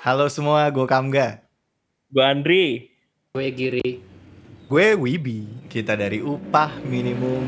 Halo 0.00 0.32
semua, 0.32 0.64
gue 0.72 0.88
Kamga. 0.88 1.44
Gue 2.08 2.24
Andri. 2.24 2.88
Gue 3.36 3.52
Giri. 3.52 4.00
Gue 4.64 4.96
Wibi. 4.96 5.44
Kita 5.68 5.92
dari 5.92 6.24
Upah 6.24 6.80
Minimum 6.88 7.44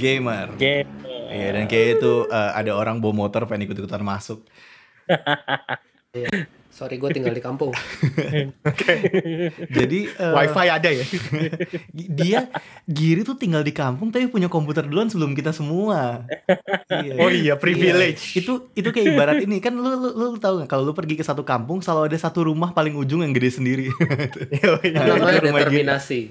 Gamer. 0.00 0.48
Gamer. 0.56 1.28
Iya, 1.28 1.48
dan 1.52 1.68
kayak 1.68 2.00
itu 2.00 2.24
uh, 2.24 2.56
ada 2.56 2.72
orang 2.72 3.04
bawa 3.04 3.28
motor 3.28 3.44
pengen 3.44 3.68
ikut-ikutan 3.68 4.00
masuk. 4.00 4.40
Iya. 6.70 6.78
Sorry 6.78 6.96
gue 7.02 7.10
tinggal 7.10 7.34
di 7.34 7.42
kampung. 7.42 7.74
Jadi 9.76 10.06
uh, 10.22 10.34
Wifi 10.38 10.66
ada 10.70 10.90
ya? 10.90 11.04
dia 12.22 12.40
Giri 12.86 13.26
tuh 13.26 13.34
tinggal 13.34 13.66
di 13.66 13.74
kampung 13.74 14.14
tapi 14.14 14.30
punya 14.30 14.46
komputer 14.46 14.86
duluan 14.86 15.10
sebelum 15.10 15.34
kita 15.34 15.50
semua. 15.50 16.24
Iya. 16.86 17.18
Oh 17.18 17.30
iya, 17.30 17.54
privilege. 17.58 18.38
Iya. 18.38 18.46
Itu 18.46 18.52
itu 18.78 18.88
kayak 18.94 19.06
ibarat 19.10 19.36
ini 19.42 19.58
kan 19.58 19.74
lu 19.74 19.90
lu, 19.98 20.10
lu 20.14 20.26
tahu 20.38 20.62
nggak 20.62 20.70
kalau 20.70 20.86
lu 20.86 20.94
pergi 20.94 21.18
ke 21.18 21.26
satu 21.26 21.42
kampung 21.42 21.82
selalu 21.82 22.14
ada 22.14 22.18
satu 22.22 22.46
rumah 22.46 22.70
paling 22.70 22.94
ujung 22.94 23.26
yang 23.26 23.34
gede 23.34 23.50
sendiri. 23.58 23.86
Namanya 24.94 25.42
rumah 25.42 25.60
determinasi. 25.66 26.30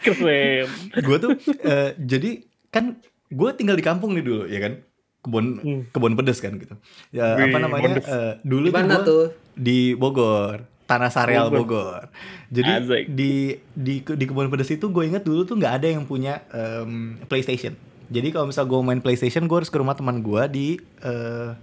Keren. 0.00 0.70
gue 1.02 1.16
tuh 1.18 1.34
uh, 1.66 1.90
jadi 1.98 2.46
kan 2.70 2.94
gue 3.30 3.50
tinggal 3.58 3.74
di 3.74 3.84
kampung 3.84 4.14
nih 4.14 4.22
dulu 4.22 4.46
ya 4.46 4.58
kan 4.62 4.72
kebun 5.20 5.60
hmm. 5.60 5.82
kebun 5.92 6.16
pedes 6.16 6.40
kan 6.40 6.56
gitu. 6.56 6.74
Ya 7.12 7.36
Wih, 7.36 7.52
apa 7.52 7.58
namanya? 7.60 7.88
Uh, 8.00 8.32
dulu 8.40 8.72
Di 8.72 8.74
mana 8.74 8.94
tuh, 9.04 9.04
tuh? 9.04 9.24
di 9.52 9.92
Bogor. 9.94 10.64
Tanah 10.88 11.12
Sareal 11.12 11.52
Bogor. 11.52 11.62
Bogor. 11.62 12.02
Jadi 12.50 12.72
Asik. 12.72 13.04
di 13.12 13.32
di 13.76 13.94
di 14.02 14.24
kebun 14.24 14.48
pedes 14.48 14.72
itu 14.72 14.88
gue 14.88 15.04
inget 15.06 15.22
dulu 15.22 15.44
tuh 15.44 15.54
nggak 15.60 15.74
ada 15.82 15.88
yang 15.92 16.08
punya 16.08 16.42
um, 16.50 17.20
PlayStation. 17.28 17.76
Jadi 18.10 18.34
kalau 18.34 18.50
misal 18.50 18.66
gue 18.66 18.80
main 18.82 18.98
PlayStation, 18.98 19.46
gue 19.46 19.56
harus 19.62 19.70
ke 19.70 19.78
rumah 19.78 19.94
teman 19.94 20.18
gue 20.18 20.42
di 20.50 20.66
uh, 21.06 21.54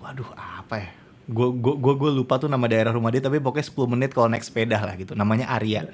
waduh 0.00 0.30
apa 0.38 0.88
ya? 0.88 0.90
Gue 1.26 1.52
gue 1.52 1.94
gue 1.98 2.10
lupa 2.14 2.38
tuh 2.40 2.48
nama 2.48 2.64
daerah 2.70 2.94
rumah 2.94 3.12
dia 3.12 3.20
tapi 3.20 3.42
pokoknya 3.42 3.66
10 3.66 3.92
menit 3.92 4.10
kalau 4.14 4.30
naik 4.30 4.46
sepeda 4.46 4.78
lah 4.80 4.94
gitu. 4.96 5.12
Namanya 5.12 5.52
Arya. 5.52 5.90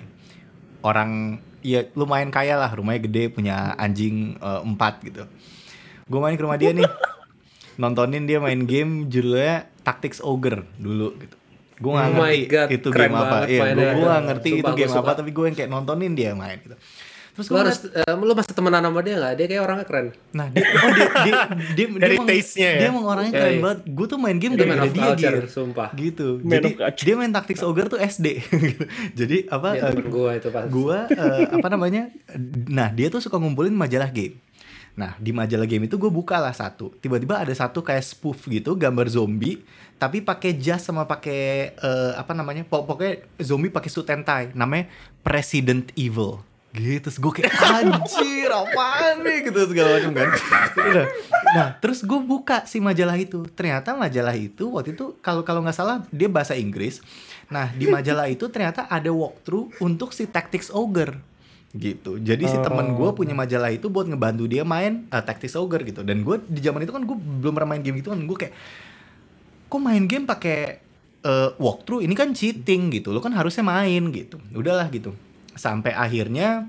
Orang 0.87 1.43
ya 1.67 1.89
lumayan 1.99 2.31
kaya 2.31 2.59
lah, 2.59 2.71
rumahnya 2.71 3.07
gede, 3.07 3.31
punya 3.33 3.75
anjing 3.75 4.39
uh, 4.39 4.63
empat 4.63 5.03
gitu 5.03 5.25
gue 6.13 6.21
main 6.21 6.37
ke 6.37 6.45
rumah 6.45 6.61
dia 6.61 6.77
nih 6.77 6.85
nontonin 7.81 8.29
dia 8.29 8.37
main 8.37 8.69
game 8.69 9.09
judulnya 9.09 9.73
Tactics 9.81 10.21
Ogre 10.21 10.69
dulu 10.77 11.17
gitu 11.17 11.37
gue 11.83 11.91
gak 11.91 12.05
oh 12.05 12.13
ngerti 12.15 12.41
God, 12.47 12.69
itu 12.69 12.89
game 12.93 13.17
apa 13.17 13.37
iya 13.49 13.63
gue 13.73 14.07
gak 14.07 14.25
ngerti 14.29 14.49
Sumpah, 14.53 14.61
itu 14.61 14.73
game 14.77 14.95
apa 15.01 15.11
tapi 15.17 15.31
gue 15.33 15.45
yang 15.49 15.57
kayak 15.57 15.71
nontonin 15.73 16.13
dia 16.13 16.37
main 16.37 16.61
gitu 16.61 16.77
Terus 17.33 17.49
lu 17.49 17.57
harus 17.57 17.79
uh, 17.89 18.13
lu 18.21 18.37
masih 18.37 18.53
temenan 18.53 18.85
sama 18.85 19.01
dia 19.01 19.17
gak? 19.17 19.33
Dia 19.41 19.47
kayak 19.49 19.63
orangnya 19.65 19.87
keren. 19.89 20.07
Nah, 20.37 20.53
dia 20.53 20.69
oh 20.69 20.91
dia 20.93 21.09
dia 21.25 21.35
dia, 21.73 21.87
Dari 22.05 22.17
dia, 22.21 22.29
taste-nya 22.29 22.69
ya. 22.69 22.81
Dia 22.85 22.89
emang 22.93 23.07
orangnya 23.09 23.33
keren 23.33 23.57
banget. 23.65 23.79
Gue 23.89 24.07
tuh 24.13 24.19
main 24.21 24.37
game 24.37 24.53
gara-gara 24.53 24.93
dia 24.93 25.09
gitu. 25.17 25.49
Sumpah. 25.49 25.89
Gitu. 25.97 26.45
Jadi 26.45 26.71
dia 26.77 27.15
main 27.17 27.33
Tactics 27.33 27.65
Ogre 27.65 27.89
tuh 27.89 27.97
SD. 27.97 28.37
Jadi 29.19 29.49
apa 29.49 29.69
ya, 29.73 29.89
uh, 29.89 30.05
gua 30.13 30.37
itu 30.37 30.49
pas. 30.53 30.69
Gua 30.69 31.09
uh, 31.09 31.43
apa 31.57 31.69
namanya? 31.73 32.13
Nah, 32.69 32.93
dia 32.93 33.09
tuh 33.09 33.25
suka 33.25 33.41
ngumpulin 33.41 33.73
majalah 33.73 34.13
game. 34.13 34.37
Nah 34.93 35.17
di 35.17 35.33
majalah 35.33 35.65
game 35.65 35.89
itu 35.89 35.97
gue 35.97 36.13
buka 36.13 36.37
lah 36.37 36.53
satu, 36.53 36.93
tiba-tiba 37.01 37.41
ada 37.41 37.53
satu 37.57 37.81
kayak 37.81 38.05
spoof 38.05 38.45
gitu 38.45 38.77
gambar 38.77 39.09
zombie, 39.09 39.65
tapi 39.97 40.21
pakai 40.21 40.53
jas 40.61 40.85
sama 40.85 41.09
pakai 41.09 41.73
uh, 41.81 42.13
apa 42.21 42.37
namanya, 42.37 42.69
pokoknya 42.69 43.25
zombie 43.41 43.73
pakai 43.73 43.89
suit 43.89 44.09
and 44.13 44.29
tie, 44.29 44.53
namanya 44.53 44.93
President 45.25 45.89
Evil. 45.97 46.45
Gitu 46.73 47.05
terus 47.05 47.21
gue 47.21 47.33
kayak 47.37 47.53
anjir 47.53 48.49
apa 48.49 49.17
nih? 49.21 49.45
Gitu 49.45 49.61
segala 49.69 49.89
macam 50.01 50.13
kan. 50.17 50.29
Nah 51.53 51.69
terus 51.77 52.01
gue 52.01 52.17
buka 52.17 52.65
si 52.65 52.81
majalah 52.81 53.17
itu. 53.21 53.45
Ternyata 53.53 53.93
majalah 53.93 54.33
itu 54.33 54.73
waktu 54.73 54.97
itu 54.97 55.13
kalau 55.21 55.45
kalau 55.45 55.61
nggak 55.61 55.77
salah 55.77 56.01
dia 56.09 56.33
bahasa 56.33 56.57
Inggris. 56.57 57.05
Nah 57.53 57.69
di 57.77 57.93
majalah 57.93 58.25
itu 58.33 58.49
ternyata 58.49 58.89
ada 58.89 59.13
walkthrough 59.13 59.69
untuk 59.85 60.17
si 60.17 60.25
Tactics 60.25 60.73
Ogre 60.73 61.21
gitu. 61.73 62.21
Jadi 62.21 62.45
si 62.45 62.57
teman 62.61 62.93
gue 62.93 63.11
punya 63.17 63.33
majalah 63.33 63.73
itu 63.73 63.89
buat 63.89 64.05
ngebantu 64.05 64.45
dia 64.45 64.61
main 64.61 65.09
uh, 65.09 65.25
Tactics 65.25 65.57
Ogre 65.57 65.81
gitu. 65.89 66.05
Dan 66.05 66.21
gue 66.21 66.37
di 66.45 66.61
zaman 66.61 66.85
itu 66.85 66.93
kan 66.93 67.03
gue 67.09 67.17
belum 67.17 67.53
pernah 67.57 67.77
main 67.77 67.83
game 67.83 67.97
gitu 68.05 68.13
kan. 68.13 68.21
Gue 68.29 68.37
kayak 68.37 68.55
kok 69.73 69.81
main 69.81 70.05
game 70.05 70.29
pakai 70.29 70.85
uh, 71.25 71.57
walkthrough? 71.57 72.05
Ini 72.05 72.13
kan 72.13 72.37
cheating 72.37 72.93
gitu. 72.93 73.09
Lo 73.17 73.25
kan 73.25 73.33
harusnya 73.33 73.65
main 73.65 74.13
gitu. 74.13 74.37
Udahlah 74.53 74.93
gitu. 74.93 75.17
Sampai 75.57 75.97
akhirnya 75.97 76.69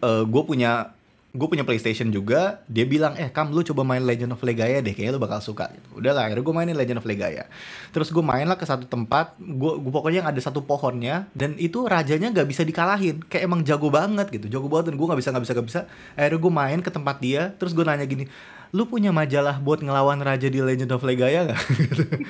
uh, 0.00 0.24
gue 0.24 0.42
punya 0.48 0.95
gue 1.36 1.48
punya 1.48 1.62
PlayStation 1.62 2.08
juga 2.08 2.64
dia 2.66 2.88
bilang 2.88 3.12
eh 3.20 3.28
kam 3.28 3.52
lu 3.52 3.60
coba 3.60 3.84
main 3.84 4.00
Legend 4.02 4.34
of 4.34 4.40
Legaia 4.40 4.80
deh 4.80 4.96
kayaknya 4.96 5.14
lu 5.14 5.22
bakal 5.22 5.44
suka. 5.44 5.68
Gitu. 5.70 6.00
Udah 6.00 6.16
lah 6.16 6.26
akhirnya 6.26 6.42
gue 6.42 6.54
mainin 6.56 6.76
Legend 6.76 6.98
of 6.98 7.06
Legaia. 7.06 7.44
Terus 7.92 8.08
gue 8.08 8.24
main 8.24 8.48
lah 8.48 8.56
ke 8.56 8.64
satu 8.64 8.88
tempat 8.88 9.36
gue 9.36 9.72
gue 9.76 9.92
pokoknya 9.92 10.24
ada 10.24 10.40
satu 10.40 10.64
pohonnya 10.64 11.28
dan 11.36 11.54
itu 11.60 11.84
rajanya 11.84 12.32
nggak 12.32 12.48
bisa 12.48 12.64
dikalahin. 12.64 13.20
Kayak 13.28 13.42
emang 13.46 13.60
jago 13.62 13.92
banget 13.92 14.32
gitu 14.32 14.48
jago 14.48 14.66
banget 14.72 14.90
dan 14.90 14.94
gue 14.96 15.06
nggak 15.06 15.20
bisa 15.20 15.30
nggak 15.30 15.44
bisa 15.44 15.52
nggak 15.52 15.68
bisa. 15.68 15.80
Akhirnya 16.16 16.40
gue 16.40 16.52
main 16.52 16.78
ke 16.80 16.90
tempat 16.90 17.16
dia 17.20 17.52
terus 17.60 17.76
gue 17.76 17.84
nanya 17.84 18.08
gini 18.08 18.26
lu 18.74 18.88
punya 18.88 19.14
majalah 19.14 19.60
buat 19.60 19.84
ngelawan 19.84 20.22
raja 20.24 20.48
di 20.48 20.58
Legend 20.62 20.94
of 20.96 21.04
Legaia 21.04 21.52
gak? 21.52 21.60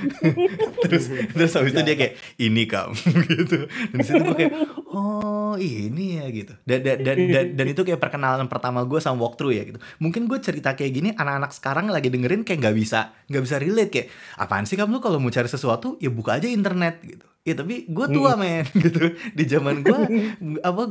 terus 0.84 1.08
terus 1.08 1.52
habis 1.54 1.72
itu 1.72 1.82
dia 1.84 1.96
kayak 1.96 2.14
ini 2.40 2.64
kam 2.66 2.92
gitu. 3.32 3.68
Dan 3.68 3.98
situ 4.00 4.20
gue 4.20 4.36
kayak 4.36 4.52
oh 4.90 5.54
ini 5.56 6.20
ya 6.20 6.26
gitu. 6.32 6.52
Dan 6.64 6.80
dan 6.82 6.98
dan 7.04 7.16
dan, 7.30 7.46
dan 7.56 7.66
itu 7.68 7.80
kayak 7.86 8.00
perkenalan 8.02 8.48
pertama 8.50 8.84
gue 8.84 8.98
sama 8.98 9.22
walkthrough 9.22 9.54
ya 9.54 9.62
gitu. 9.64 9.78
Mungkin 10.02 10.26
gue 10.26 10.38
cerita 10.42 10.74
kayak 10.74 10.92
gini 10.92 11.08
anak-anak 11.14 11.52
sekarang 11.54 11.88
lagi 11.92 12.08
dengerin 12.08 12.42
kayak 12.42 12.60
nggak 12.64 12.76
bisa 12.76 13.14
nggak 13.30 13.42
bisa 13.42 13.56
relate 13.60 13.90
kayak 13.92 14.08
apaan 14.40 14.64
sih 14.64 14.78
kamu 14.78 14.98
kalau 15.02 15.18
mau 15.20 15.30
cari 15.30 15.50
sesuatu 15.50 15.98
ya 16.00 16.10
buka 16.10 16.38
aja 16.38 16.48
internet 16.50 17.02
gitu 17.02 17.26
ya 17.46 17.54
tapi 17.54 17.86
gue 17.86 18.06
tua 18.10 18.34
hmm. 18.34 18.42
men 18.42 18.66
gitu 18.90 19.14
di 19.30 19.44
zaman 19.46 19.86
gue 19.86 19.98
apa 20.68 20.82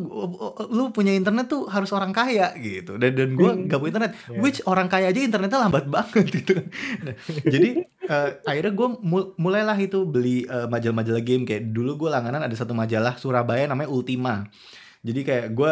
lu 0.72 0.96
punya 0.96 1.12
internet 1.12 1.52
tuh 1.52 1.68
harus 1.68 1.92
orang 1.92 2.16
kaya 2.16 2.56
gitu 2.56 2.96
dan 2.96 3.12
dan 3.12 3.36
gue 3.36 3.52
hmm. 3.52 3.68
gak 3.68 3.80
punya 3.84 3.92
internet 4.00 4.14
yeah. 4.32 4.40
which 4.40 4.64
orang 4.64 4.88
kaya 4.88 5.12
aja 5.12 5.20
internetnya 5.20 5.60
lambat 5.60 5.92
banget 5.92 6.26
gitu 6.40 6.56
jadi 7.44 7.84
uh, 8.08 8.40
akhirnya 8.48 8.72
gue 8.72 8.88
mul 9.04 9.36
mulailah 9.36 9.76
itu 9.76 10.08
beli 10.08 10.48
uh, 10.48 10.72
majalah-majalah 10.72 11.24
game 11.28 11.44
kayak 11.44 11.76
dulu 11.76 12.08
gue 12.08 12.10
langganan 12.16 12.48
ada 12.48 12.56
satu 12.56 12.72
majalah 12.72 13.20
Surabaya 13.20 13.68
namanya 13.68 13.92
Ultima 13.92 14.48
jadi 15.06 15.22
kayak 15.22 15.46
gue 15.54 15.72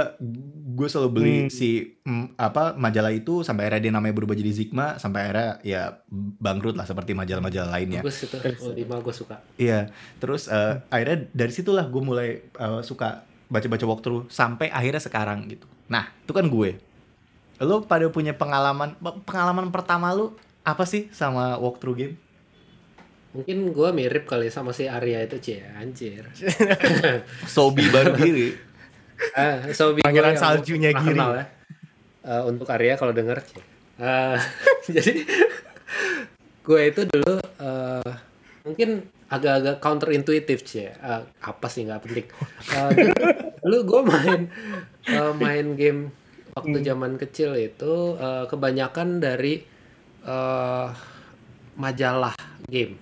gue 0.78 0.88
selalu 0.88 1.10
beli 1.10 1.38
hmm. 1.46 1.50
si 1.50 1.98
mm, 2.06 2.38
apa 2.38 2.78
majalah 2.78 3.10
itu 3.10 3.42
sampai 3.42 3.66
akhirnya 3.66 3.90
dia 3.90 3.94
namanya 3.98 4.14
berubah 4.14 4.38
jadi 4.38 4.54
Zigma 4.54 5.02
sampai 5.02 5.26
akhirnya 5.26 5.50
ya 5.66 5.82
bangkrut 6.38 6.78
lah 6.78 6.86
seperti 6.86 7.18
majalah-majalah 7.18 7.74
lainnya. 7.74 8.06
Bagus 8.06 8.30
itu 8.30 8.38
Ultima 8.62 9.02
gue 9.02 9.10
suka. 9.10 9.42
Iya, 9.58 9.90
terus 10.22 10.46
uh, 10.46 10.78
hmm. 10.78 10.94
akhirnya 10.94 11.18
dari 11.34 11.50
situlah 11.50 11.90
gue 11.90 12.02
mulai 12.06 12.46
uh, 12.62 12.86
suka 12.86 13.26
baca-baca 13.50 13.86
walkthrough 13.90 14.30
sampai 14.30 14.70
akhirnya 14.70 15.02
sekarang 15.02 15.50
gitu. 15.50 15.66
Nah 15.90 16.14
itu 16.22 16.30
kan 16.30 16.46
gue. 16.46 16.78
Lo 17.58 17.82
pada 17.90 18.06
punya 18.14 18.38
pengalaman 18.38 18.94
pengalaman 19.26 19.74
pertama 19.74 20.14
lu 20.14 20.38
apa 20.62 20.86
sih 20.86 21.10
sama 21.10 21.58
walkthrough 21.58 21.98
game? 21.98 22.16
Mungkin 23.34 23.74
gue 23.74 23.90
mirip 23.98 24.30
kali 24.30 24.54
sama 24.54 24.78
si 24.78 24.86
Arya 24.86 25.26
itu 25.26 25.42
cie 25.42 25.66
anjir. 25.74 26.30
Sobi 27.50 27.90
baru 27.90 28.14
diri 28.14 28.73
uh, 29.38 29.58
so 29.72 29.94
pangeran 30.00 30.36
saljunya 30.38 30.92
Giri. 30.94 31.18
ya. 31.18 31.46
uh, 32.26 32.44
untuk 32.48 32.68
Arya 32.70 32.96
kalau 32.96 33.12
denger 33.12 33.42
uh, 34.00 34.38
jadi 34.96 35.24
gue 36.64 36.82
itu 36.88 37.02
dulu 37.08 37.44
uh, 37.60 38.12
mungkin 38.64 39.04
agak-agak 39.28 39.82
counter 39.84 40.10
intuitif 40.16 40.64
sih 40.64 40.88
uh, 40.88 41.26
apa 41.42 41.68
sih 41.68 41.84
nggak 41.84 42.02
penting. 42.06 42.26
Uh, 42.72 42.92
dulu 43.66 43.78
gue 43.84 44.02
main 44.06 44.42
uh, 45.10 45.34
main 45.36 45.74
game 45.74 46.14
waktu 46.54 46.78
hmm. 46.80 46.86
zaman 46.86 47.12
kecil 47.18 47.58
itu 47.58 48.16
uh, 48.16 48.46
kebanyakan 48.46 49.18
dari 49.18 49.66
uh, 50.24 50.94
majalah 51.76 52.38
game. 52.70 52.96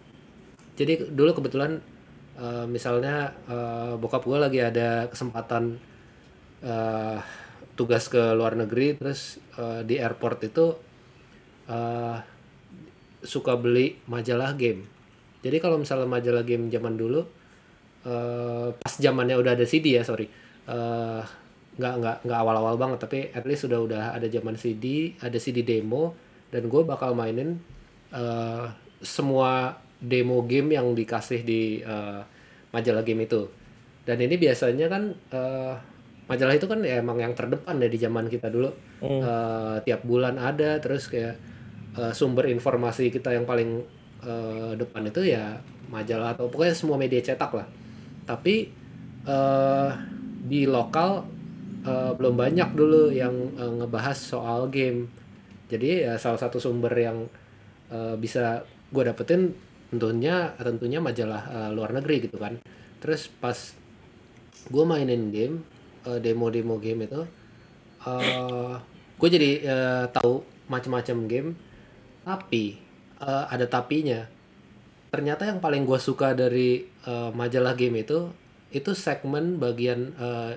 Jadi 0.80 1.12
dulu 1.12 1.44
kebetulan 1.44 1.84
uh, 2.40 2.66
misalnya 2.66 3.36
uh, 3.52 4.00
bokap 4.00 4.24
gue 4.24 4.40
lagi 4.40 4.60
ada 4.64 5.12
kesempatan 5.12 5.78
uh, 6.66 7.18
tugas 7.75 8.08
ke 8.12 8.19
luar 8.38 8.54
negeri 8.54 8.98
terus 8.98 9.42
uh, 9.58 9.81
di 9.81 9.98
airport 9.98 10.46
itu 10.46 10.66
uh, 11.69 12.18
suka 13.22 13.54
beli 13.58 13.98
majalah 14.10 14.54
game. 14.58 14.86
Jadi 15.42 15.58
kalau 15.58 15.81
misalnya 15.81 16.06
majalah 16.06 16.46
game 16.46 16.69
zaman 16.69 16.98
dulu 16.98 17.22
uh, 18.06 18.69
pas 18.78 18.94
zamannya 18.98 19.38
udah 19.38 19.58
ada 19.58 19.66
CD 19.66 19.98
ya 19.98 20.06
sorry. 20.06 20.30
Uh, 20.69 21.22
nggak 21.72 21.94
nggak 21.98 22.18
nggak 22.28 22.40
awal-awal 22.44 22.75
banget 22.75 23.00
tapi 23.00 23.19
at 23.31 23.48
least 23.48 23.64
sudah 23.66 23.80
udah 23.80 24.04
ada 24.12 24.28
zaman 24.28 24.60
CD 24.60 25.16
ada 25.24 25.40
CD 25.40 25.64
demo 25.64 26.14
dan 26.52 26.68
gue 26.68 26.81
bakal 26.84 27.16
mainin 27.16 27.57
uh, 28.12 28.68
semua 29.00 29.80
demo 29.98 30.44
game 30.44 30.75
yang 30.75 30.92
dikasih 30.92 31.42
di 31.42 31.80
uh, 31.81 32.22
majalah 32.75 33.06
game 33.06 33.25
itu. 33.25 33.48
Dan 34.02 34.18
ini 34.18 34.36
biasanya 34.36 34.90
kan 34.90 35.14
uh, 35.31 35.75
majalah 36.31 36.56
itu 36.56 36.63
kan 36.63 36.80
ya 36.80 37.04
emang 37.04 37.19
yang 37.19 37.36
terdepan 37.36 37.75
ya 37.83 37.92
di 37.92 38.00
zaman 38.00 38.31
kita 38.31 38.48
dulu 38.48 38.72
mm. 39.04 39.19
uh, 39.19 39.75
tiap 39.83 40.07
bulan 40.07 40.39
ada 40.39 40.80
terus 40.80 41.12
kayak 41.12 41.36
uh, 42.00 42.16
sumber 42.16 42.48
informasi 42.48 43.12
kita 43.12 43.36
yang 43.36 43.44
paling 43.44 43.83
eh, 44.25 44.72
depan 44.78 45.10
itu 45.10 45.33
ya 45.33 45.57
majalah 45.89 46.38
atau 46.38 46.48
pokoknya 46.48 46.75
semua 46.78 46.98
media 46.98 47.19
cetak 47.19 47.51
lah. 47.51 47.68
Tapi 48.25 48.69
eh, 49.25 49.89
di 50.45 50.62
lokal 50.69 51.25
eh, 51.83 52.12
belum 52.16 52.36
banyak 52.38 52.69
dulu 52.78 53.12
yang 53.12 53.33
eh, 53.57 53.72
ngebahas 53.81 54.18
soal 54.18 54.69
game. 54.72 55.10
Jadi 55.68 56.07
ya 56.07 56.16
salah 56.19 56.39
satu 56.39 56.62
sumber 56.62 56.94
yang 56.95 57.28
eh, 57.92 58.16
bisa 58.16 58.63
gue 58.92 59.04
dapetin 59.04 59.51
tentunya 59.92 60.56
tentunya 60.56 61.00
majalah 61.04 61.44
eh, 61.50 61.69
luar 61.75 61.92
negeri 61.98 62.30
gitu 62.30 62.38
kan. 62.39 62.62
Terus 63.01 63.28
pas 63.42 63.57
gue 64.69 64.83
mainin 64.86 65.33
game 65.33 65.66
eh, 66.07 66.19
demo-demo 66.19 66.77
game 66.81 67.06
itu 67.06 67.21
eh 68.01 68.75
gue 69.21 69.30
jadi 69.30 69.51
eh, 69.62 70.06
tahu 70.09 70.42
macam-macam 70.65 71.18
game 71.30 71.50
tapi 72.25 72.77
eh, 73.21 73.45
ada 73.50 73.65
tapinya. 73.69 74.25
Ternyata 75.12 75.44
yang 75.44 75.59
paling 75.59 75.83
gue 75.83 76.00
suka 76.00 76.33
dari 76.33 76.86
eh, 76.86 77.30
majalah 77.33 77.75
game 77.77 78.01
itu 78.01 78.31
itu 78.71 78.92
segmen 78.95 79.59
bagian 79.59 80.15
eh, 80.15 80.53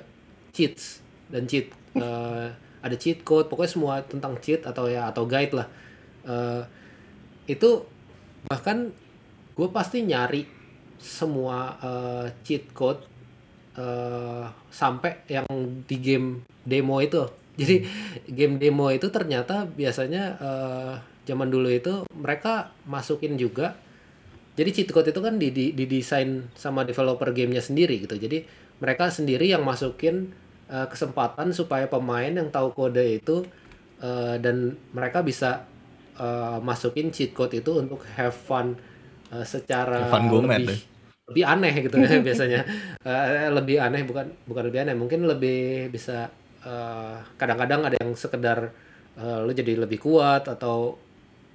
cheats 0.55 1.03
dan 1.29 1.45
cheat 1.51 1.75
Eh, 1.95 2.49
ada 2.85 2.97
cheat 2.99 3.23
code 3.23 3.47
pokoknya 3.47 3.71
semua 3.71 3.95
tentang 4.03 4.35
cheat 4.43 4.67
atau 4.67 4.91
ya 4.91 5.09
atau 5.09 5.25
guide 5.25 5.55
lah. 5.55 5.69
Eh, 6.27 6.63
itu 7.55 7.87
bahkan 8.51 8.91
gue 9.55 9.69
pasti 9.71 10.03
nyari 10.03 10.43
semua 10.99 11.79
eh, 11.79 12.27
cheat 12.43 12.67
code 12.75 13.07
eh, 13.79 14.45
sampai 14.71 15.13
yang 15.31 15.47
di 15.87 15.97
game 15.99 16.43
demo 16.65 16.99
itu. 17.03 17.23
Jadi 17.55 17.87
game 18.35 18.59
demo 18.59 18.91
itu 18.91 19.07
ternyata 19.11 19.67
biasanya 19.67 20.23
eh, 20.39 20.95
zaman 21.25 21.49
dulu 21.51 21.71
itu 21.71 22.03
mereka 22.15 22.75
masukin 22.87 23.39
juga. 23.39 23.79
Jadi 24.55 24.71
cheat 24.71 24.89
code 24.95 25.11
itu 25.11 25.19
kan 25.19 25.35
di, 25.39 25.51
di- 25.51 25.75
didesain 25.75 26.47
sama 26.55 26.87
developer 26.87 27.27
gamenya 27.35 27.59
sendiri 27.63 27.99
gitu. 28.07 28.15
Jadi 28.15 28.47
mereka 28.79 29.11
sendiri 29.11 29.51
yang 29.51 29.63
masukin 29.67 30.31
eh, 30.71 30.87
kesempatan 30.91 31.51
supaya 31.51 31.87
pemain 31.91 32.31
yang 32.31 32.51
tahu 32.51 32.71
kode 32.75 33.19
itu 33.23 33.43
eh, 34.03 34.37
dan 34.39 34.79
mereka 34.95 35.23
bisa 35.27 35.67
eh, 36.19 36.59
masukin 36.63 37.11
cheat 37.15 37.35
code 37.35 37.55
itu 37.59 37.71
untuk 37.83 38.03
have 38.15 38.35
fun 38.35 38.79
eh, 39.35 39.47
secara 39.47 40.07
Have 40.07 40.13
fun 40.15 40.25
gomet 40.31 40.63
lebih 40.63 40.67
deh. 40.71 40.81
Lebih 41.31 41.45
aneh 41.45 41.73
gitu 41.85 41.97
ya 42.01 42.21
biasanya. 42.27 42.61
Eh, 43.05 43.49
lebih 43.53 43.77
aneh 43.81 44.03
bukan 44.05 44.27
bukan 44.45 44.65
lebih 44.69 44.81
aneh 44.85 44.95
mungkin 44.97 45.25
lebih 45.25 45.89
bisa 45.89 46.29
eh, 46.65 47.17
kadang-kadang 47.41 47.89
ada 47.89 47.97
yang 48.01 48.13
sekedar 48.17 48.69
eh, 49.17 49.39
lu 49.45 49.53
jadi 49.53 49.73
lebih 49.81 49.99
kuat 50.05 50.45
atau 50.49 50.97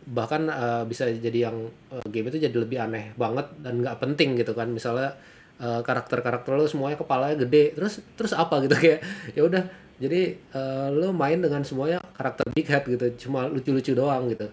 bahkan 0.10 0.50
eh, 0.50 0.84
bisa 0.90 1.06
jadi 1.10 1.52
yang 1.52 1.58
eh, 1.94 2.06
game 2.10 2.34
itu 2.34 2.38
jadi 2.42 2.56
lebih 2.58 2.78
aneh 2.82 3.14
banget 3.14 3.46
dan 3.62 3.82
nggak 3.86 3.98
penting 4.02 4.38
gitu 4.42 4.58
kan. 4.58 4.70
Misalnya 4.74 5.14
eh, 5.62 5.82
karakter-karakter 5.86 6.50
lu 6.58 6.66
semuanya 6.66 6.98
kepalanya 6.98 7.38
gede 7.46 7.78
terus 7.78 8.02
terus 8.18 8.34
apa 8.34 8.62
gitu 8.66 8.76
kayak 8.84 9.00
ya 9.38 9.42
udah. 9.46 9.64
Jadi 10.02 10.22
eh, 10.34 10.88
lu 10.96 11.14
main 11.14 11.38
dengan 11.38 11.62
semuanya 11.62 12.02
karakter 12.18 12.48
big 12.58 12.66
head 12.66 12.84
gitu 12.90 13.30
cuma 13.30 13.46
lucu-lucu 13.46 13.94
doang 13.94 14.34
gitu. 14.34 14.50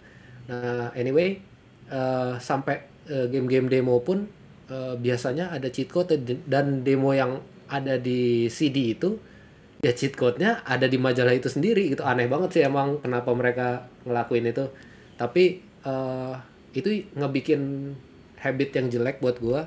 Nah 0.52 0.92
anyway 0.92 1.40
eh, 1.88 2.32
sampai 2.36 2.84
eh, 3.08 3.26
game-game 3.32 3.72
demo 3.72 3.96
pun 4.04 4.26
eh, 4.70 4.94
biasanya 4.98 5.54
ada 5.54 5.68
cheat 5.70 5.90
code 5.90 6.16
dan 6.46 6.86
demo 6.86 7.10
yang 7.12 7.40
ada 7.66 7.98
di 7.98 8.46
CD 8.46 8.94
itu 8.94 9.18
ya 9.84 9.92
cheat 9.92 10.16
code-nya 10.16 10.64
ada 10.64 10.88
di 10.88 10.96
majalah 10.96 11.34
itu 11.34 11.50
sendiri 11.50 11.92
gitu. 11.92 12.02
Aneh 12.06 12.30
banget 12.30 12.58
sih 12.58 12.62
emang 12.64 13.02
kenapa 13.02 13.30
mereka 13.34 13.86
ngelakuin 14.06 14.50
itu. 14.50 14.64
Tapi 15.18 15.62
eh, 15.86 16.34
itu 16.76 16.88
ngebikin 17.16 17.92
habit 18.40 18.70
yang 18.76 18.86
jelek 18.92 19.18
buat 19.22 19.38
gua. 19.40 19.62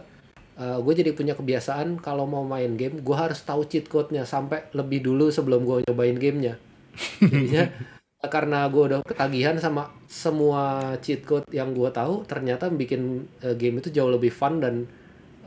Gue 0.60 0.92
jadi 0.92 1.16
punya 1.16 1.40
kebiasaan 1.40 2.04
kalau 2.04 2.28
mau 2.28 2.44
main 2.44 2.76
game 2.76 3.00
gue 3.00 3.16
harus 3.16 3.40
tahu 3.48 3.64
cheat 3.64 3.88
code-nya 3.88 4.28
sampai 4.28 4.68
lebih 4.76 5.08
dulu 5.08 5.32
sebelum 5.32 5.64
gue 5.64 5.88
nyobain 5.88 6.20
gamenya. 6.20 6.60
Jadinya 7.24 7.72
karena 8.20 8.68
gue 8.68 8.84
udah 8.92 9.00
ketagihan 9.08 9.56
sama 9.56 9.88
semua 10.12 10.92
cheat 11.00 11.24
code 11.24 11.48
yang 11.56 11.72
gue 11.72 11.88
tahu 11.88 12.28
ternyata 12.28 12.68
bikin 12.68 13.24
eh, 13.40 13.56
game 13.56 13.80
itu 13.80 13.90
jauh 13.96 14.12
lebih 14.12 14.28
fun 14.34 14.60
dan 14.60 14.84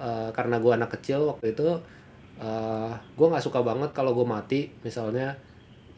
eh, 0.00 0.28
karena 0.32 0.56
gue 0.62 0.72
anak 0.72 0.90
kecil 1.00 1.28
waktu 1.32 1.52
itu 1.56 1.68
eh 2.42 2.92
gue 3.16 3.26
nggak 3.30 3.44
suka 3.44 3.60
banget 3.64 3.90
kalau 3.96 4.12
gue 4.16 4.26
mati 4.26 4.60
misalnya. 4.86 5.36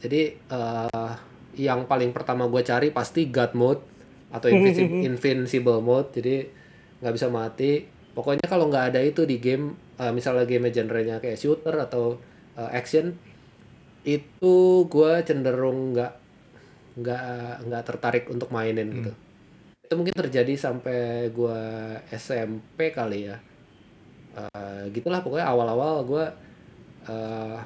Jadi 0.02 0.22
eh, 0.36 1.12
yang 1.58 1.86
paling 1.90 2.10
pertama 2.16 2.46
gue 2.50 2.62
cari 2.66 2.90
pasti 2.90 3.30
God 3.30 3.52
mode 3.58 3.82
atau 4.34 4.48
invinci- 4.50 4.94
invincible 5.08 5.80
mode. 5.82 6.10
Jadi 6.16 6.36
nggak 7.02 7.14
bisa 7.16 7.28
mati. 7.30 7.86
Pokoknya 8.14 8.46
kalau 8.50 8.70
nggak 8.70 8.94
ada 8.94 9.00
itu 9.02 9.22
di 9.26 9.38
game 9.42 9.74
eh, 10.00 10.12
misalnya 10.14 10.44
game 10.48 10.70
genrenya 10.74 11.18
kayak 11.22 11.38
shooter 11.40 11.74
atau 11.78 12.18
eh, 12.58 12.70
action 12.74 13.14
itu 14.04 14.56
gue 14.92 15.12
cenderung 15.24 15.96
nggak 15.96 16.12
nggak 16.94 17.66
nggak 17.66 17.82
tertarik 17.86 18.24
untuk 18.30 18.48
mainin 18.54 18.88
gitu. 18.90 19.12
Itu 19.84 19.94
mungkin 19.98 20.14
terjadi 20.14 20.54
sampai 20.54 21.28
gue 21.28 21.60
SMP 22.14 22.94
kali 22.94 23.28
ya. 23.28 23.36
Eh, 24.34 24.82
gitulah 24.90 25.22
pokoknya 25.22 25.46
awal-awal 25.46 26.02
gue 26.06 26.24
eh, 27.06 27.58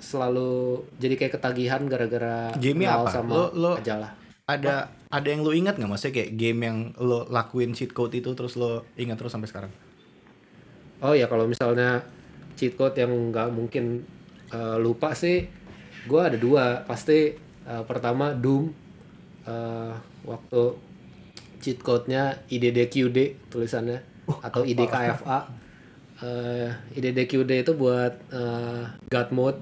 selalu 0.00 0.80
jadi 0.96 1.14
kayak 1.20 1.32
ketagihan 1.36 1.82
gara-gara 1.84 2.48
kenal 2.56 3.04
apa? 3.04 3.12
sama 3.12 3.32
Lo- 3.36 3.52
lo- 3.52 3.76
majalah 3.76 4.12
Ada 4.48 4.90
ada 5.12 5.28
yang 5.30 5.46
lu 5.46 5.54
ingat 5.54 5.78
nggak? 5.78 5.86
Maksudnya 5.86 6.14
kayak 6.16 6.30
game 6.34 6.60
yang 6.66 6.78
lo 6.98 7.28
lakuin 7.30 7.70
cheat 7.70 7.94
code 7.94 8.16
itu 8.18 8.34
terus 8.34 8.58
lo 8.58 8.82
ingat 8.98 9.14
terus 9.20 9.30
sampai 9.30 9.46
sekarang? 9.46 9.72
Oh 11.00 11.14
ya 11.14 11.30
kalau 11.30 11.46
misalnya 11.46 12.02
cheat 12.58 12.74
code 12.74 12.98
yang 12.98 13.12
nggak 13.30 13.48
mungkin 13.54 14.02
eh, 14.50 14.76
lupa 14.80 15.14
sih, 15.14 15.46
gue 16.08 16.20
ada 16.20 16.34
dua. 16.34 16.82
Pasti 16.82 17.30
eh, 17.70 17.82
pertama 17.86 18.34
Doom 18.34 18.74
eh, 19.46 19.94
waktu 20.26 20.62
cheat 21.60 21.78
code-nya 21.84 22.40
IDDQD 22.48 23.48
tulisannya 23.52 24.00
atau 24.42 24.66
IDKFA. 24.66 25.38
Eh, 26.20 26.68
IDDQD 26.96 27.64
itu 27.64 27.72
buat 27.76 28.14
eh, 28.32 28.84
God 29.08 29.30
mode. 29.30 29.60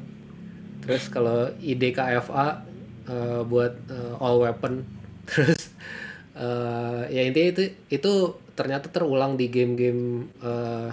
Terus 0.82 1.04
kalau 1.12 1.52
IDKFA 1.60 2.64
eh, 3.10 3.40
buat 3.44 3.74
eh, 3.90 4.22
all 4.22 4.40
weapon. 4.40 4.86
Terus 5.28 5.74
eh, 6.38 7.02
ya 7.12 7.22
intinya 7.26 7.48
itu 7.52 7.62
itu 7.92 8.12
ternyata 8.54 8.90
terulang 8.90 9.38
di 9.38 9.50
game-game 9.50 10.32
eh, 10.42 10.90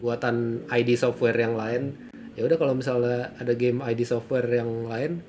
buatan 0.00 0.66
ID 0.68 0.96
software 0.96 1.36
yang 1.36 1.56
lain. 1.56 1.96
Ya 2.32 2.48
udah 2.48 2.56
kalau 2.56 2.72
misalnya 2.72 3.36
ada 3.36 3.52
game 3.52 3.84
ID 3.84 4.08
software 4.08 4.48
yang 4.48 4.88
lain 4.88 5.20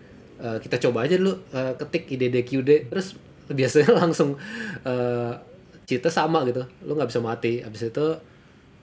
eh, 0.41 0.57
kita 0.61 0.81
coba 0.89 1.05
aja 1.05 1.19
dulu 1.19 1.33
eh, 1.53 1.73
ketik 1.77 2.09
IDDQD 2.13 2.89
terus 2.89 3.17
biasanya 3.51 3.91
langsung 4.01 4.39
eh 4.87 5.33
cheatnya 5.83 6.11
sama 6.11 6.47
gitu. 6.47 6.63
Lu 6.87 6.95
nggak 6.95 7.09
bisa 7.11 7.21
mati. 7.23 7.59
Habis 7.61 7.91
itu 7.91 8.07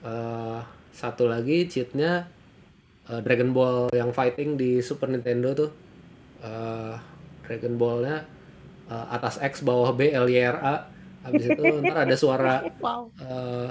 eh, 0.05 0.59
satu 0.93 1.25
lagi 1.27 1.65
cheatnya 1.67 2.29
eh, 3.09 3.19
Dragon 3.25 3.51
Ball 3.51 3.89
yang 3.93 4.13
fighting 4.13 4.55
di 4.55 4.79
Super 4.79 5.09
Nintendo 5.09 5.53
tuh. 5.57 5.71
Eh, 6.41 6.95
Dragon 7.45 7.75
Ballnya 7.75 8.23
eh, 8.89 9.05
atas 9.11 9.41
X 9.41 9.65
bawah 9.65 9.93
B 9.97 10.13
L 10.13 10.29
Y 10.29 10.39
R 10.39 10.57
A. 10.61 10.75
Habis 11.21 11.53
itu 11.53 11.61
ntar 11.85 12.09
ada 12.09 12.15
suara 12.17 12.65
eh, 13.21 13.69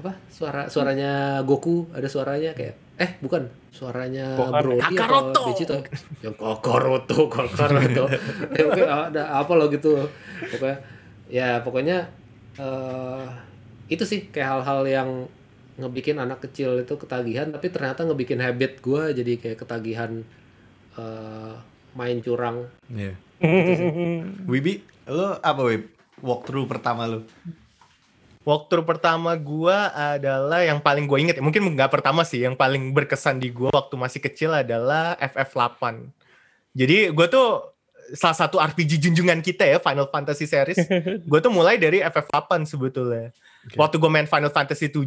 apa? 0.00 0.12
Suara 0.28 0.68
suaranya 0.68 1.40
Goku 1.44 1.88
ada 1.96 2.08
suaranya 2.08 2.52
kayak 2.52 2.89
eh 3.00 3.16
bukan 3.24 3.48
suaranya. 3.72 4.36
Brody 4.36 4.76
atau 4.76 4.92
Kakaroto. 4.92 5.42
Vegeta 5.56 5.76
yang 6.20 6.34
Kakaroto 6.36 7.18
Kakaroto 7.32 8.04
ya 8.56 8.62
oke 8.68 8.82
ada 8.84 9.22
apa 9.40 9.52
lo 9.56 9.72
gitu 9.72 9.96
pokoknya 10.52 10.76
ya 11.32 11.64
pokoknya 11.64 11.98
eh 12.60 13.24
itu 13.88 14.04
sih 14.04 14.28
kayak 14.28 14.60
hal-hal 14.60 14.80
yang 14.84 15.08
ngebikin 15.80 16.20
anak 16.20 16.44
kecil 16.44 16.76
itu 16.76 16.94
ketagihan 17.00 17.48
tapi 17.48 17.72
ternyata 17.72 18.04
ngebikin 18.04 18.36
habit 18.36 18.84
gue 18.84 19.16
jadi 19.16 19.32
kayak 19.40 19.58
ketagihan 19.64 20.20
eh, 20.94 21.54
main 21.96 22.20
curang 22.20 22.68
Iya. 22.92 23.16
Wibi, 24.52 24.84
lo 25.08 25.40
apa 25.40 25.60
Wib? 25.64 25.88
Walkthrough 26.20 26.68
pertama 26.68 27.08
lo? 27.08 27.24
Walkthrough 28.40 28.88
pertama 28.88 29.36
gua 29.36 29.92
adalah 29.92 30.64
yang 30.64 30.80
paling 30.80 31.04
gue 31.04 31.18
inget, 31.20 31.36
mungkin 31.44 31.76
nggak 31.76 31.92
pertama 31.92 32.24
sih, 32.24 32.40
yang 32.40 32.56
paling 32.56 32.96
berkesan 32.96 33.36
di 33.36 33.52
gua 33.52 33.68
waktu 33.68 34.00
masih 34.00 34.20
kecil 34.24 34.56
adalah 34.56 35.12
FF8. 35.20 36.08
Jadi 36.72 37.12
gue 37.12 37.26
tuh 37.28 37.68
salah 38.14 38.38
satu 38.38 38.56
RPG 38.58 38.96
junjungan 38.96 39.44
kita 39.44 39.66
ya, 39.66 39.78
Final 39.78 40.08
Fantasy 40.08 40.46
series. 40.48 40.80
gue 41.30 41.40
tuh 41.42 41.52
mulai 41.52 41.76
dari 41.76 42.00
FF8 42.00 42.64
sebetulnya. 42.66 43.30
Oke. 43.66 43.76
Waktu 43.76 43.96
gue 44.00 44.10
main 44.10 44.26
Final 44.26 44.50
Fantasy 44.50 44.88
7, 44.88 45.04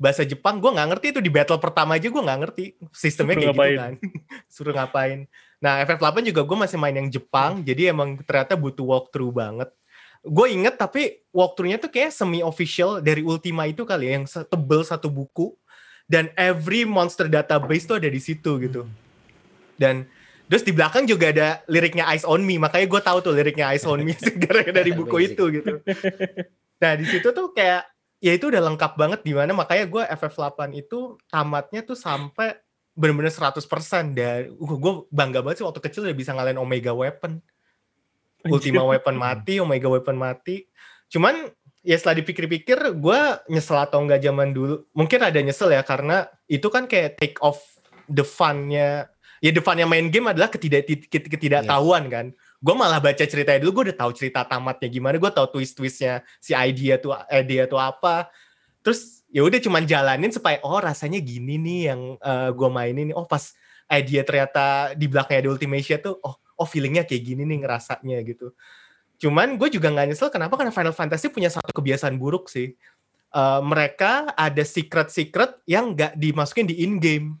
bahasa 0.00 0.24
Jepang 0.24 0.58
gue 0.58 0.70
nggak 0.72 0.88
ngerti 0.96 1.06
itu 1.12 1.20
di 1.20 1.28
battle 1.28 1.60
pertama 1.60 2.00
aja 2.00 2.08
gue 2.08 2.22
nggak 2.24 2.40
ngerti 2.40 2.64
sistemnya 2.88 3.36
Suruh 3.36 3.44
kayak 3.44 3.52
gitu 3.52 3.60
ngapain? 3.60 3.76
kan. 3.76 3.92
Suruh 4.54 4.72
ngapain. 4.74 5.18
Nah 5.60 5.74
FF8 5.84 6.16
juga 6.24 6.40
gue 6.48 6.56
masih 6.56 6.78
main 6.80 6.96
yang 6.96 7.08
Jepang, 7.12 7.60
jadi 7.60 7.92
emang 7.92 8.16
ternyata 8.24 8.56
butuh 8.56 8.88
walkthrough 8.88 9.34
banget. 9.36 9.68
Gue 10.20 10.46
inget 10.52 10.76
tapi 10.76 11.24
walkthrough-nya 11.32 11.80
tuh 11.80 11.88
kayak 11.88 12.12
semi 12.12 12.44
official 12.44 13.00
dari 13.00 13.24
Ultima 13.24 13.64
itu 13.64 13.88
kali 13.88 14.12
ya 14.12 14.12
yang 14.20 14.26
tebel 14.28 14.84
satu 14.84 15.08
buku 15.08 15.56
dan 16.04 16.28
every 16.36 16.84
monster 16.84 17.30
database 17.30 17.88
tuh 17.88 17.96
ada 17.96 18.10
di 18.10 18.20
situ 18.20 18.60
gitu. 18.60 18.84
Dan 19.80 20.04
terus 20.50 20.66
di 20.66 20.74
belakang 20.74 21.06
juga 21.06 21.30
ada 21.30 21.48
liriknya 21.70 22.04
Eyes 22.10 22.26
on 22.26 22.44
Me 22.44 22.60
makanya 22.60 22.86
gue 22.90 23.00
tahu 23.00 23.18
tuh 23.24 23.32
liriknya 23.32 23.72
Eyes 23.72 23.86
on 23.88 24.02
Me 24.04 24.12
segera 24.18 24.66
dari 24.78 24.92
buku 24.92 25.16
itu 25.24 25.48
gitu. 25.48 25.80
Nah 26.82 26.92
di 26.98 27.04
situ 27.08 27.32
tuh 27.32 27.56
kayak 27.56 27.88
ya 28.20 28.32
itu 28.36 28.52
udah 28.52 28.60
lengkap 28.60 28.92
banget 29.00 29.20
di 29.24 29.32
mana 29.32 29.56
makanya 29.56 29.88
gue 29.88 30.02
FF8 30.04 30.76
itu 30.76 31.16
tamatnya 31.32 31.80
tuh 31.80 31.96
sampai 31.96 32.60
bener-bener 32.92 33.32
100% 33.32 33.64
dari 34.12 34.52
uh, 34.52 34.76
gue 34.76 34.92
bangga 35.08 35.40
banget 35.40 35.62
sih 35.62 35.66
waktu 35.66 35.80
kecil 35.80 36.04
udah 36.04 36.16
bisa 36.16 36.36
ngalahin 36.36 36.60
Omega 36.60 36.92
Weapon 36.92 37.40
Ultima 38.48 38.86
Weapon 38.88 39.16
mati, 39.18 39.60
Omega 39.60 39.90
Weapon 39.90 40.16
mati. 40.16 40.64
Cuman 41.10 41.50
ya 41.84 41.96
setelah 41.96 42.22
dipikir-pikir, 42.22 42.76
gue 42.96 43.20
nyesel 43.50 43.76
atau 43.76 44.00
enggak 44.00 44.24
zaman 44.24 44.54
dulu. 44.54 44.86
Mungkin 44.96 45.20
ada 45.20 45.36
nyesel 45.40 45.74
ya 45.74 45.82
karena 45.82 46.28
itu 46.46 46.70
kan 46.70 46.88
kayak 46.88 47.20
take 47.20 47.36
off 47.44 47.60
the 48.08 48.24
fun-nya. 48.24 49.10
Ya 49.40 49.50
the 49.52 49.64
fun-nya 49.64 49.88
main 49.88 50.12
game 50.12 50.28
adalah 50.28 50.52
ketidak 50.52 50.84
ket- 50.84 51.28
ketidaktahuan 51.28 52.08
kan. 52.12 52.26
Gue 52.60 52.76
malah 52.76 53.00
baca 53.00 53.24
ceritanya 53.24 53.64
dulu, 53.64 53.80
gue 53.80 53.84
udah 53.92 53.98
tahu 54.04 54.12
cerita 54.12 54.44
tamatnya 54.44 54.92
gimana, 54.92 55.16
gue 55.16 55.32
tahu 55.32 55.56
twist-twistnya 55.56 56.20
si 56.36 56.52
idea 56.52 57.00
tuh 57.00 57.16
idea 57.32 57.64
tuh 57.64 57.80
apa. 57.80 58.28
Terus 58.84 59.24
ya 59.32 59.40
udah 59.40 59.56
cuman 59.56 59.88
jalanin 59.88 60.28
supaya 60.28 60.60
oh 60.60 60.76
rasanya 60.76 61.24
gini 61.24 61.56
nih 61.56 61.80
yang 61.88 62.00
gue 62.52 62.68
mainin 62.68 63.08
nih. 63.08 63.16
Oh 63.16 63.24
pas 63.24 63.56
idea 63.88 64.20
ternyata 64.22 64.92
di 64.92 65.08
belakangnya 65.08 65.48
di 65.48 65.50
Ultimation 65.50 65.98
tuh 66.04 66.20
oh 66.20 66.36
oh 66.60 66.68
feelingnya 66.68 67.08
kayak 67.08 67.24
gini 67.24 67.48
nih 67.48 67.64
ngerasanya 67.64 68.20
gitu. 68.28 68.52
Cuman 69.16 69.56
gue 69.56 69.72
juga 69.72 69.88
nggak 69.88 70.12
nyesel 70.12 70.28
kenapa 70.28 70.60
karena 70.60 70.72
Final 70.72 70.92
Fantasy 70.92 71.32
punya 71.32 71.48
satu 71.48 71.72
kebiasaan 71.72 72.20
buruk 72.20 72.52
sih. 72.52 72.76
Eh, 73.30 73.60
mereka 73.64 74.28
ada 74.36 74.60
secret-secret 74.60 75.64
yang 75.64 75.96
nggak 75.96 76.20
dimasukin 76.20 76.68
di 76.68 76.84
in 76.84 77.00
game. 77.00 77.40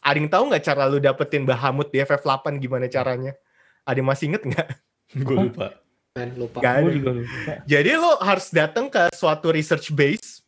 Ada 0.00 0.16
yang 0.16 0.28
tahu 0.32 0.42
nggak 0.48 0.64
cara 0.64 0.88
lu 0.88 0.96
dapetin 1.00 1.44
Bahamut 1.44 1.92
di 1.92 2.00
FF8 2.00 2.56
gimana 2.56 2.88
caranya? 2.88 3.36
Ada 3.84 4.00
yang 4.00 4.08
masih 4.08 4.24
inget 4.32 4.42
nggak? 4.48 4.68
Gue 5.26 5.36
lupa. 5.48 5.76
Lupa. 6.18 6.58
Ada. 6.64 6.88
Juga 6.88 7.10
lupa. 7.14 7.52
Jadi 7.68 7.90
lo 7.94 8.18
harus 8.18 8.48
datang 8.50 8.90
ke 8.90 9.12
suatu 9.14 9.54
research 9.54 9.94
base 9.94 10.38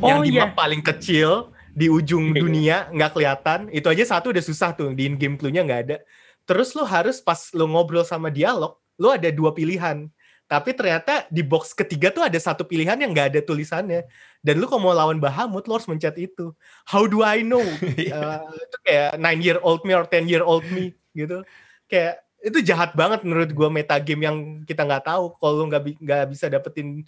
Oh 0.00 0.08
yang 0.08 0.22
di 0.24 0.32
iya. 0.32 0.46
map 0.48 0.56
paling 0.56 0.80
kecil 0.80 1.52
di 1.72 1.88
ujung 1.88 2.32
Iya, 2.32 2.36
iya. 2.36 2.40
dunia 2.40 2.76
nggak 2.94 3.10
kelihatan. 3.12 3.60
Itu 3.72 3.92
aja 3.92 4.04
satu 4.16 4.32
udah 4.32 4.44
susah 4.44 4.72
tuh 4.72 4.92
di 4.94 5.08
in 5.08 5.18
game 5.18 5.36
clue-nya 5.36 5.66
nggak 5.66 5.80
ada. 5.88 5.96
Terus 6.44 6.74
lo 6.74 6.82
harus 6.82 7.22
pas 7.22 7.50
lo 7.54 7.66
ngobrol 7.70 8.02
sama 8.02 8.28
dialog, 8.28 8.78
lo 8.98 9.08
ada 9.14 9.30
dua 9.30 9.54
pilihan. 9.54 10.10
Tapi 10.52 10.76
ternyata 10.76 11.24
di 11.32 11.40
box 11.40 11.72
ketiga 11.72 12.12
tuh 12.12 12.28
ada 12.28 12.36
satu 12.36 12.68
pilihan 12.68 13.00
yang 13.00 13.16
nggak 13.16 13.32
ada 13.32 13.40
tulisannya. 13.40 14.04
Dan 14.44 14.60
lu 14.60 14.68
kalau 14.68 14.84
mau 14.84 14.92
lawan 14.92 15.16
Bahamut, 15.16 15.64
lo 15.64 15.80
harus 15.80 15.88
mencet 15.88 16.12
itu. 16.20 16.52
How 16.84 17.08
do 17.08 17.24
I 17.24 17.40
know? 17.40 17.64
Uh, 17.64 18.44
itu 18.68 18.76
kayak 18.84 19.16
nine 19.16 19.40
year 19.40 19.56
old 19.64 19.80
me 19.88 19.96
or 19.96 20.04
10 20.04 20.28
year 20.28 20.44
old 20.44 20.66
me 20.68 20.92
gitu. 21.16 21.40
Kayak 21.88 22.20
itu 22.42 22.58
jahat 22.60 22.92
banget 22.92 23.24
menurut 23.24 23.48
gua 23.56 23.72
meta 23.72 23.96
game 23.96 24.28
yang 24.28 24.36
kita 24.68 24.84
nggak 24.84 25.08
tahu. 25.08 25.32
Kalau 25.40 25.52
lu 25.56 25.64
nggak 25.72 25.82
nggak 26.04 26.24
bisa 26.28 26.52
dapetin 26.52 27.06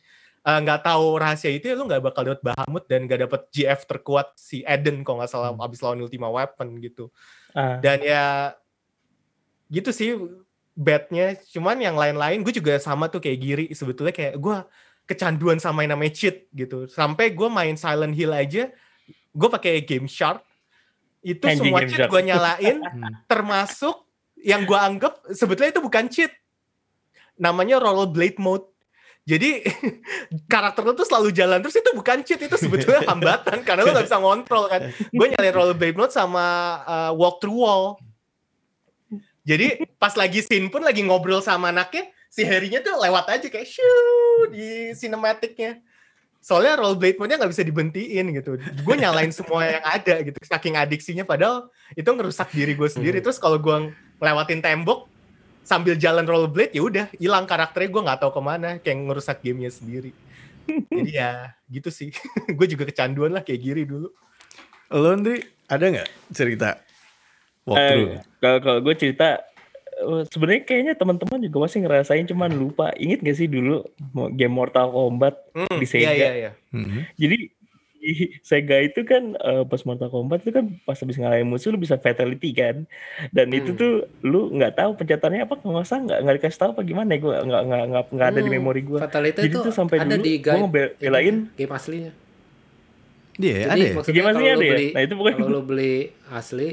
uh, 0.49 0.59
nggak 0.65 0.81
tahu 0.81 1.05
rahasia 1.21 1.53
itu 1.53 1.69
ya 1.73 1.75
lu 1.77 1.85
nggak 1.85 2.01
bakal 2.01 2.23
dapet 2.25 2.41
Bahamut 2.41 2.85
dan 2.89 3.05
nggak 3.09 3.29
dapet 3.29 3.41
GF 3.53 3.81
terkuat 3.89 4.33
si 4.37 4.65
Eden 4.65 5.05
kalau 5.05 5.21
nggak 5.21 5.33
salah 5.33 5.53
abis 5.53 5.81
lawan 5.85 6.01
Ultima 6.01 6.33
Weapon 6.33 6.81
gitu. 6.81 7.13
Ah. 7.53 7.77
Dan 7.81 8.01
ya 8.01 8.57
gitu 9.75 9.91
sih 9.91 10.15
bednya. 10.79 11.35
Cuman 11.51 11.83
yang 11.83 11.99
lain-lain 11.99 12.47
gue 12.47 12.55
juga 12.55 12.79
sama 12.79 13.11
tuh 13.11 13.19
kayak 13.19 13.39
Giri 13.43 13.67
sebetulnya 13.75 14.15
kayak 14.15 14.39
gue 14.39 14.57
kecanduan 15.05 15.59
sama 15.61 15.83
yang 15.85 15.99
namanya 15.99 16.15
cheat 16.15 16.47
gitu. 16.55 16.87
Sampai 16.87 17.35
gue 17.35 17.49
main 17.51 17.75
Silent 17.75 18.15
Hill 18.15 18.33
aja, 18.33 18.71
gue 19.35 19.49
pakai 19.51 19.83
Game 19.83 20.07
Shark. 20.07 20.43
Itu 21.25 21.45
semua 21.57 21.83
Game 21.83 21.91
cheat 21.91 22.07
gue 22.07 22.23
nyalain, 22.23 22.79
Hmm. 22.95 23.11
termasuk 23.27 24.07
yang 24.45 24.69
gue 24.69 24.77
anggap 24.77 25.25
sebetulnya 25.33 25.73
itu 25.73 25.83
bukan 25.83 26.07
cheat. 26.09 26.33
Namanya 27.41 27.83
rollerblade 27.83 28.39
mode. 28.39 28.71
Jadi 29.25 29.65
karakter 30.53 30.85
lu 30.85 30.93
tuh 30.93 31.09
selalu 31.09 31.33
jalan 31.33 31.65
terus 31.65 31.81
itu 31.81 31.91
bukan 31.97 32.21
cheat 32.25 32.45
itu 32.45 32.57
sebetulnya 32.61 33.05
hambatan 33.11 33.65
karena 33.65 33.89
lu 33.89 33.97
gak 33.97 34.05
bisa 34.05 34.21
ngontrol 34.21 34.69
kan. 34.69 34.93
Gue 35.13 35.27
nyalain 35.33 35.55
rollerblade 35.55 35.97
mode 35.97 36.13
sama 36.13 36.45
uh, 36.85 37.13
walk 37.17 37.41
through 37.41 37.65
wall. 37.65 37.97
Jadi 39.45 39.85
pas 40.01 40.17
lagi 40.17 40.41
scene 40.41 40.73
pun 40.73 40.81
lagi 40.81 41.05
ngobrol 41.05 41.45
sama 41.45 41.69
anaknya, 41.69 42.09
si 42.33 42.43
Harry-nya 42.49 42.81
tuh 42.81 42.97
lewat 42.97 43.29
aja 43.29 43.47
kayak 43.53 43.69
shoo 43.69 44.49
di 44.49 44.97
cinematicnya. 44.97 45.85
Soalnya 46.41 46.81
rollerblade 46.81 47.17
mode-nya 47.21 47.41
nggak 47.41 47.53
bisa 47.53 47.65
dibentiin 47.65 48.25
gitu. 48.37 48.57
Gue 48.85 48.97
nyalain 49.01 49.33
semua 49.33 49.65
yang 49.65 49.85
ada 49.85 50.21
gitu, 50.21 50.37
saking 50.45 50.77
adiksinya. 50.77 51.25
Padahal 51.25 51.73
itu 51.97 52.05
ngerusak 52.05 52.53
diri 52.53 52.77
gue 52.77 52.89
sendiri. 52.89 53.21
Terus 53.25 53.41
kalau 53.41 53.57
gue 53.57 53.97
ngelewatin 54.21 54.61
tembok 54.61 55.09
sambil 55.65 55.97
jalan 55.97 56.29
rollerblade, 56.29 56.77
ya 56.77 56.85
udah 56.85 57.07
hilang 57.17 57.49
karakternya. 57.49 57.89
Gue 57.89 58.03
nggak 58.05 58.21
tahu 58.21 58.33
ke 58.33 58.43
mana, 58.45 58.71
kayak 58.77 58.97
ngerusak 59.09 59.41
gamenya 59.41 59.73
sendiri. 59.73 60.13
Jadi 60.69 61.11
ya 61.17 61.57
gitu 61.73 61.89
sih. 61.89 62.13
gue 62.61 62.67
juga 62.69 62.85
kecanduan 62.89 63.33
lah 63.33 63.41
kayak 63.41 63.61
Giri 63.65 63.85
dulu. 63.89 64.13
Lo 64.93 65.17
Andri, 65.17 65.41
ada 65.65 65.85
nggak 65.89 66.09
cerita 66.29 66.84
walkthrough? 67.65 68.09
Eh, 68.13 68.21
kalau 68.39 68.59
kalau 68.61 68.79
gue 68.81 68.95
cerita 68.95 69.29
eh, 69.95 70.23
sebenarnya 70.29 70.63
kayaknya 70.65 70.95
teman-teman 70.95 71.39
juga 71.41 71.59
masih 71.65 71.79
ngerasain 71.85 72.27
cuman 72.27 72.51
lupa. 72.53 72.91
Ingat 72.95 73.23
gak 73.23 73.37
sih 73.37 73.49
dulu 73.49 73.85
game 74.35 74.53
Mortal 74.53 74.89
Kombat 74.89 75.35
Hmm, 75.55 75.79
di 75.79 75.87
Sega? 75.87 76.11
Iya, 76.11 76.15
iya, 76.15 76.33
iya. 76.35 76.51
Jadi 77.15 77.37
di 78.05 78.13
Sega 78.45 78.85
itu 78.85 79.01
kan 79.09 79.33
eh, 79.33 79.65
pas 79.65 79.81
Mortal 79.89 80.13
Kombat 80.13 80.45
itu 80.45 80.53
kan 80.53 80.69
pas 80.85 80.93
habis 80.93 81.17
ngalahin 81.17 81.49
musuh 81.49 81.73
lu 81.73 81.81
bisa 81.81 81.97
fatality 81.97 82.53
kan. 82.53 82.85
Dan 83.33 83.49
itu 83.49 83.73
Hmm. 83.73 83.81
tuh 83.81 83.93
lu 84.21 84.53
nggak 84.53 84.77
tahu 84.77 84.93
pencetannya 85.01 85.49
apa 85.49 85.57
nggak 85.57 85.87
salah 85.89 86.03
nggak 86.05 86.19
nggak 86.21 86.37
dikasih 86.37 86.59
tahu 86.61 86.71
apa 86.77 86.83
gimana 86.85 87.09
ya 87.17 87.19
gue 87.25 87.35
nggak 87.49 87.63
nggak 87.65 87.83
nggak 87.89 88.05
nggak 88.13 88.29
ada 88.29 88.41
di 88.41 88.51
Hmm, 88.51 88.57
memori 88.61 88.83
gue. 88.85 89.01
Fatality 89.01 89.41
Jadi 89.41 89.49
itu 89.49 89.59
tuh 89.65 89.73
sampai 89.73 89.97
ada 90.05 90.07
dulu 90.11 90.21
di 90.21 90.33
gue 90.37 90.45
guide 90.45 90.61
ngebelain 90.61 91.37
game 91.57 91.73
aslinya. 91.73 92.13
Iya, 93.35 93.57
Jadi 93.57 93.67
ada 93.67 93.83
ya? 93.83 93.93
maksudnya 93.97 94.15
Game 94.15 94.27
kalau 94.29 94.37
aslinya 94.37 94.53
ada 94.53 94.63
ya? 94.63 94.71
beli 94.71 94.87
Nah, 94.95 95.03
itu 95.03 95.15
pokoknya 95.17 95.37
kalau 95.41 95.51
lu 95.51 95.61
beli 95.65 95.95
asli 96.31 96.69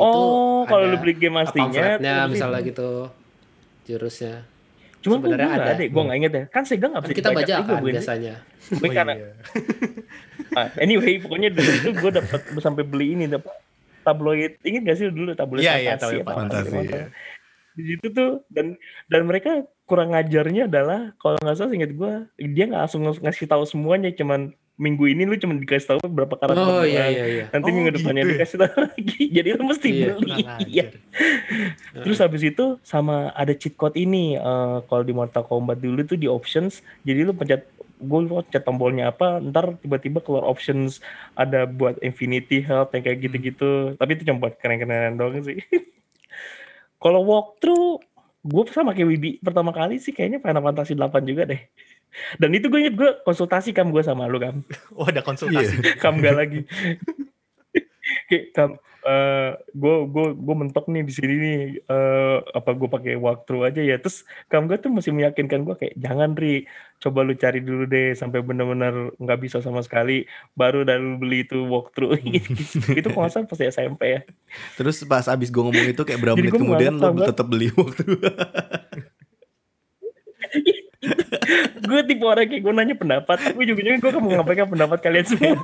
Oh, 0.00 0.64
kalau 0.66 0.90
lu 0.90 0.96
beli 0.98 1.14
game 1.14 1.36
aslinya 1.38 2.00
terus 2.00 2.30
misalnya 2.32 2.60
ini. 2.60 2.68
gitu 2.72 2.88
jurusnya. 3.84 4.34
Cuma 5.04 5.20
gue 5.20 5.28
sebenarnya 5.28 5.50
ada. 5.52 5.64
ada, 5.76 5.84
gue 5.84 6.02
nggak 6.08 6.18
inget 6.18 6.32
ya. 6.32 6.44
Kan 6.48 6.62
Sega 6.64 6.88
nggak 6.88 7.04
Kan 7.04 7.10
bisa 7.12 7.18
kita 7.20 7.28
dibaca 7.30 7.44
baca 7.44 7.56
kan 7.68 7.82
biasanya. 7.84 8.34
Tapi 8.80 8.86
Oh, 8.88 8.92
karena 8.96 9.12
iya. 9.14 9.30
Ah, 10.58 10.68
anyway, 10.78 11.18
pokoknya 11.18 11.50
dulu 11.50 11.70
itu 11.74 11.90
gue 11.98 12.10
dapat 12.14 12.40
sampai 12.62 12.84
beli 12.86 13.18
ini 13.18 13.24
dapat 13.26 13.52
tabloid. 14.06 14.54
Ingat 14.62 14.82
gak 14.86 14.96
sih 15.02 15.06
dulu 15.10 15.34
tabloid 15.34 15.66
Iya, 15.66 15.74
iya, 15.82 15.90
fantasi 15.98 16.00
tabloid 16.00 16.22
apa 16.22 16.30
apa 16.30 16.38
fantasi, 16.40 16.68
gitu. 16.70 16.78
iya. 16.94 17.04
Di 17.74 17.82
situ 17.90 18.06
tuh 18.14 18.30
dan 18.54 18.66
dan 19.10 19.22
mereka 19.26 19.50
kurang 19.84 20.14
ngajarnya 20.14 20.70
adalah 20.70 21.12
kalau 21.18 21.36
nggak 21.42 21.56
salah 21.58 21.74
inget 21.74 21.92
gue 21.92 22.12
dia 22.54 22.64
nggak 22.70 22.82
langsung 22.86 23.02
ngasih 23.04 23.46
tahu 23.50 23.66
semuanya 23.66 24.14
cuman 24.14 24.54
minggu 24.74 25.06
ini 25.06 25.22
lu 25.22 25.34
cuma 25.34 25.54
dikasih 25.54 25.86
tahu 25.88 26.00
berapa 26.04 26.34
karakter 26.34 26.58
Oh 26.58 26.82
doang. 26.82 26.84
iya 26.84 27.06
iya 27.06 27.24
iya. 27.26 27.44
nanti 27.48 27.68
Oh, 27.68 27.74
minggu 27.74 27.90
depannya 27.92 28.20
gitu 28.20 28.26
ya? 28.26 28.34
dikasih 28.34 28.56
tahu 28.58 28.74
lagi 28.80 29.22
jadi 29.38 29.48
lu 29.52 29.62
mesti 29.64 29.88
Iya, 29.88 30.08
beli 30.12 30.42
Iya. 30.74 30.84
Terus 31.96 32.18
habis 32.18 32.42
itu 32.42 32.64
sama 32.82 33.14
ada 33.32 33.52
cheat 33.52 33.74
code 33.74 33.94
ini 33.94 34.34
eh, 34.34 34.78
kalau 34.84 35.00
di 35.00 35.12
Mortal 35.12 35.42
Kombat 35.42 35.78
dulu 35.78 36.02
tuh 36.02 36.16
di 36.16 36.26
options 36.26 36.78
jadi 37.00 37.22
lu 37.22 37.32
pencet 37.32 37.70
gue 37.96 38.18
pencet 38.20 38.60
tombolnya 38.60 39.08
apa 39.08 39.38
ntar 39.40 39.78
tiba-tiba 39.78 40.18
keluar 40.18 40.42
options 40.42 40.98
ada 41.32 41.64
buat 41.64 41.96
infinity 42.00 42.58
health 42.58 42.90
yang 42.90 43.00
kayak 43.02 43.22
gitu-gitu 43.22 43.94
tapi 43.94 44.10
itu 44.12 44.24
cuma 44.24 44.42
buat 44.42 44.54
keren-keren 44.54 45.14
doang 45.14 45.38
sih 45.40 45.62
kalau 46.98 47.22
walkthrough 47.22 48.02
gue 48.42 48.62
sama 48.68 48.92
kayak 48.92 49.08
Wibi 49.08 49.30
pertama 49.38 49.70
kali 49.70 49.96
sih 49.96 50.10
kayaknya 50.10 50.36
Final 50.38 50.60
Fantasy 50.62 50.92
8 50.92 51.16
juga 51.22 51.46
deh 51.46 51.62
dan 52.38 52.50
itu 52.54 52.66
gue 52.70 52.80
inget 52.80 52.96
gue 52.96 53.10
konsultasi 53.22 53.74
kam 53.74 53.90
gue 53.90 54.02
sama 54.02 54.26
lu 54.30 54.38
kam. 54.38 54.62
Oh, 54.98 55.06
ada 55.06 55.20
konsultasi. 55.22 55.74
Iya. 55.82 55.94
kam 56.02 56.22
gak 56.22 56.36
lagi. 56.36 56.60
Kayak, 58.30 58.46
kam 58.56 58.70
eh 59.04 59.52
gue 59.76 59.96
gue 60.08 60.26
gue 60.32 60.54
mentok 60.56 60.88
nih 60.88 61.04
di 61.04 61.12
sini 61.12 61.34
nih. 61.36 61.60
Eh 61.84 62.38
apa 62.56 62.72
gue 62.72 62.88
pakai 62.88 63.14
walkthrough 63.20 63.68
aja 63.68 63.82
ya. 63.84 64.00
Terus 64.00 64.24
kam 64.48 64.64
gue 64.70 64.80
tuh 64.80 64.88
masih 64.88 65.12
meyakinkan 65.12 65.66
gue 65.66 65.76
kayak 65.76 65.94
jangan 66.00 66.32
ri. 66.38 66.64
Coba 67.02 67.20
lu 67.20 67.36
cari 67.36 67.60
dulu 67.60 67.84
deh 67.84 68.16
sampai 68.16 68.40
benar-benar 68.40 69.12
nggak 69.20 69.40
bisa 69.44 69.60
sama 69.60 69.84
sekali. 69.84 70.24
Baru 70.56 70.88
dan 70.88 71.04
lu 71.04 71.14
beli 71.20 71.44
itu 71.44 71.60
walkthrough. 71.68 72.16
Itu 72.96 73.12
kalau 73.12 73.28
salah 73.28 73.44
pas 73.44 73.60
SMP 73.60 74.02
ya. 74.16 74.20
Terus 74.80 75.04
pas 75.04 75.28
abis 75.28 75.52
gue 75.52 75.62
ngomong 75.62 75.90
itu 75.92 76.00
kayak 76.00 76.20
berapa 76.24 76.36
menit 76.40 76.56
kemudian 76.56 76.96
lo 76.96 77.12
tetap 77.20 77.44
beli 77.44 77.68
walkthrough. 77.76 78.24
Gue 81.84 82.00
tipe 82.02 82.24
orang 82.24 82.44
kayak 82.44 82.60
gue 82.60 82.72
nanya 82.72 82.94
pendapat 82.94 83.36
gue 83.52 83.64
juga 83.64 83.80
juga 83.80 83.96
gue 84.02 84.18
mau 84.18 84.30
ngapain 84.32 84.66
pendapat 84.66 84.98
kalian 84.98 85.26
semua 85.26 85.56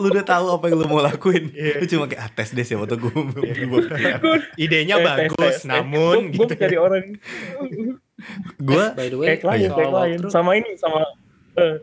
lu 0.00 0.06
udah 0.08 0.24
tahu 0.24 0.46
apa 0.50 0.64
yang 0.66 0.76
lu 0.76 0.86
mau 0.86 0.98
lakuin. 0.98 1.54
Iya. 1.54 1.78
Lu 1.78 1.86
cuma 1.86 2.04
kayak 2.06 2.20
ah, 2.20 2.30
tes 2.32 2.50
deh 2.50 2.64
siapa 2.64 2.84
tuh 2.84 2.98
gue 2.98 3.12
walkthrough. 3.14 3.86
Gue- 4.18 4.42
Idenya 4.58 4.98
Eh, 4.98 5.04
bagus, 5.04 5.38
tes, 5.38 5.54
tes. 5.54 5.68
namun 5.68 6.34
gue 6.34 6.42
gitu. 6.42 6.54
cari 6.56 6.76
orang 6.76 7.04
gue 8.58 8.84
By 8.92 9.06
the 9.06 9.16
way, 9.16 9.26
kayak 9.30 9.40
klien, 9.40 9.70
kayak 9.70 9.88
klien. 9.88 10.18
walkthrough, 10.18 10.32
Sama 10.32 10.50
ini, 10.58 10.70
sama 10.74 11.00
eh, 11.54 11.76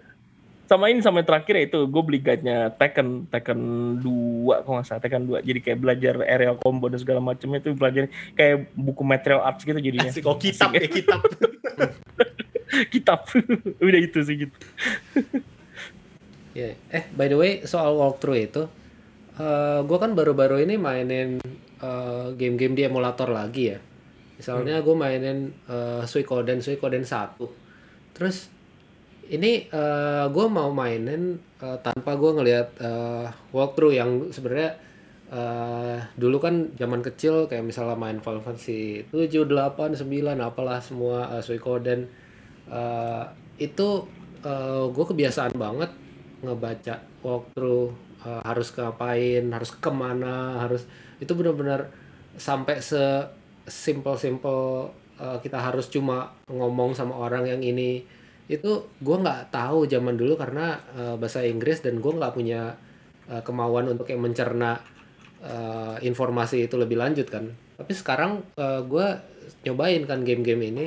sama 0.66 0.90
ini 0.90 1.00
sama 1.00 1.22
yang 1.22 1.30
terakhir 1.30 1.56
itu 1.62 1.80
gue 1.86 2.02
beli 2.02 2.20
guide-nya 2.20 2.74
Tekken 2.74 3.30
Tekken 3.30 3.60
2 4.02 4.66
kalau 4.66 4.82
nggak 4.82 4.88
salah 4.90 4.98
Tekken 5.00 5.30
2 5.30 5.46
jadi 5.46 5.60
kayak 5.62 5.78
belajar 5.78 6.14
aerial 6.26 6.58
combo 6.58 6.90
dan 6.90 6.98
segala 6.98 7.22
macamnya 7.22 7.62
itu 7.62 7.72
belajar 7.72 8.04
kayak 8.34 8.74
buku 8.74 9.06
material 9.06 9.46
arts 9.46 9.62
gitu 9.62 9.78
jadinya 9.78 10.10
Asik, 10.10 10.26
oh 10.26 10.36
kitab 10.36 10.74
ya 10.74 10.90
kitab. 10.90 11.22
kitab 12.94 13.28
udah 13.86 14.00
itu 14.02 14.20
sih 14.22 14.36
gitu 14.48 14.58
ya. 16.56 16.72
Eh, 16.90 17.04
by 17.14 17.28
the 17.28 17.38
way, 17.38 17.52
soal 17.68 18.00
walkthrough 18.00 18.40
itu, 18.40 18.64
eh 19.36 19.80
gue 19.84 19.98
kan 20.00 20.16
baru-baru 20.16 20.64
ini 20.64 20.80
mainin 20.80 21.38
eh, 21.84 22.28
game-game 22.34 22.74
di 22.74 22.84
emulator 22.88 23.28
lagi 23.30 23.76
ya. 23.76 23.80
Misalnya 24.40 24.80
gue 24.80 24.96
mainin 24.96 25.52
eh, 25.68 26.04
Suikoden, 26.08 26.64
Suikoden 26.64 27.04
1. 27.04 28.16
Terus 28.16 28.48
ini 29.28 29.68
eh 29.68 30.26
gue 30.32 30.46
mau 30.48 30.72
mainin 30.72 31.36
eh, 31.60 31.78
tanpa 31.84 32.16
gue 32.16 32.32
ngelihat 32.40 32.68
eh, 32.80 33.28
walkthrough 33.52 33.94
yang 33.94 34.32
sebenarnya 34.32 34.80
eh 35.26 35.98
dulu 36.16 36.38
kan 36.38 36.70
zaman 36.78 37.02
kecil 37.02 37.50
kayak 37.50 37.66
misalnya 37.66 37.98
main 37.98 38.22
Final 38.22 38.46
Fantasy 38.46 39.02
7, 39.10 39.50
8, 39.50 39.98
9 39.98 40.06
apalah 40.38 40.80
semua 40.80 41.34
eh, 41.36 41.44
Suikoden 41.44 42.06
eh, 42.70 43.24
itu 43.60 43.90
gue 44.94 45.06
kebiasaan 45.10 45.58
banget 45.58 45.90
ngebaca 46.46 47.02
walkthrough 47.26 47.90
eh, 48.22 48.42
harus 48.46 48.70
ngapain, 48.78 49.44
harus 49.50 49.70
ke 49.74 49.92
mana, 49.92 50.62
harus 50.62 50.86
itu 51.18 51.32
benar-benar 51.34 51.90
sampai 52.38 52.78
se 52.84 53.02
simple 53.66 54.14
simple 54.20 54.92
kita 55.16 55.56
harus 55.56 55.88
cuma 55.88 56.36
ngomong 56.52 56.92
sama 56.92 57.16
orang 57.16 57.48
yang 57.48 57.64
ini. 57.64 58.04
Itu 58.52 58.92
gue 59.00 59.18
nggak 59.18 59.50
tahu 59.50 59.88
zaman 59.88 60.20
dulu 60.20 60.36
karena 60.36 60.76
eh, 60.94 61.16
bahasa 61.16 61.42
Inggris 61.48 61.80
dan 61.82 62.04
gue 62.04 62.12
nggak 62.12 62.36
punya 62.36 62.76
eh, 63.32 63.42
kemauan 63.42 63.88
untuk 63.88 64.12
yang 64.12 64.20
mencerna 64.20 64.84
eh, 65.40 65.98
informasi 66.04 66.68
itu 66.68 66.76
lebih 66.76 67.00
lanjut 67.00 67.32
kan. 67.32 67.48
Tapi 67.80 67.92
sekarang 67.96 68.44
gue 68.88 69.08
nyobain 69.68 70.04
kan 70.08 70.24
game-game 70.24 70.64
ini 70.72 70.86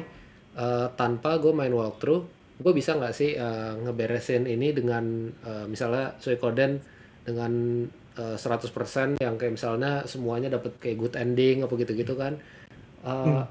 eh, 0.58 0.88
tanpa 0.98 1.38
gue 1.38 1.54
main 1.54 1.72
walkthrough 1.72 2.38
gue 2.58 2.72
bisa 2.74 2.98
nggak 2.98 3.14
sih 3.14 3.38
eh, 3.38 3.72
ngeberesin 3.86 4.44
ini 4.50 4.74
dengan 4.74 5.30
eh, 5.30 5.66
misalnya 5.70 6.18
Suikoden 6.18 6.82
dengan 7.22 7.52
eh, 8.18 8.36
100% 8.36 9.22
yang 9.22 9.34
kayak 9.38 9.54
misalnya 9.54 10.02
semuanya 10.10 10.50
dapat 10.50 10.74
kayak 10.82 10.96
good 10.98 11.14
ending 11.14 11.62
apa 11.62 11.72
gitu-gitu 11.78 12.18
kan. 12.18 12.34
Eh, 13.06 13.42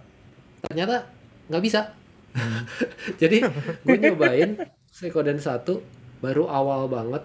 ternyata 0.67 1.07
nggak 1.47 1.63
bisa. 1.63 1.95
Jadi 3.21 3.47
gue 3.87 3.97
nyobain 3.97 4.59
Suikoden 4.91 5.39
1 5.39 5.63
baru 6.19 6.51
awal 6.51 6.91
banget. 6.91 7.23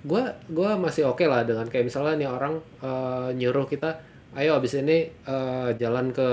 Gue 0.00 0.24
gua 0.48 0.80
masih 0.80 1.12
oke 1.12 1.28
lah 1.28 1.44
dengan 1.44 1.68
kayak 1.68 1.86
misalnya 1.86 2.14
nih 2.18 2.28
orang 2.32 2.54
eh, 2.82 3.28
nyuruh 3.38 3.70
kita 3.70 4.02
ayo 4.34 4.58
abis 4.58 4.82
ini 4.82 5.06
eh, 5.12 5.70
jalan 5.78 6.10
ke 6.10 6.28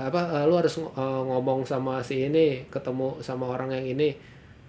apa 0.00 0.20
eh, 0.40 0.44
lu 0.44 0.54
harus 0.58 0.76
eh, 0.80 1.22
ngomong 1.26 1.64
sama 1.64 2.00
si 2.04 2.26
ini 2.28 2.68
ketemu 2.68 3.20
sama 3.24 3.48
orang 3.50 3.72
yang 3.76 3.86
ini. 3.98 4.16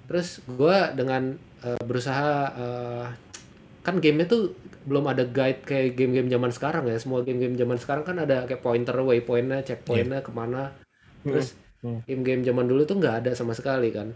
Terus 0.08 0.40
gue 0.48 0.78
dengan 0.96 1.36
eh, 1.64 1.82
berusaha 1.84 2.30
eh, 2.56 3.06
kan 3.84 4.04
game 4.04 4.28
tuh 4.28 4.52
belum 4.88 5.12
ada 5.12 5.28
guide 5.28 5.64
kayak 5.68 6.00
game-game 6.00 6.32
zaman 6.32 6.52
sekarang 6.52 6.88
ya. 6.88 6.98
Semua 7.00 7.24
game-game 7.24 7.60
zaman 7.60 7.78
sekarang 7.80 8.04
kan 8.08 8.18
ada 8.24 8.48
kayak 8.48 8.64
pointer 8.64 8.96
waypointnya 8.96 9.64
checkpointnya 9.64 10.24
ke 10.24 10.32
mana. 10.32 10.72
Terus 11.24 11.56
Hmm. 11.78 12.02
game-game 12.10 12.42
zaman 12.42 12.66
dulu 12.66 12.90
tuh 12.90 12.98
nggak 12.98 13.22
ada 13.22 13.32
sama 13.38 13.54
sekali 13.54 13.94
kan. 13.94 14.10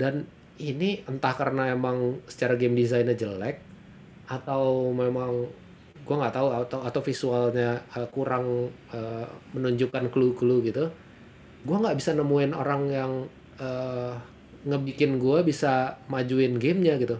Dan 0.00 0.24
ini 0.56 1.04
entah 1.04 1.36
karena 1.36 1.68
emang 1.74 2.24
secara 2.24 2.56
game 2.56 2.72
desainnya 2.72 3.12
jelek 3.12 3.60
atau 4.24 4.88
memang 4.88 5.44
gua 6.04 6.16
nggak 6.24 6.34
tahu 6.36 6.48
atau 6.52 6.78
atau 6.84 7.00
visualnya 7.00 7.80
eh, 7.96 8.08
kurang 8.12 8.70
eh, 8.92 9.26
menunjukkan 9.56 10.12
clue-clue 10.12 10.60
gitu. 10.68 10.84
Gua 11.64 11.76
nggak 11.80 11.96
bisa 11.96 12.12
nemuin 12.12 12.52
orang 12.52 12.82
yang 12.92 13.12
eh, 13.60 14.14
ngebikin 14.64 15.20
gua 15.20 15.44
bisa 15.44 16.00
majuin 16.08 16.56
gamenya 16.60 17.00
gitu. 17.00 17.16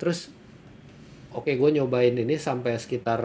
Terus 0.00 0.32
oke 1.34 1.52
gue 1.52 1.70
nyobain 1.76 2.14
ini 2.16 2.40
sampai 2.40 2.80
sekitar 2.80 3.20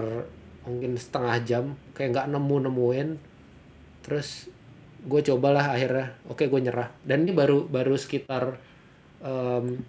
mungkin 0.67 0.95
setengah 0.95 1.35
jam 1.43 1.63
kayak 1.95 2.09
nggak 2.15 2.27
nemu 2.31 2.55
nemuin 2.67 3.09
terus 4.03 4.47
gue 5.03 5.21
cobalah 5.23 5.75
akhirnya 5.75 6.15
oke 6.27 6.43
gue 6.47 6.59
nyerah. 6.59 6.91
Dan 7.03 7.27
ini 7.27 7.31
baru 7.35 7.67
baru 7.67 7.95
sekitar 7.95 8.59
em, 9.23 9.79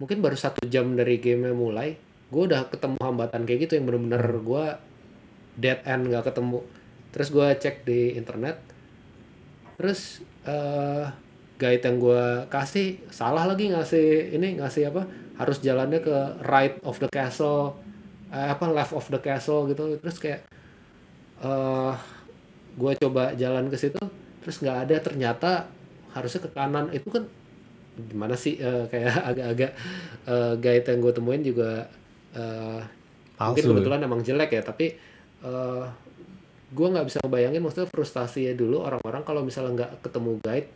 mungkin 0.00 0.18
baru 0.20 0.36
satu 0.36 0.64
jam 0.68 0.96
dari 0.96 1.20
game 1.20 1.52
mulai 1.52 1.96
gue 2.28 2.42
udah 2.44 2.68
ketemu 2.68 3.00
hambatan 3.00 3.48
kayak 3.48 3.68
gitu 3.68 3.80
yang 3.80 3.88
bener-bener 3.88 4.24
gue 4.44 4.64
dead 5.56 5.80
end 5.88 6.12
nggak 6.12 6.28
ketemu. 6.28 6.60
Terus 7.10 7.28
gue 7.32 7.48
cek 7.56 7.76
di 7.88 8.14
internet. 8.14 8.56
Terus 9.80 10.20
eh 10.44 11.04
guide 11.58 11.82
yang 11.82 11.96
gue 11.98 12.24
kasih 12.52 13.02
salah 13.10 13.48
lagi 13.48 13.74
ngasih 13.74 14.38
ini 14.38 14.62
ngasih 14.62 14.94
apa 14.94 15.02
harus 15.40 15.58
jalannya 15.58 15.98
ke 15.98 16.16
right 16.46 16.78
of 16.86 17.02
the 17.02 17.10
castle 17.10 17.74
eh, 18.30 18.48
apa 18.54 18.70
left 18.70 18.92
of 18.92 19.08
the 19.08 19.18
castle 19.18 19.64
gitu. 19.66 19.96
Terus 19.98 20.16
kayak 20.20 20.40
eh 21.42 21.94
gue 22.78 22.92
coba 23.02 23.34
jalan 23.34 23.66
ke 23.72 23.76
situ 23.80 24.00
terus 24.44 24.60
nggak 24.60 24.78
ada. 24.88 24.96
Ternyata 25.00 25.50
harusnya 26.12 26.40
ke 26.44 26.50
kanan. 26.52 26.92
Itu 26.92 27.08
kan 27.08 27.24
gimana 27.98 28.36
sih 28.36 28.60
eh, 28.60 28.84
kayak 28.86 29.16
agak-agak 29.32 29.72
eh, 30.28 30.54
guide 30.60 30.86
yang 30.86 30.98
gue 31.00 31.12
temuin 31.16 31.42
juga 31.42 31.88
eh, 32.34 32.80
mungkin 33.38 33.62
palsu 33.62 33.70
kebetulan 33.70 34.00
emang 34.02 34.20
jelek 34.20 34.50
ya 34.52 34.62
tapi 34.66 34.98
eh 35.38 35.84
gue 36.68 36.86
nggak 36.92 37.06
bisa 37.08 37.18
ngebayangin 37.24 37.64
maksudnya 37.64 37.88
frustasinya 37.88 38.52
dulu 38.52 38.84
orang-orang 38.84 39.22
kalau 39.24 39.40
misalnya 39.40 39.72
nggak 39.84 39.92
ketemu 40.04 40.32
guide 40.44 40.68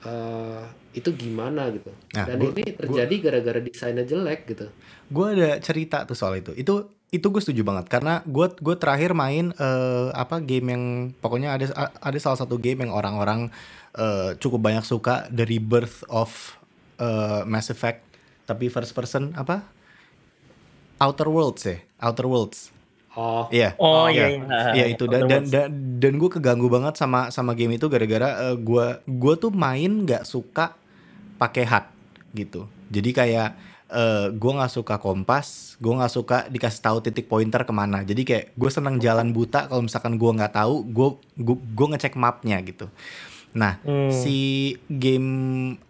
eh 0.00 0.64
itu 0.90 1.12
gimana 1.12 1.68
gitu. 1.70 1.92
Nah, 2.16 2.26
dan 2.26 2.40
gua- 2.40 2.56
ini 2.56 2.72
terjadi 2.72 3.14
gara-gara 3.20 3.60
desainnya 3.62 4.02
jelek 4.02 4.48
gitu. 4.48 4.66
Gue 5.12 5.26
ada 5.38 5.60
cerita 5.60 6.02
tuh 6.08 6.16
soal 6.16 6.40
itu. 6.40 6.56
Itu 6.56 6.88
itu 7.10 7.26
gue 7.26 7.42
setuju 7.42 7.66
banget 7.66 7.90
karena 7.90 8.22
gue 8.22 8.46
gue 8.54 8.76
terakhir 8.78 9.12
main 9.18 9.50
eh, 9.50 10.08
apa 10.14 10.38
game 10.40 10.66
yang 10.72 10.84
pokoknya 11.18 11.58
ada 11.58 11.66
ada 11.98 12.18
salah 12.22 12.38
satu 12.38 12.54
game 12.56 12.86
yang 12.86 12.94
orang-orang 12.94 13.50
eh, 13.98 14.38
cukup 14.38 14.62
banyak 14.62 14.86
suka 14.86 15.26
The 15.28 15.42
Rebirth 15.42 16.06
of 16.06 16.30
eh, 17.02 17.42
Mass 17.50 17.68
Effect 17.68 18.06
tapi 18.46 18.70
first 18.70 18.94
person 18.94 19.34
apa 19.34 19.66
Outer 21.00 21.28
Worlds 21.28 21.62
ya 21.64 21.76
Outer 21.98 22.26
Worlds 22.28 22.58
oh 23.10 23.48
iya 23.50 23.74
oh 23.80 24.06
iya. 24.06 24.30
iya 24.30 24.38
iya 24.38 24.70
Iya 24.70 24.84
itu 24.94 25.04
dan 25.10 25.26
dan 25.26 25.42
dan, 25.48 25.68
dan 25.98 26.12
gue 26.14 26.30
keganggu 26.30 26.70
banget 26.70 26.94
sama 26.94 27.32
sama 27.34 27.58
game 27.58 27.74
itu 27.74 27.90
gara-gara 27.90 28.54
gue 28.54 28.86
gue 29.02 29.34
tuh 29.34 29.50
main 29.50 30.06
nggak 30.06 30.22
suka 30.22 30.78
pakai 31.36 31.64
HUD 31.66 31.84
gitu. 32.36 32.60
Jadi 32.92 33.10
kayak 33.10 33.50
eh 33.90 34.26
gue 34.30 34.52
nggak 34.54 34.70
suka 34.70 35.02
kompas, 35.02 35.74
gue 35.82 35.90
nggak 35.90 36.12
suka 36.14 36.46
dikasih 36.46 36.78
tahu 36.78 37.02
titik 37.02 37.26
pointer 37.26 37.66
ke 37.66 37.72
mana. 37.74 38.06
Jadi 38.06 38.22
kayak 38.22 38.44
gue 38.54 38.70
seneng 38.70 39.02
jalan 39.02 39.34
buta 39.34 39.66
kalau 39.66 39.82
misalkan 39.82 40.14
gue 40.14 40.30
nggak 40.30 40.54
tahu, 40.54 40.86
gue 40.86 41.08
gue 41.34 41.56
gue 41.58 41.86
ngecek 41.90 42.14
mapnya 42.14 42.62
gitu. 42.62 42.86
Nah 43.50 43.82
Hmm. 43.82 44.14
si 44.14 44.78
game 44.86 45.30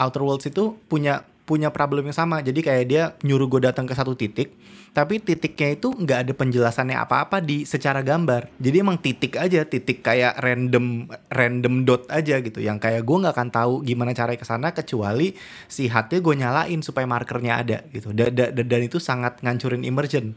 Outer 0.01 0.25
Worlds 0.25 0.49
itu 0.49 0.81
punya 0.89 1.29
punya 1.45 1.69
problem 1.69 2.09
yang 2.09 2.17
sama. 2.17 2.41
Jadi 2.41 2.65
kayak 2.65 2.85
dia 2.89 3.03
nyuruh 3.21 3.51
gue 3.53 3.69
datang 3.69 3.85
ke 3.85 3.93
satu 3.93 4.17
titik, 4.17 4.57
tapi 4.91 5.23
titiknya 5.23 5.79
itu 5.79 5.95
nggak 5.95 6.19
ada 6.27 6.33
penjelasannya 6.35 6.99
apa-apa 6.99 7.39
di 7.39 7.63
secara 7.63 8.03
gambar. 8.03 8.51
Jadi 8.59 8.77
emang 8.83 8.99
titik 8.99 9.39
aja, 9.39 9.63
titik 9.63 10.03
kayak 10.03 10.35
random 10.43 11.07
random 11.31 11.87
dot 11.87 12.11
aja 12.11 12.43
gitu. 12.43 12.59
Yang 12.59 12.79
kayak 12.91 13.03
gue 13.07 13.17
nggak 13.23 13.35
akan 13.35 13.51
tahu 13.55 13.75
gimana 13.87 14.11
cara 14.19 14.35
ke 14.35 14.43
sana 14.43 14.75
kecuali 14.75 15.39
si 15.71 15.87
hati 15.87 16.19
gue 16.19 16.35
nyalain 16.35 16.83
supaya 16.83 17.07
markernya 17.07 17.63
ada 17.63 17.79
gitu. 17.95 18.11
Da- 18.11 18.35
da- 18.35 18.51
da- 18.51 18.67
dan 18.67 18.81
itu 18.83 18.99
sangat 18.99 19.39
ngancurin 19.47 19.87
immersion 19.87 20.35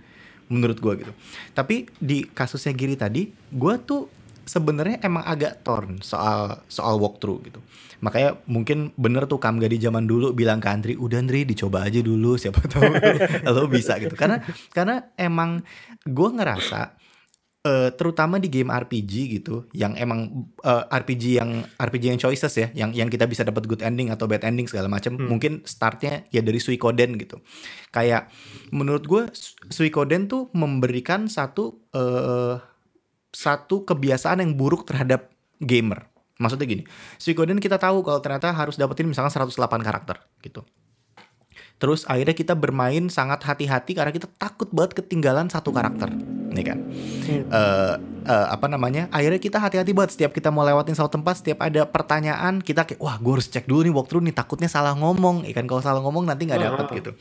menurut 0.54 0.78
gue 0.78 0.94
gitu. 1.02 1.14
Tapi 1.58 1.90
di 1.98 2.30
kasusnya 2.30 2.78
Giri 2.78 2.94
tadi, 2.94 3.34
gue 3.34 3.76
tuh 3.82 4.06
sebenarnya 4.44 5.00
emang 5.02 5.24
agak 5.24 5.64
torn 5.64 6.00
soal 6.00 6.64
soal 6.68 7.00
walkthrough 7.00 7.42
gitu. 7.46 7.60
Makanya 8.04 8.36
mungkin 8.46 8.92
bener 9.00 9.24
tuh 9.26 9.40
Kamga 9.40 9.66
di 9.66 9.80
zaman 9.80 10.04
dulu 10.04 10.36
bilang 10.36 10.60
ke 10.60 10.68
Andri, 10.68 10.94
udah 11.00 11.24
Andri 11.24 11.48
dicoba 11.48 11.88
aja 11.88 12.04
dulu 12.04 12.36
siapa 12.36 12.60
tahu 12.72 12.84
lo 13.48 13.72
bisa 13.72 13.96
gitu. 13.96 14.14
Karena 14.14 14.44
karena 14.70 15.08
emang 15.16 15.64
gue 16.04 16.30
ngerasa 16.36 17.00
eh, 17.64 17.96
terutama 17.96 18.44
di 18.44 18.52
game 18.52 18.68
RPG 18.68 19.40
gitu, 19.40 19.72
yang 19.72 19.96
emang 19.96 20.52
eh, 20.60 20.84
RPG 20.84 21.40
yang 21.40 21.64
RPG 21.80 22.12
yang 22.12 22.20
choices 22.20 22.52
ya, 22.60 22.68
yang 22.76 22.92
yang 22.92 23.08
kita 23.08 23.24
bisa 23.24 23.48
dapat 23.48 23.64
good 23.72 23.80
ending 23.80 24.12
atau 24.12 24.28
bad 24.28 24.44
ending 24.44 24.68
segala 24.68 24.92
macam, 24.92 25.16
Hmm. 25.16 25.32
mungkin 25.32 25.64
startnya 25.64 26.28
ya 26.28 26.44
dari 26.44 26.60
Suikoden 26.60 27.16
gitu. 27.16 27.40
Kayak 27.88 28.28
menurut 28.68 29.08
gue 29.08 29.32
Su- 29.32 29.56
Suikoden 29.72 30.28
tuh 30.28 30.52
memberikan 30.52 31.32
satu 31.32 31.88
eh, 31.96 32.60
satu 33.34 33.84
kebiasaan 33.84 34.40
yang 34.46 34.54
buruk 34.54 34.86
terhadap 34.86 35.34
gamer. 35.58 36.06
Maksudnya 36.38 36.66
gini, 36.70 36.84
Suikoden 37.18 37.58
kita 37.58 37.82
tahu 37.82 38.06
kalau 38.06 38.22
ternyata 38.22 38.54
harus 38.54 38.78
dapetin 38.78 39.10
misalkan 39.10 39.34
108 39.34 39.58
karakter 39.82 40.22
gitu. 40.46 40.62
Terus 41.82 42.08
akhirnya 42.08 42.32
kita 42.32 42.56
bermain 42.56 43.12
sangat 43.12 43.44
hati-hati 43.44 43.92
karena 43.92 44.14
kita 44.16 44.32
takut 44.40 44.72
banget 44.72 45.04
ketinggalan 45.04 45.52
satu 45.52 45.76
karakter, 45.76 46.16
nih 46.56 46.64
kan? 46.64 46.80
Hmm. 46.80 47.44
Eh, 47.44 47.96
eh, 48.24 48.48
apa 48.56 48.72
namanya? 48.72 49.12
Akhirnya 49.12 49.36
kita 49.36 49.60
hati-hati 49.60 49.92
banget 49.92 50.16
setiap 50.16 50.32
kita 50.32 50.48
mau 50.48 50.64
lewatin 50.64 50.96
satu 50.96 51.20
tempat, 51.20 51.44
setiap 51.44 51.60
ada 51.60 51.84
pertanyaan 51.84 52.64
kita 52.64 52.88
kayak 52.88 53.04
wah 53.04 53.20
gue 53.20 53.34
harus 53.36 53.52
cek 53.52 53.68
dulu 53.68 53.84
nih 53.84 53.94
walkthrough 54.00 54.24
nih 54.24 54.32
takutnya 54.32 54.72
salah 54.72 54.96
ngomong, 54.96 55.44
ya 55.44 55.52
kan? 55.52 55.68
Kalau 55.68 55.84
salah 55.84 56.00
ngomong 56.00 56.24
nanti 56.24 56.48
nggak 56.48 56.62
dapet 56.64 56.86
gitu. 57.04 57.12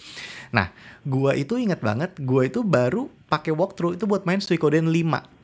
Nah, 0.55 0.71
gua 1.03 1.35
itu 1.35 1.59
ingat 1.59 1.83
banget, 1.83 2.15
gua 2.23 2.47
itu 2.47 2.63
baru 2.63 3.11
pakai 3.27 3.51
walkthrough 3.51 3.99
itu 3.99 4.07
buat 4.07 4.23
main 4.23 4.39
Suikoden 4.39 4.95
5. 4.95 5.42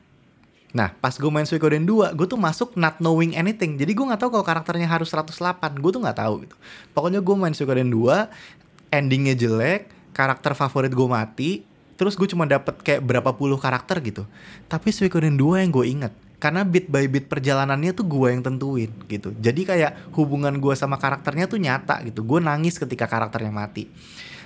Nah, 0.69 0.93
pas 1.01 1.09
gue 1.17 1.31
main 1.33 1.49
Suikoden 1.49 1.81
2, 1.81 2.13
gue 2.13 2.27
tuh 2.29 2.37
masuk 2.37 2.77
not 2.77 3.01
knowing 3.01 3.33
anything. 3.33 3.73
Jadi 3.73 3.89
gue 3.97 4.05
nggak 4.05 4.21
tahu 4.21 4.37
kalau 4.37 4.45
karakternya 4.45 4.85
harus 4.85 5.09
108. 5.09 5.81
Gue 5.81 5.91
tuh 5.93 6.01
nggak 6.01 6.19
tahu 6.21 6.33
gitu. 6.45 6.55
Pokoknya 6.93 7.19
gue 7.25 7.35
main 7.35 7.53
Suikoden 7.57 7.89
2, 7.89 8.93
endingnya 8.93 9.33
jelek, 9.33 9.89
karakter 10.13 10.53
favorit 10.53 10.93
gue 10.93 11.07
mati, 11.09 11.65
terus 11.97 12.13
gue 12.13 12.29
cuma 12.29 12.45
dapet 12.45 12.77
kayak 12.85 13.01
berapa 13.01 13.33
puluh 13.33 13.57
karakter 13.57 13.97
gitu. 14.05 14.29
Tapi 14.69 14.93
Suikoden 14.93 15.33
2 15.33 15.65
yang 15.65 15.71
gue 15.73 15.85
inget. 15.89 16.13
Karena 16.39 16.63
bit 16.63 16.87
by 16.87 17.03
bit 17.11 17.27
perjalanannya 17.27 17.91
tuh 17.91 18.07
gue 18.07 18.27
yang 18.31 18.39
tentuin 18.39 18.87
gitu. 19.11 19.35
Jadi 19.35 19.67
kayak 19.67 20.15
hubungan 20.15 20.55
gue 20.55 20.71
sama 20.77 20.95
karakternya 20.95 21.51
tuh 21.51 21.59
nyata 21.59 21.99
gitu. 22.07 22.23
Gue 22.23 22.39
nangis 22.39 22.79
ketika 22.79 23.09
karakternya 23.11 23.51
mati. 23.51 23.91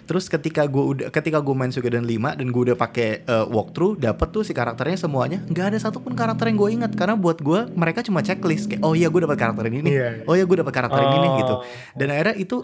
Terus 0.03 0.27
ketika 0.27 0.63
gue 0.63 0.83
udah 0.83 1.07
ketika 1.09 1.39
gue 1.39 1.51
main 1.51 1.67
Suikoden 1.67 2.03
5 2.03 2.35
dan 2.35 2.47
gue 2.47 2.61
udah 2.63 2.75
pakai 2.75 3.09
eh, 3.21 3.45
walkthrough 3.45 3.95
dapet 3.95 4.27
tuh 4.29 4.41
si 4.41 4.51
karakternya 4.51 4.97
semuanya 4.97 5.39
nggak 5.45 5.65
ada 5.65 5.77
satupun 5.79 6.11
karakter 6.11 6.47
yang 6.47 6.57
gue 6.57 6.69
ingat 6.73 6.91
karena 6.91 7.15
buat 7.15 7.39
gue 7.39 7.71
mereka 7.71 8.01
cuma 8.01 8.19
checklist 8.19 8.67
kayak 8.67 8.81
oh 8.81 8.91
iya 8.91 9.07
gue 9.07 9.21
dapat 9.21 9.37
karakter 9.37 9.63
ini 9.65 9.79
nih 9.81 9.93
Iya. 9.93 10.09
oh 10.23 10.33
iya 10.33 10.43
gue 10.43 10.57
dapat 10.57 10.73
karakter 10.73 11.01
ini 11.01 11.17
nih 11.17 11.31
gitu 11.37 11.53
Oh. 11.53 11.61
dan 11.93 12.07
akhirnya 12.09 12.35
itu 12.35 12.55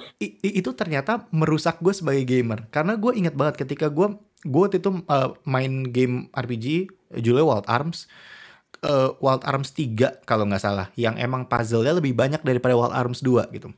itu 0.42 0.70
ternyata 0.74 1.12
merusak 1.30 1.78
gue 1.78 1.92
sebagai 1.92 2.24
gamer 2.24 2.68
karena 2.68 2.94
gue 2.94 3.12
ingat 3.14 3.34
banget 3.34 3.56
ketika 3.58 3.88
gue 3.88 4.14
gue 4.42 4.60
waktu 4.60 4.78
itu 4.78 4.90
uh, 5.06 5.32
main 5.44 5.86
game 5.86 6.16
RPG 6.32 6.90
judulnya 7.16 7.46
Wild 7.46 7.68
Arms 7.68 8.08
uh, 8.86 9.16
Wild 9.20 9.44
Arms 9.44 9.76
3 9.76 10.24
kalau 10.24 10.48
nggak 10.48 10.64
salah 10.64 10.88
yang 10.96 11.20
emang 11.20 11.48
puzzle-nya 11.48 11.96
lebih 11.96 12.16
banyak 12.16 12.44
daripada 12.44 12.76
Wild 12.76 12.96
Arms 12.96 13.20
2 13.24 13.52
gitu. 13.56 13.72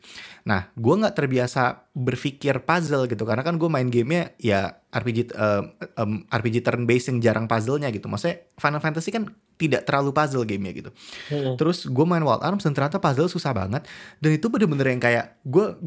Nah, 0.45 0.69
gue 0.73 0.95
nggak 0.97 1.15
terbiasa 1.17 1.89
berpikir 1.93 2.61
puzzle 2.63 3.09
gitu 3.09 3.23
karena 3.25 3.43
kan 3.45 3.57
gue 3.57 3.69
main 3.69 3.89
gamenya 3.89 4.33
ya 4.37 4.81
RPG 4.91 5.33
uh, 5.33 5.63
um, 6.01 6.25
RPG 6.29 6.63
turn 6.65 6.85
based 6.85 7.09
yang 7.09 7.19
jarang 7.23 7.45
puzzle-nya 7.49 7.89
gitu. 7.89 8.05
Maksudnya 8.09 8.45
Final 8.59 8.81
Fantasy 8.83 9.09
kan 9.09 9.29
tidak 9.61 9.85
terlalu 9.85 10.09
puzzle 10.09 10.41
gamenya 10.41 10.73
gitu. 10.73 10.89
Hmm. 11.29 11.53
Terus 11.53 11.85
gue 11.85 12.05
main 12.09 12.25
Wild 12.25 12.41
Arms 12.41 12.65
dan 12.65 12.73
ternyata 12.73 12.97
puzzle 12.97 13.29
susah 13.29 13.53
banget 13.53 13.85
dan 14.17 14.31
itu 14.33 14.49
bener-bener 14.49 14.97
yang 14.97 15.01
kayak 15.01 15.37
gue 15.45 15.77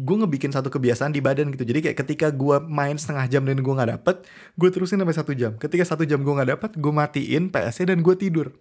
gue 0.00 0.16
ngebikin 0.24 0.48
satu 0.48 0.72
kebiasaan 0.72 1.12
di 1.12 1.20
badan 1.20 1.52
gitu. 1.52 1.68
Jadi 1.68 1.90
kayak 1.90 1.96
ketika 2.00 2.32
gue 2.32 2.56
main 2.64 2.96
setengah 2.96 3.28
jam 3.28 3.44
dan 3.44 3.60
gue 3.60 3.74
nggak 3.76 4.00
dapet, 4.00 4.16
gue 4.56 4.68
terusin 4.72 4.96
sampai 4.96 5.16
satu 5.16 5.32
jam. 5.36 5.52
Ketika 5.60 5.84
satu 5.84 6.08
jam 6.08 6.24
gue 6.24 6.32
nggak 6.32 6.50
dapet, 6.56 6.70
gue 6.80 6.92
matiin 6.92 7.52
PS-nya 7.52 7.92
dan 7.92 8.00
gue 8.00 8.14
tidur. 8.16 8.56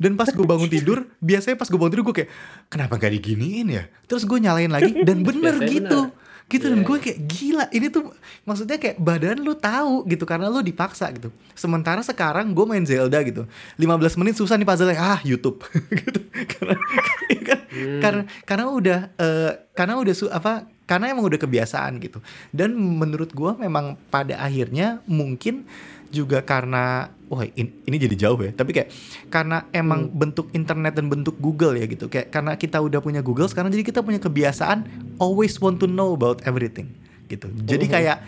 Dan 0.00 0.16
pas 0.16 0.28
gue 0.30 0.46
bangun 0.46 0.70
tidur, 0.72 1.04
biasanya 1.20 1.56
pas 1.60 1.68
gue 1.68 1.76
bangun 1.76 1.92
tidur 1.92 2.04
gue 2.10 2.16
kayak 2.24 2.30
kenapa 2.72 2.96
gak 2.96 3.12
diginiin 3.12 3.68
ya? 3.68 3.84
Terus 4.08 4.24
gue 4.24 4.38
nyalain 4.40 4.72
lagi 4.72 5.04
dan 5.04 5.20
bener 5.28 5.60
Biasanya 5.60 5.68
gitu. 5.68 6.00
bener. 6.08 6.31
Gitu 6.52 6.68
dan 6.68 6.84
Iya, 6.84 6.86
gue 6.86 6.96
kayak 7.00 7.18
gila 7.24 7.64
ini 7.72 7.86
tuh 7.88 8.12
maksudnya 8.44 8.76
kayak 8.76 9.00
badan 9.00 9.40
lu 9.40 9.56
tahu 9.56 10.04
gitu 10.04 10.28
karena 10.28 10.52
lu 10.52 10.60
dipaksa 10.60 11.08
gitu. 11.16 11.32
Sementara 11.56 12.04
sekarang 12.04 12.52
gue 12.52 12.64
main 12.68 12.84
Zelda 12.84 13.24
gitu. 13.24 13.48
15 13.80 14.20
menit 14.20 14.36
susah 14.36 14.60
nih 14.60 14.68
puzzle 14.68 14.92
ah 14.92 15.16
YouTube 15.24 15.64
gitu. 16.04 16.20
Karena 16.28 16.76
kan, 17.48 17.58
karena 18.04 18.22
karena 18.44 18.64
udah 18.68 18.98
eh, 19.16 19.50
karena 19.72 19.96
udah 19.96 20.12
su 20.12 20.28
apa 20.28 20.68
karena 20.84 21.08
emang 21.08 21.24
udah 21.24 21.40
kebiasaan 21.40 21.96
gitu. 22.04 22.20
Dan 22.52 22.76
menurut 22.76 23.32
gue 23.32 23.56
memang 23.56 23.96
pada 24.12 24.36
akhirnya 24.36 25.00
mungkin 25.08 25.64
juga 26.12 26.44
karena 26.44 27.08
wah 27.32 27.48
in- 27.56 27.80
ini 27.88 27.96
jadi 27.96 28.28
jauh 28.28 28.36
ya 28.36 28.52
tapi 28.52 28.76
kayak 28.76 28.92
karena 29.32 29.64
emang 29.72 30.12
bentuk 30.12 30.52
internet 30.52 30.92
dan 30.92 31.08
bentuk 31.08 31.40
Google 31.40 31.80
ya 31.80 31.88
gitu 31.88 32.12
kayak 32.12 32.28
karena 32.28 32.52
kita 32.60 32.76
udah 32.76 33.00
punya 33.00 33.24
Google 33.24 33.48
sekarang 33.48 33.72
jadi 33.72 33.80
kita 33.80 34.04
punya 34.04 34.20
kebiasaan 34.20 34.84
always 35.22 35.54
want 35.62 35.78
to 35.78 35.86
know 35.86 36.18
about 36.18 36.42
everything 36.42 36.90
gitu. 37.30 37.46
Jadi 37.62 37.86
kayak 37.86 38.18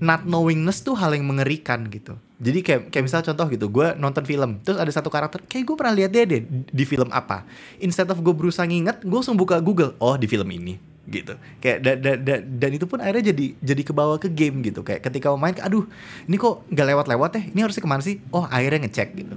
not 0.00 0.24
knowingness 0.24 0.80
tuh 0.80 0.94
hal 0.96 1.12
yang 1.12 1.26
mengerikan 1.26 1.90
gitu. 1.90 2.14
Jadi 2.40 2.64
kayak 2.64 2.80
kayak 2.88 3.04
misal 3.04 3.20
contoh 3.20 3.46
gitu 3.52 3.66
gue 3.68 3.86
nonton 4.00 4.24
film 4.24 4.64
terus 4.64 4.80
ada 4.80 4.88
satu 4.88 5.12
karakter 5.12 5.44
kayak 5.44 5.68
gue 5.68 5.76
pernah 5.76 5.92
lihat 5.92 6.10
dia 6.14 6.24
deh 6.24 6.40
di 6.48 6.84
film 6.88 7.12
apa. 7.12 7.44
Instead 7.82 8.08
of 8.08 8.22
gue 8.24 8.32
berusaha 8.32 8.64
nginget 8.64 9.04
gue 9.04 9.12
langsung 9.12 9.36
buka 9.36 9.60
Google 9.60 9.92
oh 10.00 10.16
di 10.16 10.24
film 10.24 10.48
ini 10.48 10.80
gitu. 11.04 11.36
Kayak 11.60 11.78
da, 11.84 11.92
da, 12.00 12.12
da- 12.16 12.44
dan 12.44 12.70
itu 12.72 12.88
pun 12.88 12.96
akhirnya 12.96 13.34
jadi 13.34 13.46
jadi 13.60 13.82
kebawa 13.84 14.16
ke 14.16 14.32
game 14.32 14.64
gitu. 14.64 14.80
Kayak 14.80 15.04
ketika 15.12 15.28
mau 15.28 15.36
main 15.36 15.52
aduh 15.60 15.84
ini 16.24 16.40
kok 16.40 16.64
gak 16.72 16.86
lewat-lewat 16.88 17.30
ya? 17.36 17.42
Ini 17.52 17.60
harusnya 17.60 17.82
ke 17.84 17.90
mana 17.90 18.00
sih? 18.00 18.24
Oh 18.32 18.48
akhirnya 18.48 18.88
ngecek 18.88 19.08
gitu. 19.20 19.34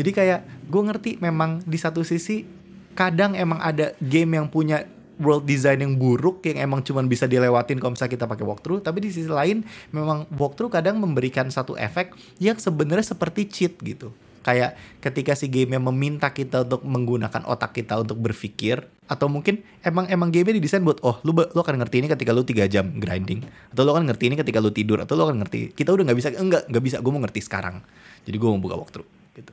Jadi 0.00 0.10
kayak 0.16 0.40
gue 0.64 0.82
ngerti 0.86 1.10
memang 1.20 1.60
di 1.68 1.76
satu 1.76 2.00
sisi 2.00 2.48
kadang 2.96 3.36
emang 3.36 3.60
ada 3.60 3.92
game 4.00 4.40
yang 4.40 4.48
punya 4.48 4.88
world 5.20 5.44
design 5.44 5.84
yang 5.84 5.94
buruk 6.00 6.40
yang 6.48 6.64
emang 6.64 6.80
cuman 6.80 7.06
bisa 7.06 7.28
dilewatin 7.28 7.76
kalau 7.76 7.92
misalnya 7.92 8.16
kita 8.16 8.26
pakai 8.26 8.44
walkthrough 8.48 8.80
tapi 8.80 9.04
di 9.04 9.12
sisi 9.12 9.28
lain 9.28 9.62
memang 9.92 10.24
walkthrough 10.34 10.72
kadang 10.72 10.96
memberikan 10.96 11.52
satu 11.52 11.76
efek 11.76 12.16
yang 12.40 12.56
sebenarnya 12.56 13.04
seperti 13.04 13.46
cheat 13.46 13.76
gitu. 13.84 14.10
Kayak 14.40 14.80
ketika 15.04 15.36
si 15.36 15.52
game 15.52 15.76
yang 15.76 15.84
meminta 15.84 16.32
kita 16.32 16.64
untuk 16.64 16.80
menggunakan 16.88 17.44
otak 17.44 17.76
kita 17.76 18.00
untuk 18.00 18.16
berpikir 18.24 18.88
atau 19.04 19.28
mungkin 19.28 19.60
emang 19.84 20.08
emang 20.08 20.32
game 20.32 20.56
didesain 20.56 20.80
buat 20.80 20.96
oh 21.04 21.20
lu 21.28 21.36
lu 21.36 21.60
akan 21.60 21.76
ngerti 21.84 22.00
ini 22.00 22.08
ketika 22.08 22.32
lu 22.32 22.40
tiga 22.40 22.64
jam 22.64 22.88
grinding 22.96 23.44
atau 23.68 23.84
lu 23.84 23.92
akan 23.92 24.08
ngerti 24.08 24.32
ini 24.32 24.40
ketika 24.40 24.64
lu 24.64 24.72
tidur 24.72 25.04
atau 25.04 25.12
lu 25.12 25.28
akan 25.28 25.44
ngerti 25.44 25.76
kita 25.76 25.92
udah 25.92 26.08
nggak 26.08 26.18
bisa 26.18 26.28
enggak 26.32 26.62
nggak 26.72 26.84
bisa 26.88 26.96
gue 27.04 27.12
mau 27.12 27.20
ngerti 27.20 27.40
sekarang. 27.44 27.84
Jadi 28.24 28.36
gue 28.40 28.48
mau 28.48 28.56
buka 28.56 28.80
walkthrough 28.80 29.08
gitu. 29.36 29.52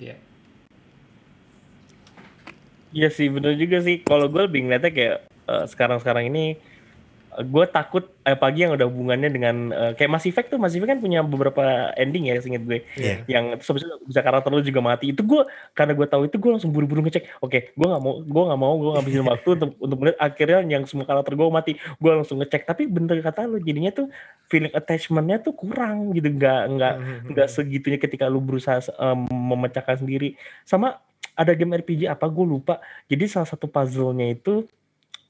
Iya. 0.00 0.27
Iya 2.92 3.08
sih 3.12 3.28
bener 3.28 3.54
juga 3.60 3.84
sih. 3.84 4.00
Kalau 4.00 4.28
gue 4.28 4.42
lebih 4.48 4.64
ngeliatnya 4.64 4.92
kayak 4.92 5.16
eh, 5.28 5.64
sekarang-sekarang 5.68 6.28
ini 6.32 6.56
gue 7.38 7.64
takut 7.70 8.02
eh, 8.26 8.34
pagi 8.34 8.66
yang 8.66 8.74
udah 8.74 8.86
hubungannya 8.90 9.30
dengan 9.30 9.56
eh, 9.70 9.92
kayak 9.94 10.10
Mass 10.10 10.26
Effect 10.26 10.50
tuh 10.50 10.58
Mass 10.58 10.74
Effect 10.74 10.90
kan 10.90 10.98
punya 10.98 11.22
beberapa 11.22 11.94
ending 11.94 12.26
ya 12.26 12.42
seinget 12.42 12.66
gue. 12.66 12.82
Iya. 12.98 13.22
yang 13.30 13.54
terus 13.62 13.86
bisa 14.02 14.20
karakter 14.26 14.50
lu 14.50 14.64
juga 14.64 14.82
mati. 14.82 15.14
Itu 15.14 15.22
gue 15.22 15.46
karena 15.76 15.94
gue 15.94 16.06
tahu 16.10 16.26
itu 16.26 16.36
gue 16.40 16.50
langsung 16.50 16.74
buru-buru 16.74 17.06
ngecek. 17.06 17.38
Oke 17.38 17.70
gue 17.70 17.86
nggak 17.86 18.02
mau 18.02 18.18
gue 18.18 18.42
nggak 18.50 18.60
mau 18.60 18.74
gue 18.74 18.90
ngabisin 18.98 19.24
waktu 19.30 19.48
untuk 19.54 19.70
untuk 19.78 19.96
melihat 20.02 20.18
akhirnya 20.18 20.60
yang 20.66 20.82
semua 20.88 21.06
karakter 21.06 21.32
gue 21.38 21.46
mati. 21.46 21.72
Gue 22.02 22.10
langsung 22.10 22.42
ngecek. 22.42 22.66
Tapi 22.66 22.90
bener 22.90 23.22
kata 23.22 23.46
lu 23.46 23.62
jadinya 23.62 23.94
tuh 23.94 24.10
feeling 24.50 24.74
attachmentnya 24.74 25.38
tuh 25.38 25.54
kurang 25.54 26.10
gitu. 26.18 26.34
Nggak 26.34 26.60
nggak 26.74 26.94
nggak 27.36 27.48
segitunya 27.52 27.98
ketika 28.02 28.26
lu 28.26 28.42
berusaha 28.42 28.82
em, 28.98 29.28
memecahkan 29.30 30.02
sendiri. 30.02 30.34
Sama 30.66 30.98
ada 31.38 31.52
game 31.54 31.78
RPG 31.78 32.10
apa? 32.10 32.26
Gue 32.26 32.44
lupa. 32.44 32.82
Jadi 33.06 33.24
salah 33.30 33.46
satu 33.46 33.70
puzzle-nya 33.70 34.34
itu 34.34 34.66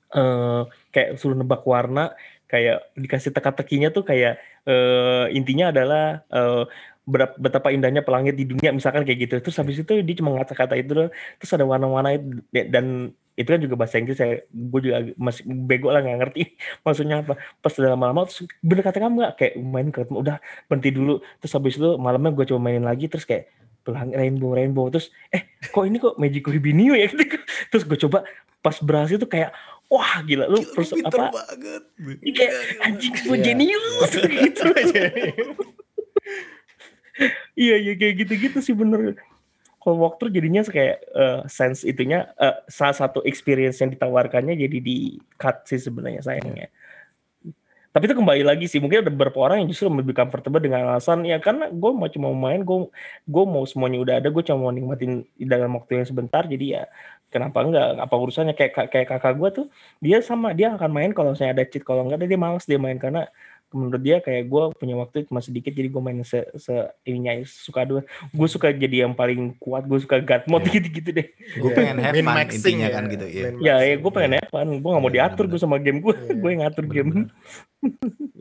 eh 0.09 0.62
kayak 0.88 1.21
suruh 1.21 1.37
nebak 1.37 1.61
warna 1.68 2.16
kayak 2.49 2.97
dikasih 2.97 3.29
teka-tekinya 3.37 3.92
tuh 3.92 4.09
kayak 4.09 4.40
eh 4.64 5.27
intinya 5.37 5.68
adalah 5.68 6.25
berap- 7.09 7.40
betapa 7.40 7.68
indahnya 7.73 8.05
pelangi 8.05 8.37
di 8.37 8.44
dunia 8.44 8.71
misalkan 8.73 9.05
kayak 9.09 9.18
gitu. 9.29 9.35
Terus 9.44 9.57
habis 9.61 9.77
itu 9.81 9.92
dia 10.05 10.14
cuma 10.21 10.37
kata-kata 10.44 10.75
itu 10.77 11.09
terus 11.40 11.51
ada 11.57 11.64
warna-warna 11.64 12.16
itu 12.16 12.44
dan 12.53 13.12
itu 13.38 13.49
kan 13.55 13.61
juga 13.62 13.75
bahasa 13.81 13.97
Inggris 14.03 14.18
ya. 14.21 14.44
Gue 14.53 14.81
juga 14.85 14.97
masih 15.16 15.42
bego 15.47 15.88
lah 15.94 16.01
nggak 16.05 16.18
ngerti 16.21 16.42
maksudnya 16.85 17.25
apa. 17.25 17.40
Pas 17.64 17.73
udah 17.77 17.90
lama-lama 17.97 18.29
terus 18.29 18.44
bener 18.61 18.83
kata 18.85 18.99
kamu 19.01 19.14
nggak? 19.25 19.35
Kayak 19.40 19.55
main 19.61 19.88
ke 19.94 20.01
udah 20.09 20.37
berhenti 20.68 20.90
dulu. 20.92 21.21
Terus 21.40 21.53
habis 21.57 21.75
itu 21.81 21.88
malamnya 21.97 22.31
gue 22.37 22.44
coba 22.49 22.61
mainin 22.61 22.85
lagi 22.85 23.09
terus 23.09 23.25
kayak 23.25 23.49
pelangi 23.88 24.12
rainbow 24.12 24.53
rainbow. 24.53 24.92
Terus 24.92 25.09
eh 25.33 25.57
kok 25.64 25.88
ini 25.88 25.96
kok 25.96 26.20
Magic 26.20 26.44
Ribinio 26.44 26.92
ya? 26.92 27.09
Terus 27.72 27.88
gue 27.88 27.96
coba 28.05 28.29
pas 28.61 28.77
berhasil 28.85 29.16
tuh 29.16 29.31
kayak 29.33 29.57
wah 29.88 30.20
gila 30.20 30.44
lu 30.44 30.61
Gila, 30.61 30.85
lu 30.85 31.09
apa? 31.09 31.33
banget. 31.33 31.83
Ini 32.20 32.33
kayak 32.37 32.53
anjing 32.85 33.14
gue 33.16 33.33
Iya. 33.33 33.44
jenius 33.48 34.11
gitu. 34.44 34.64
Iya 37.57 37.77
iya. 37.81 37.92
Kayak 37.96 38.14
gitu-gitu 38.27 38.59
sih 38.61 38.77
bener. 38.77 39.16
Kalau 39.79 39.96
walkthrough 40.05 40.35
jadinya 40.35 40.61
kayak 40.68 41.01
eh, 41.01 41.40
sense 41.48 41.81
itunya 41.83 42.29
eh, 42.37 42.57
salah 42.68 42.92
satu 42.92 43.24
experience 43.24 43.81
yang 43.81 43.88
ditawarkannya 43.88 44.53
jadi 44.53 44.79
di 44.85 45.16
cut 45.40 45.64
sih 45.64 45.81
sebenarnya 45.81 46.20
sayangnya 46.20 46.68
tapi 47.99 48.07
itu 48.07 48.15
kembali 48.15 48.47
lagi 48.47 48.71
sih 48.71 48.79
mungkin 48.79 49.03
ada 49.03 49.11
beberapa 49.11 49.43
orang 49.43 49.67
yang 49.67 49.75
justru 49.75 49.91
lebih 49.91 50.15
comfortable 50.15 50.63
dengan 50.63 50.87
alasan 50.87 51.27
ya 51.27 51.43
karena 51.43 51.67
gue 51.67 51.91
mau 51.91 52.07
cuma 52.07 52.31
main 52.31 52.63
gue 52.63 52.87
gue 53.27 53.45
mau 53.51 53.67
semuanya 53.67 53.99
udah 53.99 54.15
ada 54.23 54.31
gue 54.31 54.43
cuma 54.47 54.71
mau 54.71 54.71
nikmatin 54.71 55.27
dalam 55.35 55.75
waktu 55.75 55.99
yang 55.99 56.07
sebentar 56.07 56.47
jadi 56.47 56.67
ya 56.79 56.83
kenapa 57.35 57.59
enggak 57.67 57.99
apa 57.99 58.15
urusannya? 58.15 58.55
Kayak 58.55 58.87
kayak 58.95 59.07
kakak 59.19 59.35
gue 59.35 59.51
tuh 59.51 59.67
dia 59.99 60.23
sama 60.23 60.55
dia 60.55 60.71
akan 60.79 60.91
main 60.95 61.11
kalau 61.11 61.35
saya 61.35 61.51
ada 61.51 61.67
cheat 61.67 61.83
kalau 61.83 62.07
enggak 62.07 62.23
dia 62.23 62.39
malas 62.39 62.71
dia 62.71 62.79
main 62.79 63.03
karena 63.03 63.27
menurut 63.68 64.00
dia 64.00 64.16
kayak 64.18 64.46
gue 64.46 64.62
punya 64.74 64.96
waktu 64.96 65.24
cuma 65.24 65.38
sedikit 65.38 65.70
jadi 65.70 65.87
gue 65.87 65.98
main 65.98 66.20
se, 66.22 66.40
se 66.57 66.72
ininya 67.02 67.37
suka 67.42 67.85
dua. 67.85 68.00
Gue 68.31 68.46
suka 68.46 68.70
jadi 68.70 69.04
yang 69.04 69.12
paling 69.12 69.57
kuat 69.57 69.85
gue 69.85 69.98
suka 69.98 70.18
god 70.18 70.42
mode 70.46 70.64
Iya. 70.64 70.74
gitu 70.76 70.88
gitu 70.94 71.11
deh. 71.12 71.26
Gue 71.54 71.70
pengen 71.72 71.96
have 71.98 72.12
Min 72.12 72.24
fun 72.24 72.35
maxing 72.35 72.59
intinya 72.59 72.87
ya. 72.87 72.94
kan 72.94 73.04
gitu 73.07 73.26
ya 73.26 73.42
Min 73.44 73.54
ya 73.59 73.74
ya 73.74 73.76
maxing. 73.76 73.98
gue 74.00 74.11
pengen 74.11 74.33
have 74.37 74.48
fun. 74.48 74.68
Gue 74.74 74.90
gak 74.90 75.02
mau 75.02 75.09
Iya, 75.09 75.16
diatur 75.20 75.44
gue 75.46 75.59
sama 75.59 75.76
game 75.76 76.00
gue 76.00 76.14
Iya. 76.14 76.33
gue 76.35 76.48
yang 76.48 76.61
ngatur 76.64 76.85
game. 76.87 77.11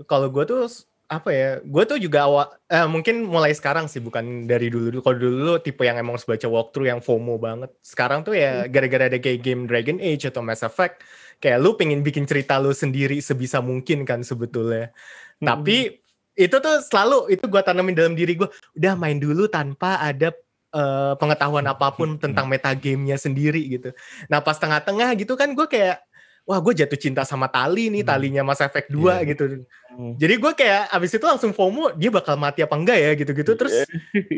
Kalau 0.06 0.28
gue 0.28 0.44
tuh 0.44 0.64
apa 1.08 1.30
ya 1.32 1.50
gue 1.64 1.84
tuh 1.88 1.98
juga 2.04 2.28
awal 2.28 2.52
eh, 2.68 2.84
mungkin 2.84 3.24
mulai 3.24 3.56
sekarang 3.56 3.88
sih 3.88 4.04
bukan 4.04 4.44
dari 4.44 4.68
dulu 4.68 4.92
dulu 4.92 5.00
kalau 5.00 5.18
dulu 5.24 5.54
tipe 5.64 5.88
yang 5.88 5.96
emang 5.96 6.20
harus 6.20 6.28
baca 6.28 6.48
walkthrough 6.52 6.92
yang 6.92 7.00
FOMO 7.00 7.40
banget. 7.40 7.72
Sekarang 7.80 8.28
tuh 8.28 8.36
ya 8.36 8.68
gara-gara 8.68 9.08
ada 9.08 9.16
kayak 9.16 9.40
game 9.40 9.64
Dragon 9.72 10.04
Age 10.04 10.28
atau 10.28 10.44
Mass 10.44 10.68
Effect 10.68 11.00
kayak 11.40 11.64
lu 11.64 11.80
pengen 11.80 12.04
bikin 12.04 12.28
cerita 12.28 12.60
lu 12.60 12.76
sendiri 12.76 13.24
sebisa 13.24 13.64
mungkin 13.64 14.04
kan 14.04 14.20
sebetulnya. 14.20 14.92
Tapi 15.40 15.96
itu 16.38 16.56
tuh 16.60 16.76
selalu 16.84 17.32
itu 17.34 17.46
gue 17.48 17.62
tanamin 17.64 17.96
dalam 17.96 18.14
diri 18.14 18.36
gue 18.36 18.50
udah 18.76 18.94
main 19.00 19.16
dulu 19.16 19.48
tanpa 19.48 20.04
ada 20.04 20.36
eh, 20.76 21.14
pengetahuan 21.16 21.72
apa 21.72 21.88
pun 21.96 22.20
tentang 22.20 22.52
metagamenya 22.52 23.16
sendiri 23.16 23.64
gitu. 23.80 23.96
Nah 24.28 24.44
pas 24.44 24.60
tengah-tengah 24.60 25.16
gitu 25.16 25.40
kan 25.40 25.56
gue 25.56 25.68
kayak 25.72 26.04
wah 26.48 26.58
gue 26.58 26.74
jatuh 26.74 26.96
cinta 26.96 27.22
sama 27.22 27.46
tali 27.46 27.92
nih 27.92 28.02
Hmm. 28.02 28.10
talinya 28.10 28.42
Mass 28.42 28.64
Effect 28.64 28.88
2 28.88 29.20
Iya. 29.20 29.36
gitu. 29.36 29.44
Hmm. 29.88 30.14
jadi 30.16 30.38
gue 30.38 30.52
kayak 30.54 30.94
abis 30.94 31.12
itu 31.12 31.26
langsung 31.26 31.52
FOMO 31.52 31.92
dia 31.94 32.08
bakal 32.08 32.38
mati 32.38 32.62
apa 32.62 32.72
enggak 32.74 32.98
ya 32.98 33.12
gitu-gitu. 33.14 33.52
Terus 33.54 33.84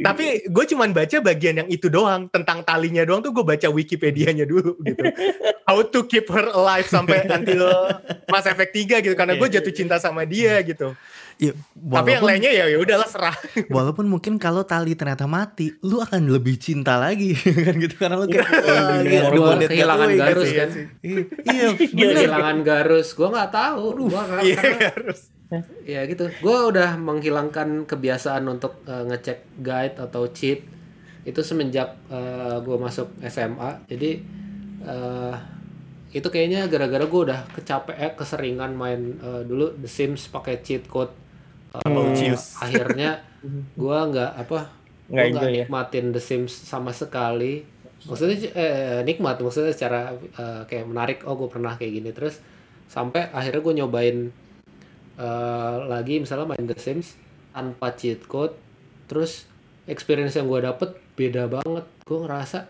tapi 0.01 0.41
gue 0.43 0.65
cuman 0.65 0.89
baca 0.89 1.17
bagian 1.19 1.61
yang 1.61 1.69
itu 1.69 1.85
doang 1.87 2.25
tentang 2.27 2.63
talinya 2.63 3.03
doang 3.03 3.21
tuh 3.21 3.29
gue 3.29 3.45
baca 3.45 3.67
Wikipedia-nya 3.69 4.43
dulu 4.43 4.73
gitu. 4.81 5.03
How 5.63 5.85
to 5.85 5.99
keep 6.03 6.25
her 6.27 6.49
alive 6.49 6.87
sampai 6.87 7.29
until 7.29 7.69
Mass 8.25 8.43
Effect 8.43 8.73
3 8.73 9.05
gitu. 9.05 9.13
Karena 9.13 9.35
gue 9.35 9.47
jatuh 9.47 9.71
cinta 9.71 10.01
sama 10.01 10.25
dia 10.25 10.57
gitu 10.65 10.97
Ya, 11.39 11.55
tapi 11.55 12.19
yang 12.19 12.19
walaupun, 12.19 12.27
lainnya 12.27 12.51
ya 12.51 12.65
ya 12.67 12.77
udahlah 12.83 13.07
serah. 13.07 13.31
Walaupun 13.71 14.11
mungkin 14.11 14.35
kalau 14.35 14.67
tali 14.67 14.91
ternyata 14.91 15.23
mati, 15.23 15.71
lu 15.87 16.03
akan 16.03 16.27
lebih 16.27 16.59
cinta 16.59 16.99
lagi 16.99 17.31
kan 17.65 17.79
gitu 17.79 17.95
karena 17.95 18.19
lu 18.19 18.27
kayak 18.27 18.43
Iya, 18.43 18.59
iya, 18.59 18.99
lihat 19.07 19.23
Gua 19.23 19.31
Rebonded 19.55 19.69
kehilangan 19.71 20.09
Garus 20.19 20.49
gitu. 20.51 20.59
kan. 20.59 20.69
Iya, 20.99 21.19
iya, 21.47 21.67
Iya, 21.95 22.07
kehilangan 22.11 22.57
Garus. 22.67 23.07
Gue 23.15 23.27
nggak 23.31 23.51
tahu. 23.55 23.83
Gue 24.11 24.23
iya 24.43 24.59
harus. 24.91 25.19
Ya 25.87 26.01
gitu. 26.11 26.27
Gue 26.43 26.57
udah 26.75 26.99
menghilangkan 26.99 27.87
kebiasaan 27.87 28.43
untuk 28.51 28.83
eh, 28.83 29.07
ngecek 29.07 29.63
guide 29.63 29.95
atau 29.95 30.27
cheat. 30.35 30.67
Itu 31.23 31.39
semenjak 31.39 32.03
gue 32.67 32.77
masuk 32.79 33.15
SMA 33.23 33.87
jadi 33.87 34.19
eh, 34.83 35.35
itu 36.09 36.25
kayaknya 36.25 36.65
gara-gara 36.65 37.05
gue 37.05 37.21
udah 37.29 37.39
kecapek 37.53 37.95
eh, 38.01 38.13
keseringan 38.17 38.73
main 38.73 39.01
eh, 39.21 39.41
dulu 39.45 39.77
The 39.77 39.89
Sims 39.89 40.25
pakai 40.33 40.65
cheat 40.65 40.89
code 40.89 41.13
Lucius. 41.85 42.57
akhirnya 42.57 43.21
gue 43.73 43.97
nggak 44.11 44.31
apa 44.35 44.59
Nggak 45.09 45.25
gue 45.25 45.29
nggak 45.33 45.49
enjoy 45.49 45.51
ya? 45.53 45.65
nikmatin 45.65 46.05
The 46.13 46.21
Sims 46.21 46.53
sama 46.53 46.91
sekali. 46.93 47.65
Maksudnya 48.05 48.37
eh, 48.53 48.99
nikmat 49.03 49.41
maksudnya 49.41 49.73
secara 49.73 50.13
eh, 50.13 50.61
kayak 50.69 50.85
menarik 50.85 51.17
oh 51.25 51.33
gue 51.33 51.49
pernah 51.49 51.73
kayak 51.75 51.93
gini. 51.97 52.09
Terus 52.13 52.37
sampai 52.85 53.29
akhirnya 53.29 53.61
gue 53.61 53.73
nyobain 53.81 54.17
eh, 55.17 55.75
lagi 55.85 56.21
misalnya 56.21 56.45
main 56.49 56.65
The 56.65 56.77
Sims 56.77 57.17
tanpa 57.49 57.97
cheat 57.97 58.23
code 58.29 58.53
terus 59.09 59.49
experience 59.89 60.37
yang 60.37 60.45
gue 60.45 60.61
dapet 60.61 60.93
beda 61.17 61.49
banget. 61.49 61.85
Gue 62.05 62.19
ngerasa 62.21 62.69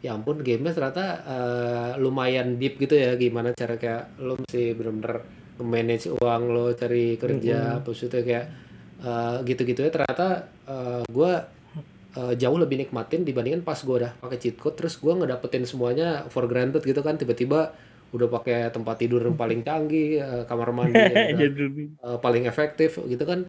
ya 0.00 0.16
ampun 0.16 0.40
gamenya 0.40 0.72
ternyata 0.72 1.04
eh, 1.26 1.90
lumayan 1.98 2.54
deep 2.56 2.78
gitu 2.78 2.94
ya. 2.94 3.18
Gimana 3.18 3.50
cara 3.52 3.74
kayak 3.76 4.16
lo 4.22 4.38
mesti 4.38 4.78
bener-bener 4.78 5.39
manage 5.62 6.10
uang 6.10 6.42
lo 6.50 6.72
cari 6.72 7.14
kerja 7.20 7.80
apa 7.80 7.88
maksudnya 7.92 8.22
kayak 8.24 8.46
eh, 9.04 9.36
gitu-gitu 9.46 9.80
ya. 9.86 9.90
Ternyata 9.92 10.26
gue 11.08 11.32
jauh 12.10 12.58
lebih 12.58 12.74
nikmatin 12.82 13.22
dibandingkan 13.22 13.62
pas 13.62 13.78
gue 13.78 13.96
udah 14.02 14.18
pakai 14.18 14.38
cheat 14.42 14.58
code 14.58 14.74
terus 14.74 14.98
gue 14.98 15.14
ngedapetin 15.14 15.62
semuanya 15.62 16.26
for 16.26 16.50
granted 16.50 16.82
gitu 16.82 17.00
kan. 17.06 17.14
Tiba-tiba 17.14 17.74
udah 18.10 18.26
pakai 18.26 18.74
tempat 18.74 18.96
tidur 18.98 19.22
yang 19.22 19.38
paling 19.38 19.62
canggih 19.62 20.18
eh, 20.18 20.42
kamar 20.46 20.74
mandi 20.74 20.98
yang 20.98 21.94
uh, 22.06 22.18
paling 22.18 22.46
efektif 22.50 22.98
gitu 23.06 23.22
kan. 23.22 23.46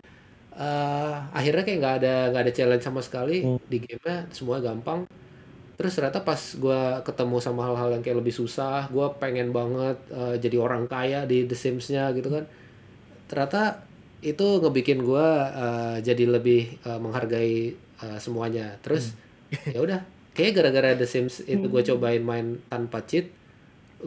Uh, 0.52 1.32
akhirnya 1.32 1.64
kayak 1.64 1.80
nggak 1.80 1.96
ada 2.04 2.16
nggak 2.30 2.44
ada 2.46 2.54
challenge 2.54 2.84
sama 2.86 3.02
sekali. 3.02 3.42
Hmm. 3.42 3.58
di 3.66 3.78
gamenya 3.82 4.30
semua 4.30 4.62
gampang 4.62 5.08
terus 5.82 5.98
ternyata 5.98 6.22
pas 6.22 6.38
gua 6.62 7.02
ketemu 7.02 7.42
sama 7.42 7.66
hal-hal 7.66 7.98
yang 7.98 8.06
kayak 8.06 8.22
lebih 8.22 8.30
susah 8.30 8.86
gua 8.94 9.18
pengen 9.18 9.50
banget 9.50 9.98
uh, 10.14 10.38
jadi 10.38 10.62
orang 10.62 10.86
kaya 10.86 11.26
di 11.26 11.50
The 11.50 11.58
Sims-nya 11.58 12.14
gitu 12.14 12.30
kan. 12.30 12.46
Ternyata 13.26 13.82
itu 14.22 14.62
ngebikin 14.62 15.02
gua 15.02 15.50
uh, 15.50 15.98
jadi 15.98 16.30
lebih 16.30 16.78
uh, 16.86 17.02
menghargai 17.02 17.74
uh, 18.06 18.22
semuanya. 18.22 18.78
Terus 18.86 19.18
ya 19.74 19.82
udah 19.82 20.06
kayak 20.38 20.62
gara-gara 20.62 20.94
The 20.94 21.10
Sims 21.10 21.42
itu 21.44 21.66
gue 21.66 21.82
cobain 21.92 22.22
main 22.22 22.62
tanpa 22.72 23.04
cheat 23.04 23.34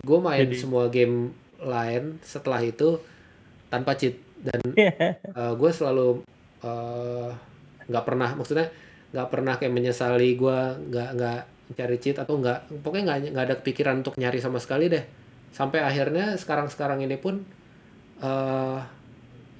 gue 0.00 0.18
main 0.18 0.48
Jadi- 0.48 0.56
semua 0.56 0.88
game 0.88 1.34
lain 1.60 2.22
setelah 2.24 2.62
itu 2.62 3.02
tanpa 3.68 3.98
cheat. 3.98 4.22
Dan 4.40 4.60
gue 5.34 5.70
selalu 5.74 6.22
nggak 7.84 8.04
pernah 8.08 8.30
maksudnya 8.32 8.72
nggak 9.12 9.28
pernah 9.30 9.54
kayak 9.60 9.72
menyesali 9.72 10.34
gue 10.34 10.58
nggak 10.90 11.08
nggak 11.16 11.40
cari 11.74 11.96
cheat 11.98 12.16
atau 12.18 12.38
nggak 12.38 12.82
pokoknya 12.82 13.04
nggak 13.06 13.18
nggak 13.34 13.44
ada 13.50 13.56
kepikiran 13.60 13.94
untuk 14.02 14.14
nyari 14.18 14.38
sama 14.42 14.58
sekali 14.62 14.88
deh. 14.90 15.04
Sampai 15.54 15.82
akhirnya 15.82 16.34
sekarang 16.38 16.66
sekarang 16.70 17.02
ini 17.02 17.18
pun 17.18 17.42
eh 18.22 18.78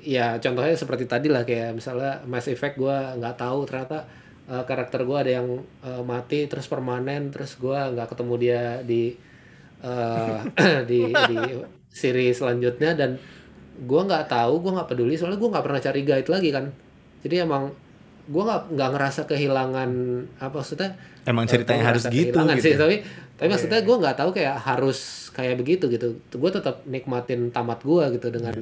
ya 0.05 0.37
contohnya 0.37 0.77
seperti 0.77 1.09
tadi 1.09 1.33
lah 1.33 1.43
kayak 1.49 1.81
misalnya 1.81 2.21
Mass 2.29 2.47
Effect 2.47 2.77
gue 2.77 2.97
nggak 3.19 3.41
tahu 3.41 3.65
ternyata 3.65 4.05
eh, 4.47 4.65
karakter 4.69 5.01
gue 5.09 5.17
ada 5.17 5.33
yang 5.41 5.49
eh, 5.81 6.03
mati 6.05 6.45
terus 6.45 6.69
permanen 6.69 7.33
terus 7.33 7.57
gue 7.57 7.75
nggak 7.75 8.13
ketemu 8.13 8.35
dia 8.37 8.63
di 8.85 9.17
eh, 9.81 10.39
di 10.91 11.01
di 11.09 11.39
seri 11.89 12.31
selanjutnya 12.37 12.93
dan 12.95 13.17
gue 13.75 14.01
nggak 14.07 14.29
tahu 14.31 14.63
gue 14.63 14.73
nggak 14.77 14.89
peduli 14.93 15.15
soalnya 15.17 15.41
gue 15.41 15.51
nggak 15.51 15.65
pernah 15.65 15.81
cari 15.83 16.01
guide 16.05 16.31
lagi 16.31 16.51
kan. 16.53 16.67
Jadi 17.25 17.35
emang 17.41 17.73
gue 18.25 18.43
nggak 18.43 18.63
nggak 18.73 18.91
ngerasa 18.97 19.21
kehilangan 19.29 19.91
apa 20.41 20.55
maksudnya? 20.57 20.91
Emang 21.29 21.45
ceritanya 21.45 21.93
harus 21.93 22.05
gitu 22.09 22.33
kehilangan 22.33 22.57
sih 22.61 22.73
gitu. 22.73 22.81
tapi 22.81 22.97
tapi 23.35 23.49
maksudnya 23.51 23.81
gue 23.83 23.97
nggak 23.99 24.17
tahu 24.17 24.31
kayak 24.33 24.57
harus 24.65 25.29
kayak 25.37 25.61
begitu 25.61 25.91
gitu. 25.93 26.17
Gue 26.33 26.51
tetap 26.53 26.87
nikmatin 26.89 27.53
tamat 27.53 27.85
gue 27.85 28.05
gitu 28.17 28.29
dengan 28.33 28.57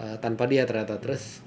eh, 0.00 0.16
tanpa 0.22 0.48
dia 0.48 0.64
ternyata. 0.64 0.96
Terus 0.96 1.44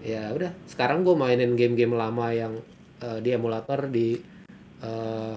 ya 0.00 0.32
udah. 0.32 0.54
Sekarang 0.64 1.04
gue 1.04 1.12
mainin 1.12 1.52
game-game 1.52 1.92
lama 1.92 2.32
yang 2.32 2.56
eh, 3.04 3.18
di 3.20 3.30
emulator 3.36 3.92
di 3.92 4.16
eh, 4.80 5.36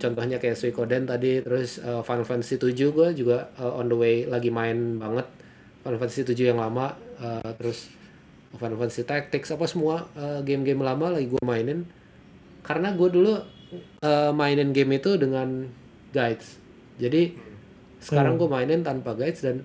contohnya 0.00 0.40
kayak 0.40 0.56
Suikoden 0.56 1.04
tadi. 1.04 1.44
Terus 1.44 1.76
eh, 1.84 2.00
Final 2.00 2.24
Fantasy 2.24 2.56
7 2.56 2.72
gue 2.72 3.08
juga 3.12 3.52
eh, 3.60 3.68
on 3.68 3.92
the 3.92 3.96
way 3.98 4.24
lagi 4.24 4.48
main 4.48 4.96
banget. 4.96 5.28
Final 5.84 6.00
Fantasy 6.00 6.24
7 6.24 6.56
yang 6.56 6.60
lama 6.60 6.96
eh, 7.20 7.50
terus 7.60 7.99
Final 8.58 8.78
Fantasy 8.78 9.06
Tactics 9.06 9.54
apa 9.54 9.66
semua 9.70 10.10
eh, 10.18 10.40
game-game 10.42 10.82
lama 10.82 11.14
lagi 11.14 11.30
gue 11.30 11.42
mainin. 11.46 11.86
Karena 12.66 12.92
gue 12.94 13.08
dulu 13.08 13.34
eh, 14.02 14.32
mainin 14.34 14.74
game 14.74 14.98
itu 14.98 15.14
dengan 15.14 15.68
guides. 16.10 16.58
Jadi 16.98 17.34
sekarang 18.00 18.40
gue 18.40 18.48
mainin 18.48 18.80
tanpa 18.82 19.14
guides 19.14 19.44
dan 19.44 19.62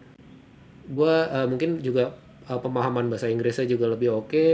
gue 0.85 1.15
eh, 1.25 1.47
mungkin 1.49 1.81
juga 1.81 2.13
eh, 2.45 2.59
pemahaman 2.61 3.09
bahasa 3.09 3.25
Inggrisnya 3.31 3.65
juga 3.65 3.89
lebih 3.89 4.13
oke. 4.13 4.45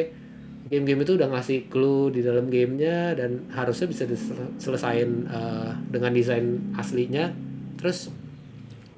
Game-game 0.72 1.04
itu 1.04 1.20
udah 1.20 1.28
ngasih 1.36 1.68
clue 1.68 2.16
di 2.16 2.24
dalam 2.24 2.48
gamenya 2.48 3.12
dan 3.20 3.52
harusnya 3.52 3.92
bisa 3.92 4.08
diselesain 4.08 5.28
eh, 5.28 5.72
dengan 5.92 6.16
desain 6.16 6.72
aslinya. 6.80 7.36
Terus 7.76 8.08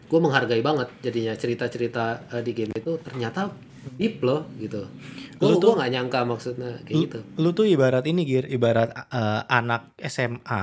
gue 0.06 0.20
menghargai 0.22 0.62
banget 0.62 0.94
jadinya 1.02 1.34
cerita-cerita 1.34 2.30
eh, 2.38 2.44
di 2.46 2.54
game 2.54 2.70
itu. 2.78 3.02
Ternyata 3.02 3.73
deep 3.98 4.24
loh 4.24 4.48
gitu 4.58 4.88
gue 5.38 5.48
Lu 5.48 5.60
tuh- 5.60 5.76
gue 5.76 5.80
nggak 5.84 5.92
nyangka 5.92 6.20
maksudnya 6.24 6.72
kayak 6.84 6.96
Lu, 6.96 7.04
gitu 7.06 7.20
lu 7.38 7.50
tuh 7.52 7.66
ibarat 7.68 8.06
ini 8.08 8.22
Gir, 8.24 8.46
ibarat 8.48 8.90
eh, 8.92 9.42
anak 9.48 9.92
SMA 10.02 10.62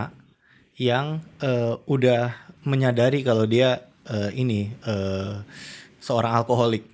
yang 0.80 1.20
eh, 1.38 1.74
udah 1.84 2.32
menyadari 2.64 3.20
kalau 3.20 3.44
dia 3.44 3.84
eh, 4.08 4.30
ini 4.34 4.72
eh, 4.84 5.34
seorang 6.00 6.32
alkoholik. 6.32 6.88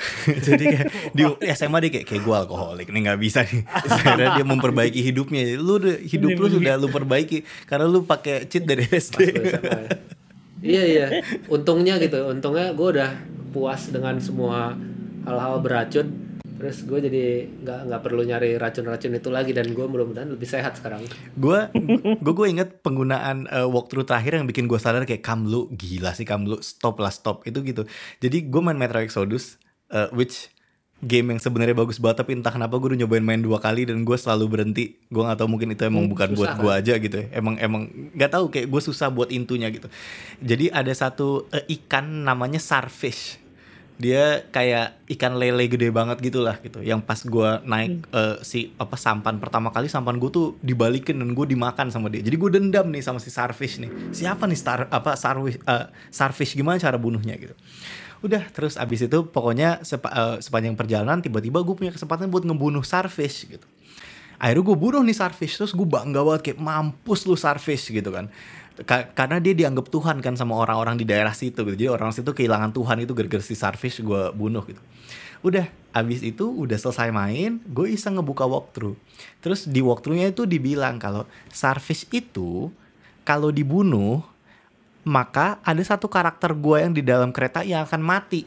Jadi 0.46 0.64
kayak 0.64 0.88
di 1.12 1.22
SMA 1.58 1.78
dia 1.82 1.90
kayak 1.92 2.06
kayak 2.06 2.22
gue 2.22 2.36
alkoholik 2.36 2.88
nih 2.88 3.00
nggak 3.04 3.20
bisa 3.20 3.42
nih. 3.42 3.66
Akhirnya 3.90 4.38
dia 4.38 4.46
memperbaiki 4.46 5.02
hidupnya. 5.02 5.58
Lu 5.58 5.76
hidup 5.82 6.38
lu 6.38 6.46
sudah 6.48 6.78
lu 6.78 6.88
perbaiki 6.88 7.42
karena 7.66 7.84
lu 7.84 8.06
pakai 8.06 8.46
cheat 8.46 8.64
dari 8.64 8.86
SD. 8.86 9.18
Ya. 9.26 9.60
iya 10.60 10.82
iya 10.84 11.06
untungnya 11.48 11.96
gitu 11.96 12.20
untungnya 12.28 12.76
gue 12.76 12.88
udah 13.00 13.10
puas 13.48 13.88
dengan 13.88 14.20
semua 14.20 14.76
hal-hal 15.24 15.60
beracun 15.60 16.06
terus 16.60 16.84
gue 16.84 17.00
jadi 17.00 17.48
nggak 17.64 17.80
nggak 17.88 18.00
perlu 18.04 18.20
nyari 18.20 18.60
racun-racun 18.60 19.16
itu 19.16 19.32
lagi 19.32 19.56
dan 19.56 19.72
gue 19.72 19.80
mudah-mudahan 19.80 20.28
lebih 20.28 20.44
sehat 20.44 20.76
sekarang. 20.76 21.00
Gue 21.32 21.72
gue 22.20 22.32
gue 22.36 22.46
inget 22.52 22.84
penggunaan 22.84 23.48
eh, 23.48 23.64
walkthrough 23.64 24.04
terakhir 24.04 24.36
yang 24.36 24.44
bikin 24.44 24.68
gue 24.68 24.76
sadar 24.76 25.08
kayak 25.08 25.24
Kamlu 25.24 25.72
gila 25.72 26.12
sih 26.12 26.28
Kamlu 26.28 26.60
stop 26.60 27.00
lah 27.00 27.08
stop 27.08 27.48
itu 27.48 27.64
gitu. 27.64 27.88
Jadi 28.20 28.44
gue 28.44 28.60
main 28.60 28.76
Metro 28.76 29.00
Exodus 29.00 29.56
eh, 29.88 30.12
which 30.12 30.52
game 31.00 31.32
yang 31.32 31.40
sebenarnya 31.40 31.72
bagus 31.72 31.96
banget 31.96 32.28
tapi 32.28 32.36
entah 32.36 32.52
kenapa 32.52 32.76
gue 32.76 32.92
udah 32.92 33.08
nyobain 33.08 33.24
main 33.24 33.40
dua 33.40 33.56
kali 33.56 33.88
dan 33.88 34.04
gue 34.04 34.16
selalu 34.20 34.44
berhenti. 34.52 35.00
Gue 35.08 35.24
nggak 35.24 35.40
tahu 35.40 35.48
mungkin 35.48 35.72
itu 35.72 35.88
emang 35.88 36.04
Hmm, 36.04 36.12
bukan 36.12 36.28
susah 36.28 36.36
buat 36.36 36.50
kan? 36.52 36.60
gue 36.60 36.72
aja 36.76 36.94
gitu 37.00 37.16
ya. 37.24 37.26
Emang 37.40 37.56
emang 37.56 37.88
nggak 38.12 38.36
tahu 38.36 38.52
kayak 38.52 38.68
gue 38.68 38.82
susah 38.84 39.08
buat 39.08 39.32
intunya 39.32 39.72
gitu. 39.72 39.88
Jadi 40.44 40.68
ada 40.68 40.92
satu 40.92 41.48
eh, 41.56 41.64
ikan 41.80 42.04
namanya 42.28 42.60
starfish 42.60 43.39
dia 44.00 44.48
kayak 44.48 44.96
ikan 45.12 45.36
lele 45.36 45.68
gede 45.68 45.92
banget 45.92 46.24
gitulah 46.24 46.56
gitu. 46.64 46.80
Yang 46.80 47.04
pas 47.04 47.20
gue 47.20 47.50
naik 47.68 48.08
eh, 48.08 48.36
si 48.40 48.72
apa 48.80 48.96
sampan 48.96 49.36
pertama 49.36 49.68
kali 49.68 49.92
sampan 49.92 50.16
gue 50.16 50.32
tuh 50.32 50.56
dibalikin 50.64 51.20
dan 51.20 51.36
gue 51.36 51.44
dimakan 51.44 51.92
sama 51.92 52.08
dia. 52.08 52.24
Jadi 52.24 52.36
gue 52.40 52.50
dendam 52.56 52.88
nih 52.88 53.04
sama 53.04 53.20
si 53.20 53.28
starfish 53.28 53.76
nih. 53.84 53.92
Siapa 54.16 54.48
nih 54.48 54.56
star 54.56 54.88
apa 54.88 55.12
starfish 55.20 55.60
eh, 55.60 55.86
starfish 56.08 56.56
gimana 56.56 56.80
cara 56.80 56.96
bunuhnya 56.96 57.36
gitu? 57.36 57.52
Udah 58.24 58.48
terus 58.48 58.80
abis 58.80 59.04
itu 59.04 59.18
pokoknya 59.28 59.84
sepa- 59.84 60.12
eh, 60.16 60.36
sepanjang 60.40 60.80
perjalanan 60.80 61.20
tiba-tiba 61.20 61.60
gue 61.60 61.76
punya 61.76 61.92
kesempatan 61.92 62.32
buat 62.32 62.48
ngebunuh 62.48 62.80
starfish 62.80 63.52
gitu. 63.52 63.68
Akhirnya 64.40 64.64
gue 64.64 64.76
bunuh 64.80 65.04
nih 65.04 65.12
starfish 65.12 65.60
terus 65.60 65.76
gue 65.76 65.84
bangga 65.84 66.24
banget 66.24 66.40
kayak 66.48 66.58
mampus 66.64 67.28
lu 67.28 67.36
starfish 67.36 67.92
gitu 67.92 68.08
kan 68.08 68.32
Ka- 68.88 69.12
karena 69.12 69.36
dia 69.42 69.52
dianggap 69.52 69.92
Tuhan 69.92 70.24
kan 70.24 70.34
sama 70.40 70.56
orang-orang 70.56 70.96
di 70.96 71.04
daerah 71.04 71.36
situ 71.36 71.64
gitu. 71.68 71.76
Jadi 71.76 71.88
orang 71.92 72.12
situ 72.16 72.32
kehilangan 72.32 72.72
Tuhan 72.72 73.04
itu 73.04 73.12
gara-gara 73.12 73.44
si 73.44 73.52
starfish 73.52 74.00
gue 74.00 74.32
bunuh 74.32 74.64
gitu. 74.64 74.80
Udah 75.44 75.68
abis 75.90 76.22
itu 76.22 76.46
udah 76.48 76.78
selesai 76.78 77.10
main 77.10 77.60
gue 77.68 77.92
iseng 77.92 78.16
ngebuka 78.16 78.48
walkthrough. 78.48 78.96
Terus 79.44 79.68
di 79.68 79.84
walkthroughnya 79.84 80.32
itu 80.32 80.48
dibilang 80.48 80.96
kalau 80.96 81.28
starfish 81.52 82.08
itu 82.12 82.72
kalau 83.24 83.52
dibunuh 83.52 84.24
maka 85.04 85.60
ada 85.64 85.80
satu 85.80 86.08
karakter 86.12 86.52
gue 86.52 86.76
yang 86.84 86.92
di 86.92 87.00
dalam 87.04 87.32
kereta 87.32 87.64
yang 87.64 87.84
akan 87.84 88.00
mati. 88.00 88.44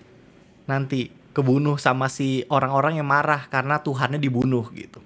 Nanti 0.69 1.10
kebunuh 1.34 1.82
sama 1.82 2.10
si 2.10 2.46
orang-orang 2.50 3.02
yang 3.02 3.10
marah 3.10 3.50
karena 3.50 3.82
Tuhannya 3.82 4.22
dibunuh 4.22 4.69
gitu. 4.74 5.02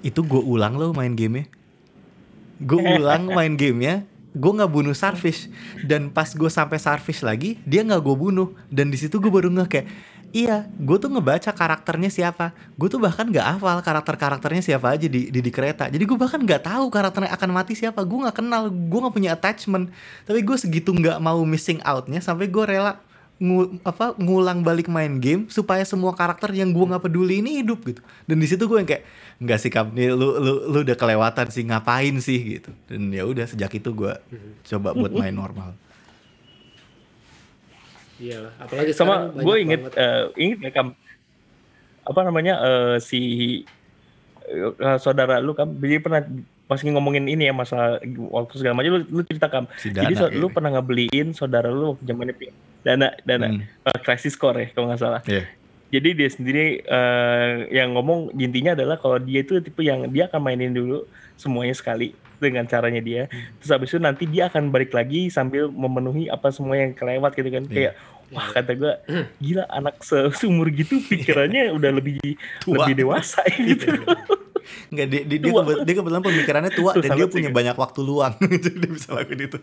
Itu 0.00 0.24
gue 0.24 0.40
ulang 0.40 0.80
loh 0.80 0.92
main 0.96 1.12
gamenya. 1.12 1.48
Gue 2.60 2.80
ulang 3.00 3.32
main 3.32 3.52
gamenya 3.56 4.08
gue 4.36 4.52
nggak 4.52 4.68
bunuh 4.68 4.92
starfish 4.92 5.48
dan 5.88 6.12
pas 6.12 6.28
gue 6.28 6.50
sampai 6.52 6.76
starfish 6.76 7.24
lagi 7.24 7.56
dia 7.64 7.80
nggak 7.80 8.04
gue 8.04 8.16
bunuh. 8.16 8.52
Dan 8.68 8.92
di 8.92 9.00
situ 9.00 9.16
gue 9.16 9.32
baru 9.32 9.48
nggak 9.48 9.68
kayak 9.72 9.86
iya 10.36 10.68
gue 10.76 10.96
tuh 11.00 11.08
ngebaca 11.08 11.48
karakternya 11.56 12.12
siapa. 12.12 12.52
Gue 12.76 12.92
tuh 12.92 13.00
bahkan 13.00 13.24
nggak 13.24 13.56
hafal 13.56 13.80
karakter 13.80 14.14
karakternya 14.20 14.60
siapa 14.60 14.92
aja 14.92 15.08
di 15.08 15.32
di, 15.32 15.40
di 15.40 15.50
kereta. 15.50 15.88
Jadi 15.88 16.04
gue 16.04 16.18
bahkan 16.20 16.44
nggak 16.44 16.68
tahu 16.68 16.92
karakternya 16.92 17.32
akan 17.32 17.50
mati 17.56 17.72
siapa. 17.72 18.04
Gue 18.04 18.28
nggak 18.28 18.36
kenal 18.36 18.68
gue 18.68 18.98
nggak 19.00 19.14
punya 19.16 19.32
attachment. 19.32 19.88
Tapi 20.28 20.44
gue 20.44 20.56
segitu 20.60 20.92
nggak 20.92 21.16
mau 21.16 21.40
missing 21.48 21.80
outnya 21.80 22.20
sampai 22.20 22.52
gue 22.52 22.64
rela 22.68 23.00
ngu, 23.36 23.84
apa 23.84 24.16
ngulang 24.16 24.64
balik 24.64 24.88
main 24.88 25.20
game 25.20 25.44
supaya 25.52 25.84
semua 25.84 26.16
karakter 26.16 26.48
yang 26.56 26.72
gue 26.72 26.84
nggak 26.88 27.04
peduli 27.04 27.44
ini 27.44 27.60
hidup 27.60 27.84
gitu. 27.84 28.00
Dan 28.24 28.40
di 28.40 28.48
situ 28.48 28.64
gue 28.64 28.80
yang 28.80 28.88
kayak 28.88 29.04
nggak 29.36 29.58
sih 29.60 29.68
Kam, 29.68 29.92
nih 29.92 30.08
lu 30.08 30.40
lu 30.40 30.52
lu 30.72 30.78
udah 30.80 30.96
kelewatan 30.96 31.52
sih 31.52 31.68
ngapain 31.68 32.16
sih? 32.24 32.56
Gitu. 32.56 32.72
Dan 32.88 33.12
ya 33.12 33.28
udah 33.28 33.44
sejak 33.44 33.68
itu 33.76 33.92
gue 33.92 34.12
coba 34.72 34.96
buat 34.96 35.12
main 35.12 35.36
normal. 35.36 35.76
Iyalah, 38.16 38.52
apalagi 38.56 38.92
sama 38.96 39.28
gue 39.28 39.56
inget 39.60 39.92
banget. 39.92 40.00
eh, 40.00 40.24
inget 40.40 40.58
ya 40.64 40.70
kam 40.72 40.96
apa 42.08 42.20
namanya 42.24 42.54
eh, 42.64 42.96
si 43.04 43.20
eh, 44.48 44.96
saudara 44.96 45.36
lu 45.44 45.52
kam 45.52 45.76
jadi 45.76 46.00
pernah 46.00 46.24
pas 46.64 46.80
ngomongin 46.80 47.28
ini 47.28 47.46
ya 47.46 47.52
masalah 47.52 48.00
waktu 48.32 48.54
segala 48.56 48.80
macam 48.80 48.96
lu, 48.96 49.00
lu 49.12 49.22
cerita 49.28 49.52
kam. 49.52 49.68
Si 49.76 49.92
jadi 49.92 50.16
so- 50.16 50.32
lu 50.32 50.48
pernah 50.48 50.72
ngebeliin 50.72 51.36
saudara 51.36 51.68
lu 51.68 52.00
zamannya 52.00 52.32
dana 52.82 53.14
dana. 53.22 53.48
Hmm, 53.48 53.62
eh, 53.62 53.98
crisis 54.00 54.34
core 54.34 54.58
ya 54.58 54.68
kalau 54.72 54.86
nggak 54.90 55.00
salah. 55.00 55.22
Iya. 55.24 55.44
jadi 55.86 56.08
dia 56.18 56.28
sendiri 56.28 56.82
eh, 56.82 57.52
yang 57.70 57.94
ngomong 57.94 58.34
intinya 58.34 58.74
adalah 58.74 58.98
kalau 58.98 59.16
dia 59.16 59.40
itu 59.40 59.62
tipe 59.62 59.80
yang 59.80 60.10
dia 60.10 60.26
akan 60.26 60.42
mainin 60.42 60.74
dulu 60.74 61.06
semuanya 61.38 61.72
sekali 61.72 62.10
dengan 62.36 62.66
caranya 62.66 63.00
dia. 63.00 63.22
Terus 63.62 63.70
habis 63.70 63.88
itu 63.94 64.02
nanti 64.02 64.26
dia 64.26 64.50
akan 64.50 64.68
balik 64.68 64.92
lagi 64.92 65.30
sambil 65.30 65.70
memenuhi 65.70 66.26
apa 66.28 66.50
semua 66.50 66.76
yang 66.76 66.92
kelewat 66.92 67.32
gitu 67.32 67.48
kan. 67.48 67.64
Iya. 67.66 67.72
kayak 67.72 67.92
wah 68.26 68.50
kata 68.50 68.74
gue 68.74 68.92
gila 69.38 69.70
anak 69.70 70.02
se- 70.02 70.34
seumur 70.34 70.66
gitu 70.74 70.98
pikirannya 71.10 71.70
udah 71.70 71.90
lebih 71.94 72.18
Tua. 72.58 72.82
lebih 72.82 73.06
dewasa 73.06 73.46
gitu. 73.54 73.86
Nggak, 74.90 75.06
dia, 75.06 75.22
dia, 75.22 75.38
dia, 75.38 75.52
Tua. 75.54 75.62
dia 75.86 75.94
kebetulan 75.94 76.22
pemikirannya 76.26 76.72
tua 76.74 76.90
Tuh, 76.98 77.02
dan 77.06 77.14
dia 77.14 77.30
punya 77.30 77.54
banyak 77.54 77.78
waktu 77.78 78.00
luang. 78.02 78.34
Jadi 78.66 78.76
dia 78.82 78.90
bisa 78.90 79.14
lakuin 79.14 79.46
itu 79.46 79.58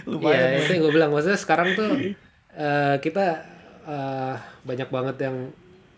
Iya, 0.00 0.08
lumayan 0.08 0.48
itu 0.58 0.70
yang 0.70 0.82
gue 0.82 0.92
bilang. 0.92 1.10
Maksudnya 1.10 1.36
sekarang 1.36 1.68
tuh 1.72 1.90
eh, 2.52 2.94
kita 2.98 3.24
eh, 3.84 4.34
banyak 4.62 4.88
banget 4.88 5.16
yang 5.20 5.36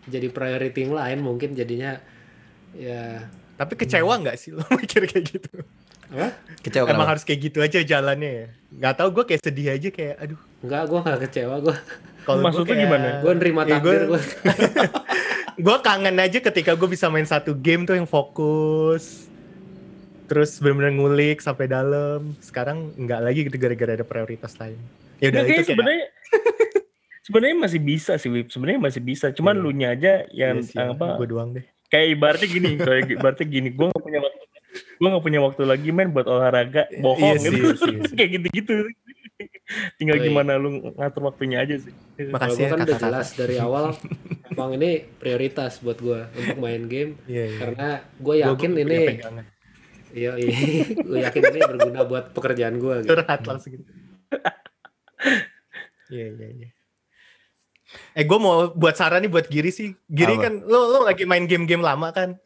jadi 0.05 0.27
priority 0.27 0.79
yang 0.81 0.93
lain 0.93 1.19
mungkin 1.19 1.51
jadinya 1.51 1.97
ya 2.71 3.25
Tapi 3.55 3.73
kecewa 3.75 4.19
nggak 4.19 4.35
sih 4.35 4.51
lo 4.51 4.61
mikir 4.75 5.05
kayak 5.05 5.25
gitu? 5.27 5.49
apa? 6.07 6.29
kecewa 6.61 6.85
Emang 6.85 7.01
kenapa? 7.01 7.11
harus 7.11 7.23
kayak 7.23 7.39
gitu 7.41 7.57
aja 7.59 7.79
jalannya 7.81 8.31
ya? 8.35 8.47
Gak 8.77 8.93
tau 8.95 9.09
gue 9.09 9.23
kayak 9.23 9.41
sedih 9.41 9.67
aja 9.71 9.89
kayak 9.89 10.15
aduh. 10.19 10.41
Enggak, 10.59 10.83
gue 10.85 10.99
nggak 10.99 11.19
kecewa. 11.23 11.55
Gue 11.59 11.75
Kalau 12.21 12.37
gua 12.37 12.45
Maksudnya 12.45 12.67
kayak- 12.71 12.83
gimana? 12.85 13.07
gue 13.17 13.33
nerima 13.33 13.61
Ya, 13.61 13.69
takdir 13.71 14.01
gua- 14.03 14.09
gue. 14.11 14.21
gue 15.57 15.77
kangen 15.81 16.17
aja 16.17 16.39
ketika 16.41 16.71
gue 16.73 16.87
bisa 16.87 17.07
main 17.07 17.23
satu 17.23 17.55
game 17.55 17.83
tuh 17.83 17.95
yang 17.95 18.05
fokus 18.05 19.25
terus 20.25 20.57
benar-benar 20.57 20.93
ngulik 20.93 21.37
sampai 21.39 21.65
dalam. 21.65 22.33
Sekarang 22.39 22.93
nggak 22.93 23.21
lagi 23.21 23.39
gitu 23.43 23.55
gara-gara 23.55 23.93
ada 23.93 24.03
prioritas 24.03 24.55
lain. 24.55 24.77
Ya 25.17 25.29
udah 25.29 25.37
Nggak, 25.37 25.45
itu 25.45 25.53
kayak 25.55 25.67
sebenarnya 25.67 26.05
sebenarnya 27.25 27.55
masih 27.57 27.79
bisa 27.79 28.13
sih 28.15 28.29
Wip. 28.29 28.47
Sebenarnya 28.49 28.79
masih 28.81 29.01
bisa. 29.01 29.29
Cuman 29.29 29.55
Iya. 29.55 29.61
lu 29.61 29.71
nya 29.71 29.87
aja 29.91 30.13
yang 30.29 30.55
ya, 30.63 30.91
apa 30.91 31.15
gue 31.15 31.27
doang 31.27 31.49
deh. 31.51 31.65
kayak 31.85 32.07
ibaratnya 32.11 32.47
gini 32.47 32.69
kayak 32.75 33.03
ibaratnya 33.15 33.47
gini. 33.47 33.69
Gue 33.69 33.87
gak 33.87 34.03
punya 34.03 34.19
waktu 34.19 34.43
gue 34.75 35.07
gak 35.07 35.23
punya 35.23 35.39
waktu 35.39 35.63
lagi 35.63 35.89
main 35.89 36.09
buat 36.09 36.25
olahraga 36.25 36.83
bohong 36.97 37.37
Iya 37.37 37.39
sih, 37.39 37.49
gitu. 37.49 37.63
iya 37.63 37.73
sih, 37.73 37.91
iya 37.91 38.01
sih. 38.03 38.15
kayak 38.19 38.29
gitu 38.33 38.47
gitu 38.51 38.75
tinggal 39.97 40.21
gimana 40.21 40.55
lu 40.55 40.69
ngatur 40.93 41.21
waktunya 41.25 41.57
aja 41.59 41.75
sih. 41.75 41.91
Makasih 42.27 42.59
ya 42.59 42.67
kan 42.67 42.77
udah 42.77 42.85
kakak-kakak 42.85 43.01
jelas 43.01 43.27
dari 43.33 43.55
awal 43.57 43.85
emang 44.47 44.71
ini 44.75 44.89
prioritas 45.15 45.79
buat 45.79 45.97
gue 45.97 46.21
untuk 46.29 46.57
main 46.57 46.83
game. 46.85 47.11
Iya 47.25 47.43
iya. 47.45 47.57
Karena 47.57 47.87
gue 48.15 48.35
Gua- 48.35 48.45
yakin 48.45 48.69
gua 48.69 48.81
ini 48.81 48.97
pegangan. 49.09 49.45
Iya 50.15 50.31
gue 50.39 51.19
yakin 51.19 51.41
ini 51.51 51.59
berguna 51.67 52.01
buat 52.07 52.31
pekerjaan 52.31 52.79
gue 52.79 53.03
gitu. 53.03 53.11
curhat 53.11 53.41
langsung 53.43 53.75
gitu 53.75 53.83
iya 56.15 56.31
iya 56.31 56.47
iya 56.55 56.69
eh 58.15 58.23
gue 58.23 58.39
mau 58.39 58.71
buat 58.71 58.95
saran 58.95 59.27
nih 59.27 59.31
buat 59.31 59.51
Giri 59.51 59.69
sih 59.75 59.91
Giri 60.07 60.39
Apa? 60.39 60.49
kan 60.49 60.53
lo 60.63 60.89
lo 60.89 60.99
lagi 61.03 61.27
main 61.27 61.45
game-game 61.45 61.83
lama 61.83 62.09
kan 62.15 62.39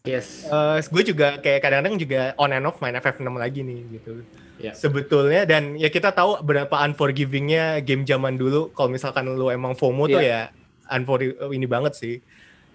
Yes. 0.00 0.48
Eh 0.48 0.80
gue 0.80 1.12
juga 1.12 1.36
kayak 1.44 1.60
kadang-kadang 1.60 2.00
juga 2.00 2.32
on 2.40 2.56
and 2.56 2.64
off 2.64 2.80
main 2.80 2.96
FF6 2.96 3.28
lagi 3.36 3.60
nih 3.60 4.00
gitu. 4.00 4.24
Ya. 4.56 4.72
Sebetulnya 4.72 5.44
dan 5.44 5.76
ya 5.76 5.92
kita 5.92 6.12
tahu 6.12 6.40
berapa 6.40 6.72
unforgivingnya 6.72 7.84
game 7.84 8.08
zaman 8.08 8.40
dulu. 8.40 8.72
Kalau 8.72 8.88
misalkan 8.88 9.28
lu 9.28 9.52
emang 9.52 9.76
FOMO 9.76 10.08
tuh 10.08 10.24
ya 10.24 10.48
unfor 10.88 11.20
ini 11.52 11.68
banget 11.68 11.92
sih. 11.96 12.14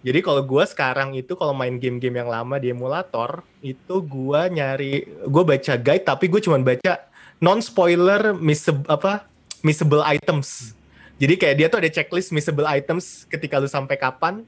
Jadi 0.06 0.22
kalau 0.22 0.46
gue 0.46 0.64
sekarang 0.70 1.18
itu 1.18 1.34
kalau 1.34 1.58
main 1.58 1.82
game-game 1.82 2.22
yang 2.22 2.30
lama 2.30 2.62
di 2.62 2.70
emulator 2.70 3.42
itu 3.66 4.06
gue 4.06 4.42
nyari 4.54 5.02
gue 5.26 5.44
baca 5.44 5.74
guide 5.82 6.06
tapi 6.06 6.30
gue 6.30 6.38
cuma 6.46 6.62
baca 6.62 7.10
non 7.42 7.58
spoiler 7.58 8.38
missable 8.38 8.86
apa 8.86 9.26
missable 9.66 10.06
items. 10.06 10.78
Jadi 11.18 11.42
kayak 11.42 11.56
dia 11.58 11.68
tuh 11.74 11.82
ada 11.82 11.90
checklist 11.90 12.30
missable 12.30 12.70
items 12.70 13.26
ketika 13.34 13.58
lu 13.58 13.66
sampai 13.66 13.98
kapan 13.98 14.46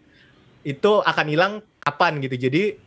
itu 0.62 1.02
akan 1.02 1.26
hilang 1.26 1.54
kapan 1.82 2.22
gitu. 2.22 2.38
Jadi 2.38 2.78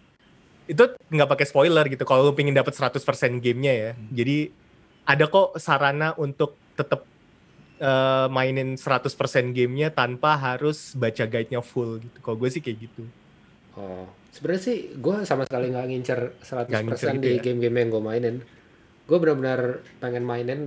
itu 0.70 0.83
nggak 1.11 1.26
pakai 1.26 1.46
spoiler 1.50 1.83
gitu. 1.90 2.06
Kalau 2.06 2.30
lu 2.30 2.38
pengen 2.38 2.54
dapat 2.54 2.70
100% 2.70 3.02
gamenya 3.42 3.74
ya. 3.74 3.90
Jadi 4.14 4.54
ada 5.11 5.26
kok 5.26 5.59
sarana 5.59 6.14
untuk 6.14 6.54
tetap 6.78 7.02
eh, 7.81 8.27
mainin 8.29 8.77
100% 8.77 9.09
gamenya 9.51 9.88
tanpa 9.90 10.37
harus 10.37 10.93
baca 10.95 11.25
guide-nya 11.25 11.61
full 11.61 11.99
gitu. 11.99 12.19
Kalau 12.21 12.37
gue 12.37 12.49
sih 12.49 12.61
kayak 12.61 12.79
gitu. 12.83 13.03
Oh, 13.73 14.05
sebenarnya 14.31 14.62
sih 14.62 14.76
gue 14.93 15.16
sama 15.24 15.43
sekali 15.45 15.70
nggak 15.70 15.87
ngincer 15.87 16.20
100% 16.39 16.68
Nggak 16.68 16.83
ngincer 16.85 17.09
gitu 17.11 17.20
di 17.20 17.31
ya? 17.31 17.41
game-game 17.41 17.76
yang 17.78 17.89
gue 17.91 18.03
mainin. 18.03 18.37
Gue 19.05 19.16
benar-benar 19.16 19.61
pengen 19.97 20.22
mainin 20.22 20.61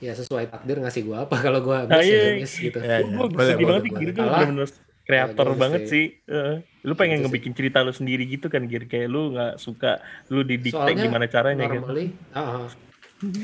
ya 0.00 0.12
sesuai 0.12 0.48
takdir 0.48 0.80
ngasih 0.80 1.02
gue 1.04 1.16
apa 1.18 1.36
kalau 1.44 1.60
gue 1.60 1.76
miss 1.84 1.92
Ah, 1.92 2.00
ya 2.00 2.08
iya. 2.08 2.30
miss 2.34 2.54
gitu. 2.56 2.78
Ya, 2.78 2.96
ya. 2.96 2.98
gue 3.04 3.26
boleh, 3.28 3.46
sedih 3.46 3.66
boleh, 3.66 3.80
banget 3.82 4.16
Alah. 4.16 4.38
bener-bener 4.40 4.68
kreator 5.02 5.46
Bagus 5.48 5.58
banget 5.58 5.82
sih. 5.82 5.88
sih 5.90 6.04
Eh, 6.26 6.54
lu 6.80 6.94
pengen 6.94 7.10
Gitu 7.12 7.20
sih. 7.20 7.24
ngebikin 7.26 7.52
cerita 7.52 7.78
lu 7.80 7.90
sendiri 7.90 8.24
gitu 8.24 8.46
kan 8.46 8.62
Giri 8.64 8.86
kayak 8.86 9.06
lu 9.06 9.34
nggak 9.34 9.52
suka 9.56 9.98
lu 10.28 10.40
didikte 10.40 10.78
Soalnya 10.78 11.02
gimana 11.02 11.26
caranya 11.26 11.66
gitu 11.66 11.82
normally, 11.82 12.06
ah, 12.32 12.40
ah. 12.62 12.66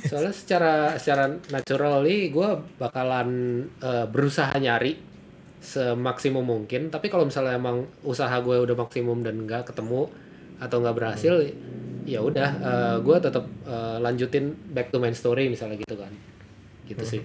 Soalnya 0.08 0.32
secara 0.32 0.96
secara 0.96 1.28
naturally 1.52 2.32
gue 2.32 2.48
bakalan 2.80 3.28
eh, 3.84 4.06
berusaha 4.08 4.56
nyari 4.56 4.96
semaksimum 5.60 6.44
mungkin. 6.46 6.88
Tapi 6.88 7.12
kalau 7.12 7.28
misalnya 7.28 7.58
emang 7.60 7.84
usaha 8.06 8.32
gue 8.40 8.56
udah 8.56 8.76
maksimum 8.76 9.20
dan 9.20 9.44
nggak 9.44 9.72
ketemu 9.72 10.08
atau 10.56 10.76
nggak 10.80 10.96
berhasil, 10.96 11.36
ya 12.08 12.24
udah 12.24 12.48
gue 13.04 13.16
tetap 13.20 13.44
eh, 13.68 13.98
lanjutin 14.00 14.56
back 14.72 14.88
to 14.88 14.96
main 14.96 15.12
story 15.12 15.52
misalnya 15.52 15.76
gitu 15.76 16.00
kan, 16.00 16.12
gitu 16.88 17.04
sih. 17.04 17.20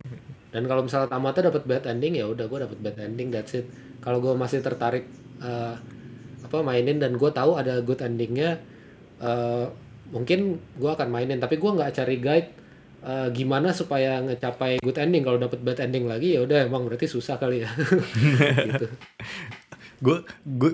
dan 0.51 0.67
kalau 0.67 0.83
misalnya 0.83 1.07
tamatnya 1.07 1.47
dapat 1.47 1.63
bad 1.63 1.83
ending 1.87 2.19
ya 2.19 2.27
udah 2.27 2.43
gue 2.51 2.59
dapat 2.59 2.77
bad 2.83 2.97
ending 2.99 3.31
that's 3.31 3.55
it. 3.55 3.63
Kalau 4.03 4.19
gue 4.19 4.35
masih 4.35 4.59
tertarik 4.59 5.07
eh, 5.39 5.75
apa 6.43 6.57
mainin 6.59 6.99
dan 6.99 7.15
gue 7.15 7.31
tahu 7.31 7.55
ada 7.55 7.79
good 7.79 8.03
endingnya 8.03 8.59
eh, 9.23 9.65
mungkin 10.11 10.59
gue 10.75 10.91
akan 10.91 11.07
mainin 11.07 11.39
tapi 11.39 11.55
gue 11.55 11.71
nggak 11.71 11.91
cari 11.95 12.15
guide 12.19 12.49
eh, 13.01 13.27
gimana 13.33 13.71
supaya 13.71 14.21
ngecapai 14.21 14.83
good 14.83 14.99
ending. 14.99 15.23
Kalau 15.25 15.39
dapat 15.39 15.59
bad 15.63 15.79
ending 15.81 16.05
lagi 16.05 16.37
ya 16.37 16.43
udah 16.45 16.67
emang 16.67 16.85
berarti 16.85 17.07
susah 17.09 17.39
kali 17.39 17.63
ya. 17.65 17.69
Gitu. 18.69 18.85
Gue 20.01 20.21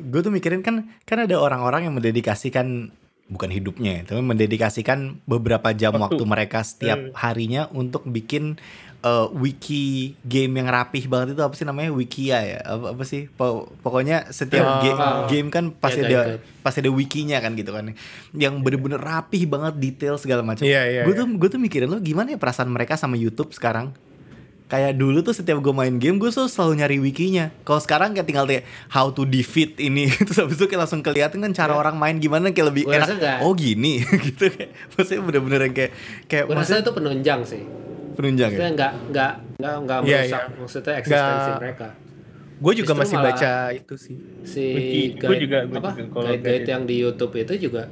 gue 0.01 0.21
tuh 0.25 0.33
mikirin 0.33 0.65
kan 0.65 0.89
kan 1.05 1.17
ada 1.23 1.37
orang-orang 1.37 1.87
yang 1.87 1.95
mendedikasikan 1.95 2.91
bukan 3.27 3.51
hidupnya 3.51 4.01
ya, 4.01 4.01
tapi 4.07 4.23
mendedikasikan 4.23 5.19
beberapa 5.27 5.75
jam 5.75 5.99
Waktu. 5.99 6.15
waktu, 6.15 6.23
mereka 6.23 6.63
setiap 6.63 7.11
harinya 7.11 7.67
untuk 7.75 8.07
bikin 8.07 8.55
eh, 8.99 9.27
wiki 9.31 9.85
game 10.21 10.57
yang 10.57 10.67
rapih 10.67 11.05
banget 11.05 11.33
itu 11.33 11.41
apa 11.41 11.53
sih 11.53 11.63
namanya? 11.63 11.89
Wikia 11.89 12.37
ya? 12.39 12.59
Apa, 12.61 12.91
apa 12.91 13.03
sih? 13.03 13.29
Po- 13.29 13.69
pokoknya 13.79 14.29
setiap 14.29 14.65
Ah. 14.65 14.81
ga- 14.81 14.97
game 15.27 15.47
kan 15.47 15.69
pasti 15.71 16.01
Ya, 16.01 16.07
ada 16.07 16.17
guide, 16.33 16.41
pasti 16.59 16.77
ada 16.79 16.89
wikinya 16.89 17.37
kan 17.37 17.53
gitu 17.53 17.69
kan. 17.69 17.93
Yang 18.31 18.53
bener-bener 18.59 18.97
rapih 18.97 19.45
banget 19.45 19.77
detail 19.77 20.17
segala 20.17 20.41
macam. 20.41 20.61
Iya, 20.61 20.81
iya, 20.83 21.01
gue 21.01 21.13
iya. 21.13 21.19
tuh 21.19 21.29
gue 21.29 21.49
tuh 21.49 21.57
mikirin 21.57 21.87
lo 21.87 21.97
gimana 21.97 22.31
ya 22.31 22.37
perasaan 22.37 22.67
mereka 22.67 22.93
sama 22.93 23.15
YouTube 23.15 23.51
sekarang? 23.51 23.93
Kayak 24.67 24.99
dulu 24.99 25.23
tuh 25.23 25.31
setiap 25.31 25.55
gue 25.57 25.71
main 25.71 25.95
game 25.95 26.17
gue 26.17 26.27
tuh 26.27 26.51
selalu 26.51 26.83
nyari 26.83 26.97
wikinya. 26.99 27.55
Kalau 27.63 27.79
sekarang 27.79 28.11
kayak 28.11 28.27
tinggal 28.27 28.43
kayak 28.43 28.67
how 28.89 29.07
to 29.07 29.23
defeat 29.23 29.79
ini. 29.79 30.11
Terus 30.27 30.43
habis 30.43 30.59
itu 30.59 30.67
kayak 30.67 30.83
langsung 30.83 30.99
kelihatan 30.99 31.39
kan 31.39 31.55
cara 31.55 31.71
orang 31.71 31.95
main 31.95 32.17
gimana 32.17 32.51
kayak 32.51 32.75
lebih 32.75 32.83
Gua 32.83 32.99
enak. 32.99 33.39
oh 33.39 33.55
gini. 33.55 34.03
Gitu 34.27 34.51
kayak 34.51 34.75
maksudnya 34.91 35.21
bener-bener 35.23 35.59
yang 35.63 35.75
kayak 35.77 35.91
kayak 36.27 36.43
gue 36.43 36.51
rasa 36.51 36.59
maksudnya 36.59 36.81
itu 36.83 36.91
penunjang 36.91 37.41
sih 37.47 37.63
penunjang 38.17 38.49
ya 38.51 38.67
nggak 38.67 38.91
nggak 39.07 39.31
nggak 39.55 39.75
nggak 39.79 39.99
Iya, 39.99 40.17
merusak 40.17 40.41
iya. 40.43 40.57
maksudnya 40.57 40.93
eksistensi 40.95 41.21
Nggak- 41.47 41.61
mereka 41.61 41.89
Gue 42.57 42.73
juga 42.73 42.89
Justru 42.89 43.01
masih 43.05 43.17
baca 43.21 43.51
itu 43.71 43.95
sih. 43.95 44.17
si 44.43 44.63
Wiki, 44.67 45.01
guide 45.13 45.21
gua 45.21 45.37
juga- 45.37 45.61
gua 45.63 45.77
apa 45.77 45.89
juga 45.91 46.03
kalau 46.09 46.25
guide 46.27 46.41
guide 46.41 46.49
guide 46.57 46.67
yang 46.67 46.83
di 46.83 46.95
YouTube 46.97 47.33
itu 47.35 47.53
juga 47.61 47.83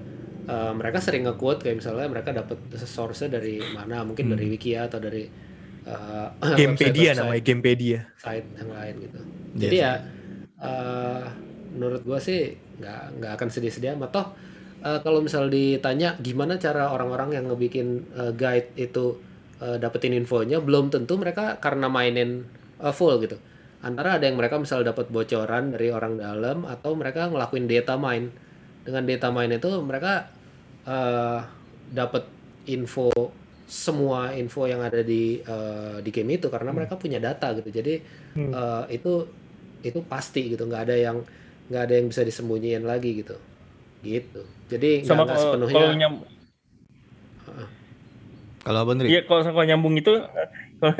eh, 0.43 0.71
mereka 0.71 0.97
sering 0.99 1.23
nge-quote 1.23 1.59
kayak 1.59 1.77
misalnya 1.79 2.07
mereka 2.07 2.29
dapat 2.31 2.57
source 2.79 3.25
dari 3.27 3.61
mana 3.67 4.01
mungkin 4.01 4.25
dari 4.27 4.45
Wikia 4.47 4.85
atau 4.85 4.97
dari 4.97 5.29
eh, 5.83 6.27
Gamepedia 6.55 7.13
website-website 7.13 7.17
namanya, 7.19 7.41
Gamepedia. 7.43 7.99
site 8.15 8.47
yang 8.55 8.69
lain 8.71 8.95
gitu 8.99 9.19
Yes. 9.53 9.61
jadi 9.61 9.75
ya 9.77 9.93
eh, 10.59 11.23
menurut 11.71 12.01
gua 12.01 12.17
sih 12.17 12.39
nggak 12.75 13.01
nggak 13.15 13.31
akan 13.35 13.47
sedih-sedih 13.47 13.93
amat 13.93 14.09
toh 14.11 14.27
eh, 14.81 14.99
kalau 14.99 15.19
misal 15.19 15.45
ditanya 15.45 16.17
gimana 16.17 16.57
cara 16.57 16.89
orang-orang 16.89 17.33
yang 17.33 17.45
ngebikin 17.45 17.87
eh, 18.11 18.31
guide 18.31 18.73
itu 18.75 19.21
eh, 19.61 19.77
dapetin 19.77 20.13
infonya 20.13 20.59
belum 20.59 20.91
tentu 20.91 21.15
mereka 21.15 21.57
karena 21.59 21.87
mainin 21.87 22.43
eh, 22.79 22.93
full 22.93 23.15
gitu. 23.21 23.37
Antara 23.85 24.17
ada 24.17 24.25
yang 24.25 24.35
mereka 24.39 24.57
misal 24.57 24.81
dapat 24.81 25.13
bocoran 25.13 25.69
dari 25.69 25.93
orang 25.93 26.17
dalam 26.17 26.65
atau 26.65 26.97
mereka 26.97 27.29
ngelakuin 27.29 27.69
data 27.69 27.95
mine. 27.95 28.33
Dengan 28.81 29.03
data 29.05 29.29
mine 29.29 29.57
itu 29.57 29.69
mereka 29.81 30.29
eh, 30.85 31.39
dapat 31.93 32.23
info 32.65 33.13
semua 33.65 34.29
info 34.33 34.69
yang 34.69 34.81
ada 34.81 35.01
di 35.01 35.41
eh, 35.41 35.97
di 36.01 36.09
game 36.09 36.37
itu 36.37 36.49
karena 36.49 36.69
mereka 36.73 36.97
punya 36.97 37.17
data 37.17 37.53
gitu. 37.57 37.69
Jadi 37.69 38.25
Hmm. 38.35 38.51
eh, 38.51 38.99
itu 38.99 39.25
itu 39.81 39.99
pasti 40.05 40.49
gitu. 40.51 40.65
Nggak 40.65 40.83
ada 40.89 40.95
yang 40.97 41.17
nggak 41.65 41.81
ada 41.81 41.93
yang 41.97 42.07
bisa 42.09 42.21
disembunyiin 42.21 42.83
lagi 42.85 43.21
gitu. 43.21 43.37
Gitu. 44.01 44.41
Jadi 44.69 45.05
nggak 45.05 45.37
sepenuhnya. 45.37 45.73
kalau 45.73 45.93
nyam 45.93 46.13
kalau 48.65 48.89
Ndri? 48.89 49.13
Iya 49.13 49.21
kalau 49.29 49.45
kalau 49.45 49.65
nyambung 49.65 49.95
itu 49.95 50.13
kalau 50.81 50.93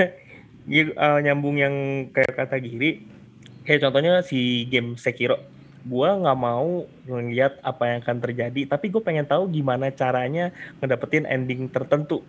iya, 0.69 0.83
eh, 0.93 1.19
nyambung 1.25 1.57
yang 1.57 1.73
kayak 2.13 2.37
kata 2.37 2.61
Giri 2.61 3.03
kayak 3.65 3.81
contohnya 3.89 4.21
si 4.21 4.69
game 4.69 4.93
Sekiro 4.95 5.41
gua 5.85 6.17
nggak 6.17 6.39
mau 6.39 6.85
ngeliat 7.05 7.61
apa 7.61 7.83
yang 7.93 7.97
akan 8.01 8.17
terjadi 8.21 8.61
tapi 8.65 8.89
gue 8.89 9.01
pengen 9.05 9.25
tahu 9.25 9.45
gimana 9.53 9.93
caranya 9.93 10.49
ngedapetin 10.81 11.29
ending 11.29 11.69
tertentu 11.69 12.25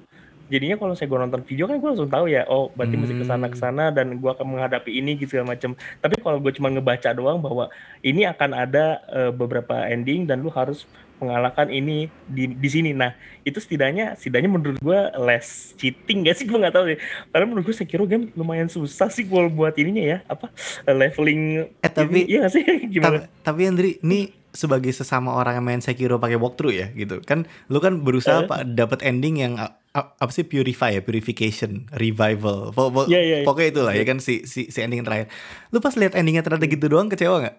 jadinya 0.47 0.79
kalau 0.79 0.95
saya 0.95 1.11
gue 1.11 1.19
nonton 1.19 1.43
video 1.43 1.67
kan 1.67 1.81
gue 1.81 1.89
langsung 1.91 2.13
tahu 2.13 2.31
ya 2.31 2.47
oh 2.47 2.71
berarti 2.77 2.95
mesti 2.95 3.15
ke 3.19 3.25
sana 3.27 3.47
Hmm. 3.49 3.53
ke 3.53 3.59
sana 3.59 3.85
dan 3.91 4.07
gue 4.21 4.31
akan 4.31 4.47
menghadapi 4.47 4.91
ini 4.95 5.19
gitu 5.19 5.37
segala 5.37 5.59
macam 5.59 5.75
tapi 5.99 6.15
kalau 6.23 6.39
gue 6.39 6.53
cuma 6.55 6.71
ngebaca 6.71 7.11
doang 7.17 7.43
bahwa 7.43 7.67
ini 8.05 8.29
akan 8.29 8.51
ada 8.55 9.03
eh, 9.11 9.33
beberapa 9.35 9.75
ending 9.91 10.29
dan 10.29 10.45
lu 10.45 10.53
harus 10.55 10.87
mengalahkan 11.17 11.69
ini 11.69 11.97
di 12.25 12.47
di 12.49 12.69
sini 12.69 12.91
nah 12.91 13.13
itu 13.41 13.57
setidaknya 13.57 14.15
setidaknya 14.15 14.49
menurut 14.49 14.77
gue 14.77 15.01
less 15.19 15.73
cheating 15.75 16.23
gak 16.23 16.35
sih 16.35 16.45
gue 16.45 16.55
nggak 16.55 16.73
tahu 16.73 16.85
deh 16.87 16.99
karena 17.31 17.45
menurut 17.47 17.65
gue 17.65 17.75
Sekiro 17.75 18.05
game 18.05 18.29
lumayan 18.33 18.67
susah 18.67 19.09
sih 19.09 19.25
kalau 19.25 19.49
buat 19.49 19.73
ininya 19.75 20.05
ya 20.07 20.19
apa 20.27 20.53
leveling 20.87 21.73
Eh, 21.79 21.89
tapi- 21.89 22.13
ini, 22.19 22.21
iya 22.29 22.39
nggak 22.43 22.53
sih 22.53 22.63
gimana 22.93 23.25
Tapi, 23.25 23.41
tapi 23.41 23.61
Andri, 23.65 23.91
ini 24.01 24.21
sebagai 24.51 24.89
sesama 24.89 25.33
orang 25.33 25.57
yang 25.57 25.67
main 25.67 25.81
Sekiro 25.81 26.17
pakai 26.17 26.35
walkthrough 26.35 26.73
ya 26.73 26.89
gitu. 26.91 27.21
Kan 27.21 27.45
lu 27.67 27.77
kan 27.77 28.01
berusaha 28.01 28.41
Eh. 28.41 28.49
pak 28.49 28.65
dapat 28.67 29.01
ending 29.03 29.37
yang 29.37 29.53
apa 29.93 30.29
sih 30.29 30.43
purify 30.43 30.93
ya, 30.93 31.01
purification, 31.01 31.85
revival. 31.91 32.73
Po- 32.73 32.89
po- 32.89 33.05
Iya, 33.05 33.21
iya, 33.21 33.37
iya. 33.37 33.45
Pokoknya 33.45 33.69
itulah 33.71 33.93
ya 33.93 34.05
kan 34.05 34.17
si 34.17 34.45
si 34.45 34.69
si 34.69 34.79
ending 34.79 35.01
terakhir. 35.03 35.29
Lu 35.69 35.79
pas 35.79 35.93
lihat 35.93 36.13
endingnya 36.15 36.41
ternyata 36.41 36.65
gitu 36.65 36.89
doang 36.89 37.07
kecewa 37.07 37.37
nggak? 37.39 37.57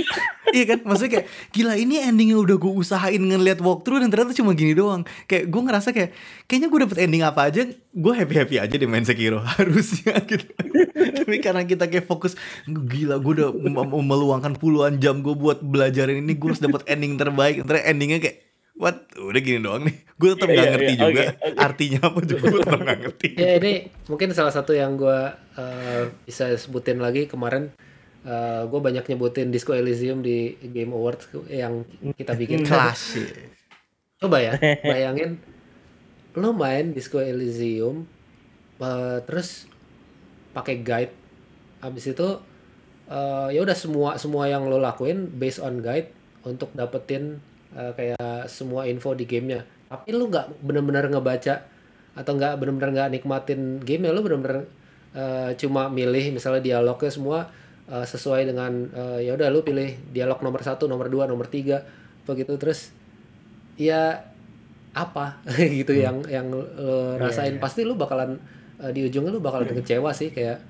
iya 0.58 0.66
kan? 0.70 0.80
Maksudnya 0.86 1.12
kayak 1.20 1.26
gila 1.50 1.74
ini 1.76 1.96
ending 2.00 2.38
yang 2.38 2.42
udah 2.46 2.58
gue 2.58 2.74
usahain 2.74 3.18
ngeliat 3.18 3.60
walkthrough 3.60 4.00
dan 4.00 4.14
ternyata 4.14 4.38
cuma 4.38 4.54
gini 4.54 4.78
doang. 4.78 5.02
Kayak 5.26 5.50
gue 5.50 5.62
ngerasa 5.66 5.90
kayak 5.90 6.12
kayaknya 6.46 6.68
gue 6.70 6.80
dapet 6.86 6.98
ending 7.02 7.24
apa 7.26 7.42
aja 7.50 7.62
gue 7.74 8.14
happy 8.14 8.36
happy 8.38 8.56
aja 8.58 8.76
di 8.78 8.86
main 8.86 9.02
Sekiro 9.02 9.42
harusnya 9.58 10.22
gitu. 10.24 10.46
Tapi 10.94 11.38
karena 11.42 11.66
kita 11.66 11.90
kayak 11.90 12.06
fokus 12.06 12.38
gila 12.66 13.18
gue 13.18 13.34
udah 13.42 13.50
meluangkan 14.00 14.54
puluhan 14.58 15.02
jam 15.02 15.26
gue 15.26 15.34
buat 15.34 15.62
belajarin 15.62 16.22
ini 16.22 16.38
gue 16.38 16.48
harus 16.54 16.62
dapet 16.62 16.86
ending 16.86 17.18
terbaik. 17.18 17.66
Ternyata 17.66 17.86
endingnya 17.90 18.20
kayak 18.22 18.38
what? 18.74 19.06
Udah 19.18 19.42
gini 19.42 19.62
doang 19.62 19.86
nih. 19.86 19.96
Gue 20.18 20.38
tetap 20.38 20.50
Iya, 20.50 20.56
nggak 20.56 20.66
iya, 20.66 20.74
ngerti 20.74 20.94
iya. 20.94 21.02
juga 21.02 21.22
Oke, 21.24 21.26
oke. 21.34 21.58
artinya 21.62 22.00
apa 22.06 22.20
juga 22.26 22.44
gue 22.46 22.60
tetap 22.62 22.82
nggak 22.82 23.00
ngerti. 23.02 23.28
Ya 23.42 23.52
ini 23.58 23.74
mungkin 24.10 24.30
salah 24.34 24.54
satu 24.54 24.72
yang 24.74 24.98
gue 24.98 25.20
bisa 26.26 26.50
sebutin 26.58 26.98
lagi 27.02 27.26
kemarin 27.26 27.70
gue 28.68 28.80
banyak 28.80 29.04
nyebutin 29.04 29.52
Disco 29.52 29.76
Elysium 29.76 30.24
di 30.24 30.56
Game 30.72 30.96
Awards 30.96 31.28
yang 31.52 31.84
kita 32.16 32.34
bikin. 32.40 32.64
Kelas 32.64 33.20
ya. 33.20 33.28
coba 34.24 34.40
ya 34.40 34.56
bayangin 34.88 35.36
lo 36.34 36.56
main 36.56 36.96
Disco 36.96 37.20
Elysium 37.20 38.08
eh, 38.80 39.20
terus 39.28 39.68
pakai 40.56 40.82
guide. 40.82 41.14
Habis 41.84 42.16
itu 42.16 42.28
eh, 43.12 43.48
ya 43.54 43.60
udah 43.62 43.78
semua 43.78 44.16
semua 44.16 44.48
yang 44.48 44.66
lo 44.66 44.80
lakuin 44.80 45.28
based 45.28 45.60
on 45.60 45.84
guide 45.84 46.10
untuk 46.48 46.72
dapetin 46.74 47.44
eh, 47.76 47.92
kayak 47.94 48.48
semua 48.50 48.88
info 48.88 49.14
di 49.14 49.28
gamenya. 49.28 49.68
Tapi 49.92 50.10
lo 50.16 50.32
nggak 50.32 50.64
bener-bener 50.64 51.12
ngebaca 51.12 51.70
atau 52.14 52.32
nggak 52.38 52.62
bener-bener 52.62 52.90
nggak 52.94 53.10
nikmatin 53.10 53.82
game 53.82 54.10
lo 54.10 54.22
bener-bener 54.22 54.70
eh, 55.14 55.52
cuma 55.58 55.90
milih 55.90 56.34
misalnya 56.34 56.62
dialognya 56.62 57.12
semua 57.14 57.40
eh, 57.90 58.06
sesuai 58.06 58.48
dengan 58.48 58.72
eh, 58.92 59.28
ya 59.28 59.36
udah 59.36 59.48
lo 59.52 59.66
pilih 59.66 60.12
dialog 60.12 60.40
nomor 60.40 60.62
satu 60.64 60.88
nomor 60.88 61.08
dua 61.12 61.28
nomor 61.28 61.48
tiga 61.48 61.84
begitu. 62.24 62.56
Terus 62.56 62.92
ya 63.76 64.24
apa? 64.94 65.42
Gitu 65.82 65.98
yang 65.98 66.22
yang 66.30 66.48
lo 66.54 67.18
rasain. 67.18 67.58
pasti 67.58 67.82
lu 67.84 67.98
bakalan 67.98 68.38
eh, 68.82 68.92
di 68.94 69.04
ujungnya 69.04 69.34
lu 69.34 69.42
bakalan 69.42 69.74
kecewa 69.74 70.14
sih 70.14 70.30
kayak 70.30 70.62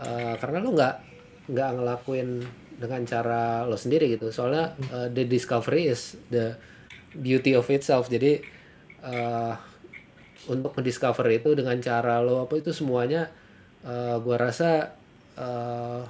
eh, 0.00 0.34
karena 0.40 0.58
lu 0.64 0.72
nggak 0.74 0.94
nggak 1.46 1.70
ngelakuin 1.78 2.42
dengan 2.76 3.00
cara 3.08 3.64
lo 3.64 3.76
sendiri 3.76 4.16
gitu. 4.16 4.32
Soalnya 4.32 4.74
eh, 4.92 5.08
the 5.12 5.24
discovery 5.28 5.88
is 5.88 6.16
the 6.32 6.56
beauty 7.16 7.56
of 7.56 7.68
itself. 7.72 8.08
Jadi 8.08 8.40
eh, 9.04 9.54
untuk 10.46 10.72
mendiscover 10.78 11.26
itu 11.30 11.58
dengan 11.58 11.74
cara 11.82 12.22
lo 12.22 12.46
apa 12.46 12.54
itu 12.58 12.70
semuanya 12.70 13.28
eh, 13.82 14.16
gua 14.20 14.36
rasa 14.36 14.94
eh, 15.36 16.02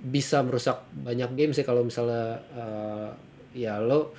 bisa 0.00 0.40
merusak 0.40 0.80
banyak 0.96 1.30
game 1.36 1.52
sih 1.52 1.64
kalau 1.64 1.84
misalnya 1.84 2.40
eh, 2.56 3.08
ya 3.52 3.76
lo 3.76 4.16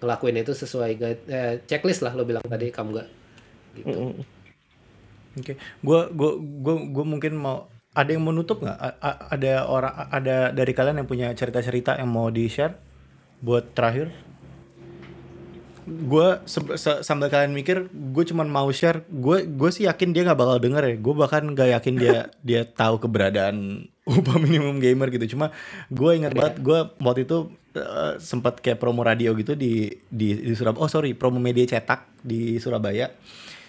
ngelakuin 0.00 0.40
itu 0.40 0.54
sesuai 0.54 0.90
guide 0.96 1.22
eh, 1.28 1.54
checklist 1.68 2.00
lah 2.00 2.16
lo 2.16 2.24
bilang 2.24 2.44
tadi 2.46 2.72
kamu 2.72 2.88
nggak 2.96 3.08
gitu. 3.76 3.98
Mm-mm. 3.98 4.24
Oke, 5.38 5.54
gua 5.84 6.10
gua 6.10 6.34
gua 6.38 6.74
gua 6.90 7.04
mungkin 7.06 7.38
mau 7.38 7.70
ada 7.94 8.10
yang 8.10 8.22
mau 8.22 8.34
nutup 8.34 8.62
nggak? 8.62 8.78
Ada 9.30 9.66
orang 9.66 9.94
ada 10.10 10.36
dari 10.50 10.72
kalian 10.74 11.02
yang 11.02 11.08
punya 11.10 11.28
cerita-cerita 11.34 11.98
yang 11.98 12.10
mau 12.10 12.30
di 12.30 12.46
share 12.50 12.74
buat 13.42 13.74
terakhir? 13.74 14.10
Gue 15.88 16.38
sambil 17.02 17.32
kalian 17.32 17.56
mikir, 17.56 17.88
gue 17.88 18.24
cuman 18.28 18.46
mau 18.46 18.68
share. 18.68 19.02
Gue 19.08 19.48
gue 19.48 19.70
sih 19.72 19.88
yakin 19.88 20.12
dia 20.12 20.22
nggak 20.28 20.38
bakal 20.38 20.56
denger 20.60 20.82
ya. 20.84 20.96
Gue 21.00 21.14
bahkan 21.16 21.42
nggak 21.48 21.68
yakin 21.80 21.94
dia 21.96 22.18
dia 22.48 22.62
tahu 22.68 23.00
keberadaan 23.00 23.86
upah 24.08 24.36
minimum 24.36 24.78
gamer 24.78 25.08
gitu. 25.08 25.36
Cuma 25.36 25.50
gue 25.88 26.10
ingat 26.12 26.36
banget, 26.36 26.60
gue 26.60 26.78
waktu 27.00 27.24
itu 27.24 27.52
eh, 27.76 28.20
sempat 28.20 28.60
kayak 28.60 28.78
promo 28.78 29.00
radio 29.00 29.32
gitu 29.34 29.56
di 29.56 29.88
di, 30.12 30.36
di 30.36 30.52
Surabaya. 30.52 30.84
Oh 30.84 30.90
sorry, 30.92 31.16
promo 31.16 31.40
media 31.40 31.64
cetak 31.64 32.20
di 32.20 32.60
Surabaya 32.60 33.08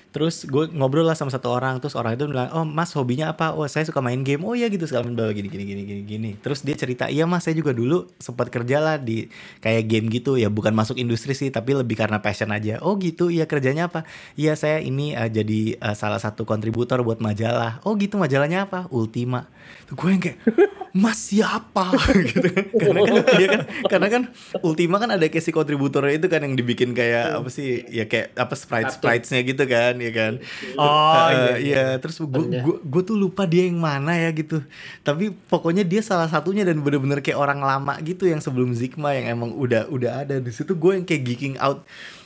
Terus 0.09 0.49
gue 0.49 0.65
ngobrol 0.73 1.05
lah 1.05 1.13
sama 1.13 1.29
satu 1.29 1.53
orang, 1.53 1.77
terus 1.77 1.93
orang 1.93 2.17
itu 2.17 2.25
bilang, 2.25 2.49
oh 2.49 2.65
mas 2.65 2.89
hobinya 2.97 3.29
apa? 3.29 3.53
Oh 3.53 3.61
saya 3.69 3.85
suka 3.85 4.01
main 4.01 4.25
game. 4.25 4.41
Oh 4.41 4.57
iya 4.57 4.65
gitu 4.65 4.89
segala 4.89 5.05
macam 5.05 5.29
gini 5.29 5.45
gini 5.45 5.63
gini 5.69 5.81
gini 5.85 6.01
gini. 6.01 6.31
Terus 6.41 6.65
dia 6.65 6.73
cerita, 6.73 7.05
iya 7.13 7.29
mas 7.29 7.45
saya 7.45 7.53
juga 7.53 7.77
dulu 7.77 8.09
sempat 8.17 8.49
kerja 8.49 8.81
lah 8.81 8.97
di 8.97 9.29
kayak 9.61 9.85
game 9.85 10.09
gitu 10.09 10.33
ya, 10.33 10.49
bukan 10.49 10.73
masuk 10.73 10.97
industri 10.97 11.37
sih, 11.37 11.53
tapi 11.53 11.77
lebih 11.77 11.93
karena 11.93 12.17
passion 12.25 12.49
aja. 12.49 12.81
Oh 12.81 12.97
gitu, 12.97 13.29
iya 13.29 13.45
kerjanya 13.45 13.85
apa? 13.85 14.01
Iya 14.33 14.57
saya 14.57 14.81
ini 14.81 15.13
uh, 15.13 15.29
jadi 15.29 15.77
uh, 15.77 15.93
salah 15.93 16.17
satu 16.17 16.41
kontributor 16.41 17.05
buat 17.05 17.21
majalah. 17.21 17.77
Oh 17.85 17.93
gitu 17.93 18.17
majalahnya 18.17 18.65
apa? 18.65 18.89
Ultima. 18.89 19.45
Tuh 19.87 19.95
gue 19.97 20.09
yang 20.09 20.21
kayak 20.21 20.37
Mas 20.93 21.29
siapa? 21.29 21.93
Gitu 22.29 22.47
kan. 22.49 22.65
Karena 22.73 23.01
kan 23.05 23.23
iya 23.37 23.47
kan? 23.47 23.61
Karena 23.85 24.07
kan 24.09 24.21
Ultima 24.61 24.95
kan 24.97 25.09
ada 25.13 25.25
kayak 25.25 25.45
si 25.45 25.51
kontributornya 25.53 26.17
itu 26.17 26.27
kan 26.29 26.41
yang 26.41 26.57
dibikin 26.57 26.93
kayak 26.93 27.37
apa 27.41 27.49
sih 27.49 27.85
ya 27.89 28.09
kayak 28.09 28.33
apa 28.33 28.53
sprite 28.57 28.93
spritesnya 28.93 29.41
gitu 29.45 29.63
kan 29.65 29.97
ya 29.97 30.11
kan? 30.11 30.33
Oh, 30.75 30.87
Uh, 31.09 31.57
iya, 31.57 31.57
iya. 31.61 31.85
terus 31.97 32.21
gue 32.21 32.61
gue 32.63 33.01
tuh 33.05 33.17
lupa 33.17 33.45
dia 33.45 33.65
yang 33.65 33.77
mana 33.77 34.13
ya 34.17 34.29
gitu. 34.33 34.61
Tapi 35.01 35.33
pokoknya 35.49 35.85
dia 35.85 36.01
salah 36.01 36.29
satunya 36.29 36.65
dan 36.65 36.81
bener-bener 36.81 37.21
kayak 37.21 37.37
orang 37.37 37.61
lama 37.61 37.97
gitu 38.01 38.25
yang 38.25 38.41
sebelum 38.41 38.73
Zigma 38.73 39.13
yang 39.13 39.29
emang 39.29 39.53
udah 39.53 39.89
udah 39.89 40.25
ada. 40.25 40.41
Di 40.41 40.51
situ 40.53 40.73
gue 40.73 40.91
yang 40.97 41.05
kayak 41.05 41.23
geeking 41.25 41.55
out 41.61 41.85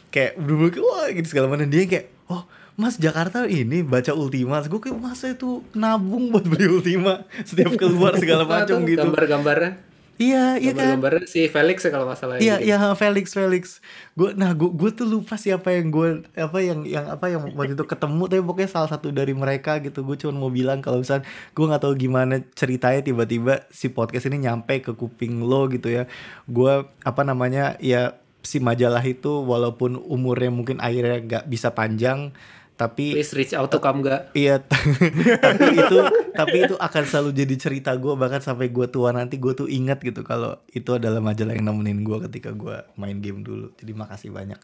kayak 0.09 0.37
bener-bener 0.37 0.79
wah 0.83 1.07
gitu 1.11 1.27
segala 1.31 1.51
macam. 1.51 1.67
Dia 1.67 1.81
yang 1.83 1.91
kayak 1.91 2.07
oh 2.31 2.43
Mas 2.73 2.97
Jakarta 2.97 3.45
ini 3.45 3.85
baca 3.85 4.17
Ultima, 4.17 4.57
gue 4.65 4.81
kayak 4.81 4.97
masa 4.97 5.29
itu 5.29 5.61
nabung 5.77 6.33
buat 6.33 6.45
beli 6.45 6.65
Ultima 6.65 7.25
setiap 7.47 7.77
keluar 7.77 8.17
segala 8.21 8.49
macam 8.49 8.81
gitu. 8.85 9.05
Gambar-gambarnya. 9.05 9.93
Iya, 10.21 10.61
iya 10.61 10.71
kan. 10.77 10.97
Gambar-gambarnya 10.97 11.25
si 11.25 11.49
Felix 11.49 11.85
ya 11.85 11.89
kalau 11.93 12.05
nggak 12.09 12.17
salah. 12.21 12.37
Iya, 12.37 12.61
iya 12.61 12.77
Felix, 12.93 13.33
Felix. 13.33 13.81
Gue, 14.13 14.33
nah 14.37 14.53
gue, 14.53 14.69
gue 14.69 14.89
tuh 14.93 15.09
lupa 15.09 15.37
siapa 15.37 15.73
yang 15.73 15.89
gue, 15.89 16.25
apa 16.37 16.59
yang, 16.61 16.85
yang 16.85 17.05
apa 17.09 17.29
yang 17.33 17.49
waktu 17.53 17.73
itu 17.73 17.85
ketemu, 17.85 18.23
tapi 18.29 18.41
pokoknya 18.45 18.69
salah 18.69 18.89
satu 18.89 19.09
dari 19.09 19.33
mereka 19.33 19.77
gitu. 19.81 20.05
Gue 20.05 20.17
cuma 20.17 20.37
mau 20.37 20.53
bilang 20.53 20.81
kalau 20.81 21.01
misalnya 21.01 21.25
gue 21.53 21.65
nggak 21.65 21.81
tahu 21.81 21.93
gimana 21.97 22.41
ceritanya 22.53 23.01
tiba-tiba 23.05 23.65
si 23.73 23.89
podcast 23.89 24.29
ini 24.29 24.45
nyampe 24.45 24.81
ke 24.85 24.93
kuping 24.93 25.45
lo 25.45 25.65
gitu 25.69 25.89
ya. 25.89 26.09
Gue 26.45 26.89
apa 27.05 27.21
namanya 27.25 27.77
ya 27.81 28.17
si 28.43 28.59
majalah 28.59 29.01
itu 29.01 29.41
walaupun 29.47 29.95
umurnya 29.97 30.51
mungkin 30.51 30.77
akhirnya 30.83 31.23
gak 31.23 31.45
bisa 31.47 31.71
panjang, 31.71 32.35
tapi 32.73 33.13
Please 33.13 33.33
reach 33.37 33.53
out 33.53 33.69
to 33.69 33.77
Kamga. 33.77 34.33
Iya, 34.33 34.61
tapi 35.45 35.65
itu 35.77 35.97
tapi 36.33 36.57
itu 36.65 36.75
akan 36.75 37.03
selalu 37.05 37.29
jadi 37.37 37.55
cerita 37.55 37.91
gue 37.93 38.13
bahkan 38.17 38.41
sampai 38.41 38.73
gue 38.73 38.89
tua 38.89 39.13
nanti 39.13 39.37
gue 39.37 39.53
tuh 39.53 39.69
ingat 39.69 40.01
gitu 40.01 40.25
kalau 40.25 40.57
itu 40.73 40.97
adalah 40.97 41.21
majalah 41.21 41.53
yang 41.53 41.69
nemenin 41.69 42.01
gue 42.01 42.17
ketika 42.29 42.49
gue 42.51 42.81
main 42.97 43.17
game 43.21 43.45
dulu. 43.45 43.69
Jadi 43.77 43.91
makasih 43.93 44.33
banyak. 44.33 44.57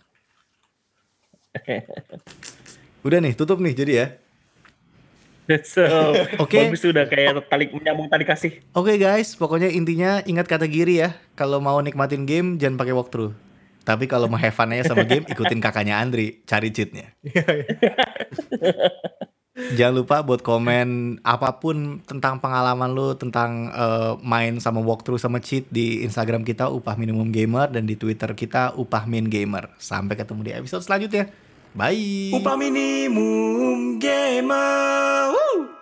Udah 3.05 3.17
nih, 3.23 3.33
tutup 3.37 3.61
nih 3.61 3.73
jadi 3.73 3.93
ya. 3.93 4.07
So, 5.65 5.81
Oke. 6.37 6.69
bagus 6.69 6.85
udah 6.85 7.09
kayak 7.09 7.49
tali 7.49 7.73
menyambung 7.73 8.05
tali 8.05 8.21
kasih. 8.21 8.61
Oke 8.77 9.01
guys, 9.01 9.33
pokoknya 9.33 9.73
intinya 9.73 10.21
ingat 10.29 10.45
kata 10.45 10.69
Giri 10.69 11.01
ya. 11.01 11.17
Kalau 11.33 11.57
mau 11.57 11.81
nikmatin 11.81 12.29
game 12.29 12.61
jangan 12.61 12.77
pakai 12.77 12.93
walkthrough. 12.93 13.48
Tapi 13.89 14.05
kalau 14.05 14.29
mau 14.29 14.37
have 14.37 14.53
fun 14.53 14.69
aja 14.69 14.93
sama 14.93 15.01
game, 15.01 15.25
ikutin 15.25 15.57
kakaknya 15.57 15.97
Andri, 15.97 16.45
cari 16.45 16.69
cheatnya. 16.69 17.09
Jangan 19.77 19.95
lupa 19.97 20.21
buat 20.21 20.45
komen 20.45 21.19
apa 21.25 21.57
pun 21.57 21.99
tentang 22.05 22.37
pengalaman 22.37 22.93
lu 22.93 23.17
tentang 23.17 23.73
eh, 23.73 24.13
main 24.21 24.61
sama 24.61 24.79
walkthrough 24.79 25.19
sama 25.19 25.41
cheat 25.41 25.65
di 25.73 26.05
Instagram 26.05 26.45
kita 26.45 26.69
Upah 26.69 26.95
Minimum 26.95 27.33
Gamer 27.33 27.73
dan 27.73 27.89
di 27.89 27.97
Twitter 27.97 28.29
kita 28.37 28.77
Upah 28.77 29.09
Min 29.09 29.25
Gamer. 29.25 29.73
Sampai 29.81 30.13
ketemu 30.13 30.41
di 30.45 30.51
episode 30.53 30.85
selanjutnya. 30.85 31.33
Bye. 31.73 32.33
Upah 32.33 32.57
minimum 32.57 33.97
gamer. 34.01 35.33
Woo! 35.33 35.78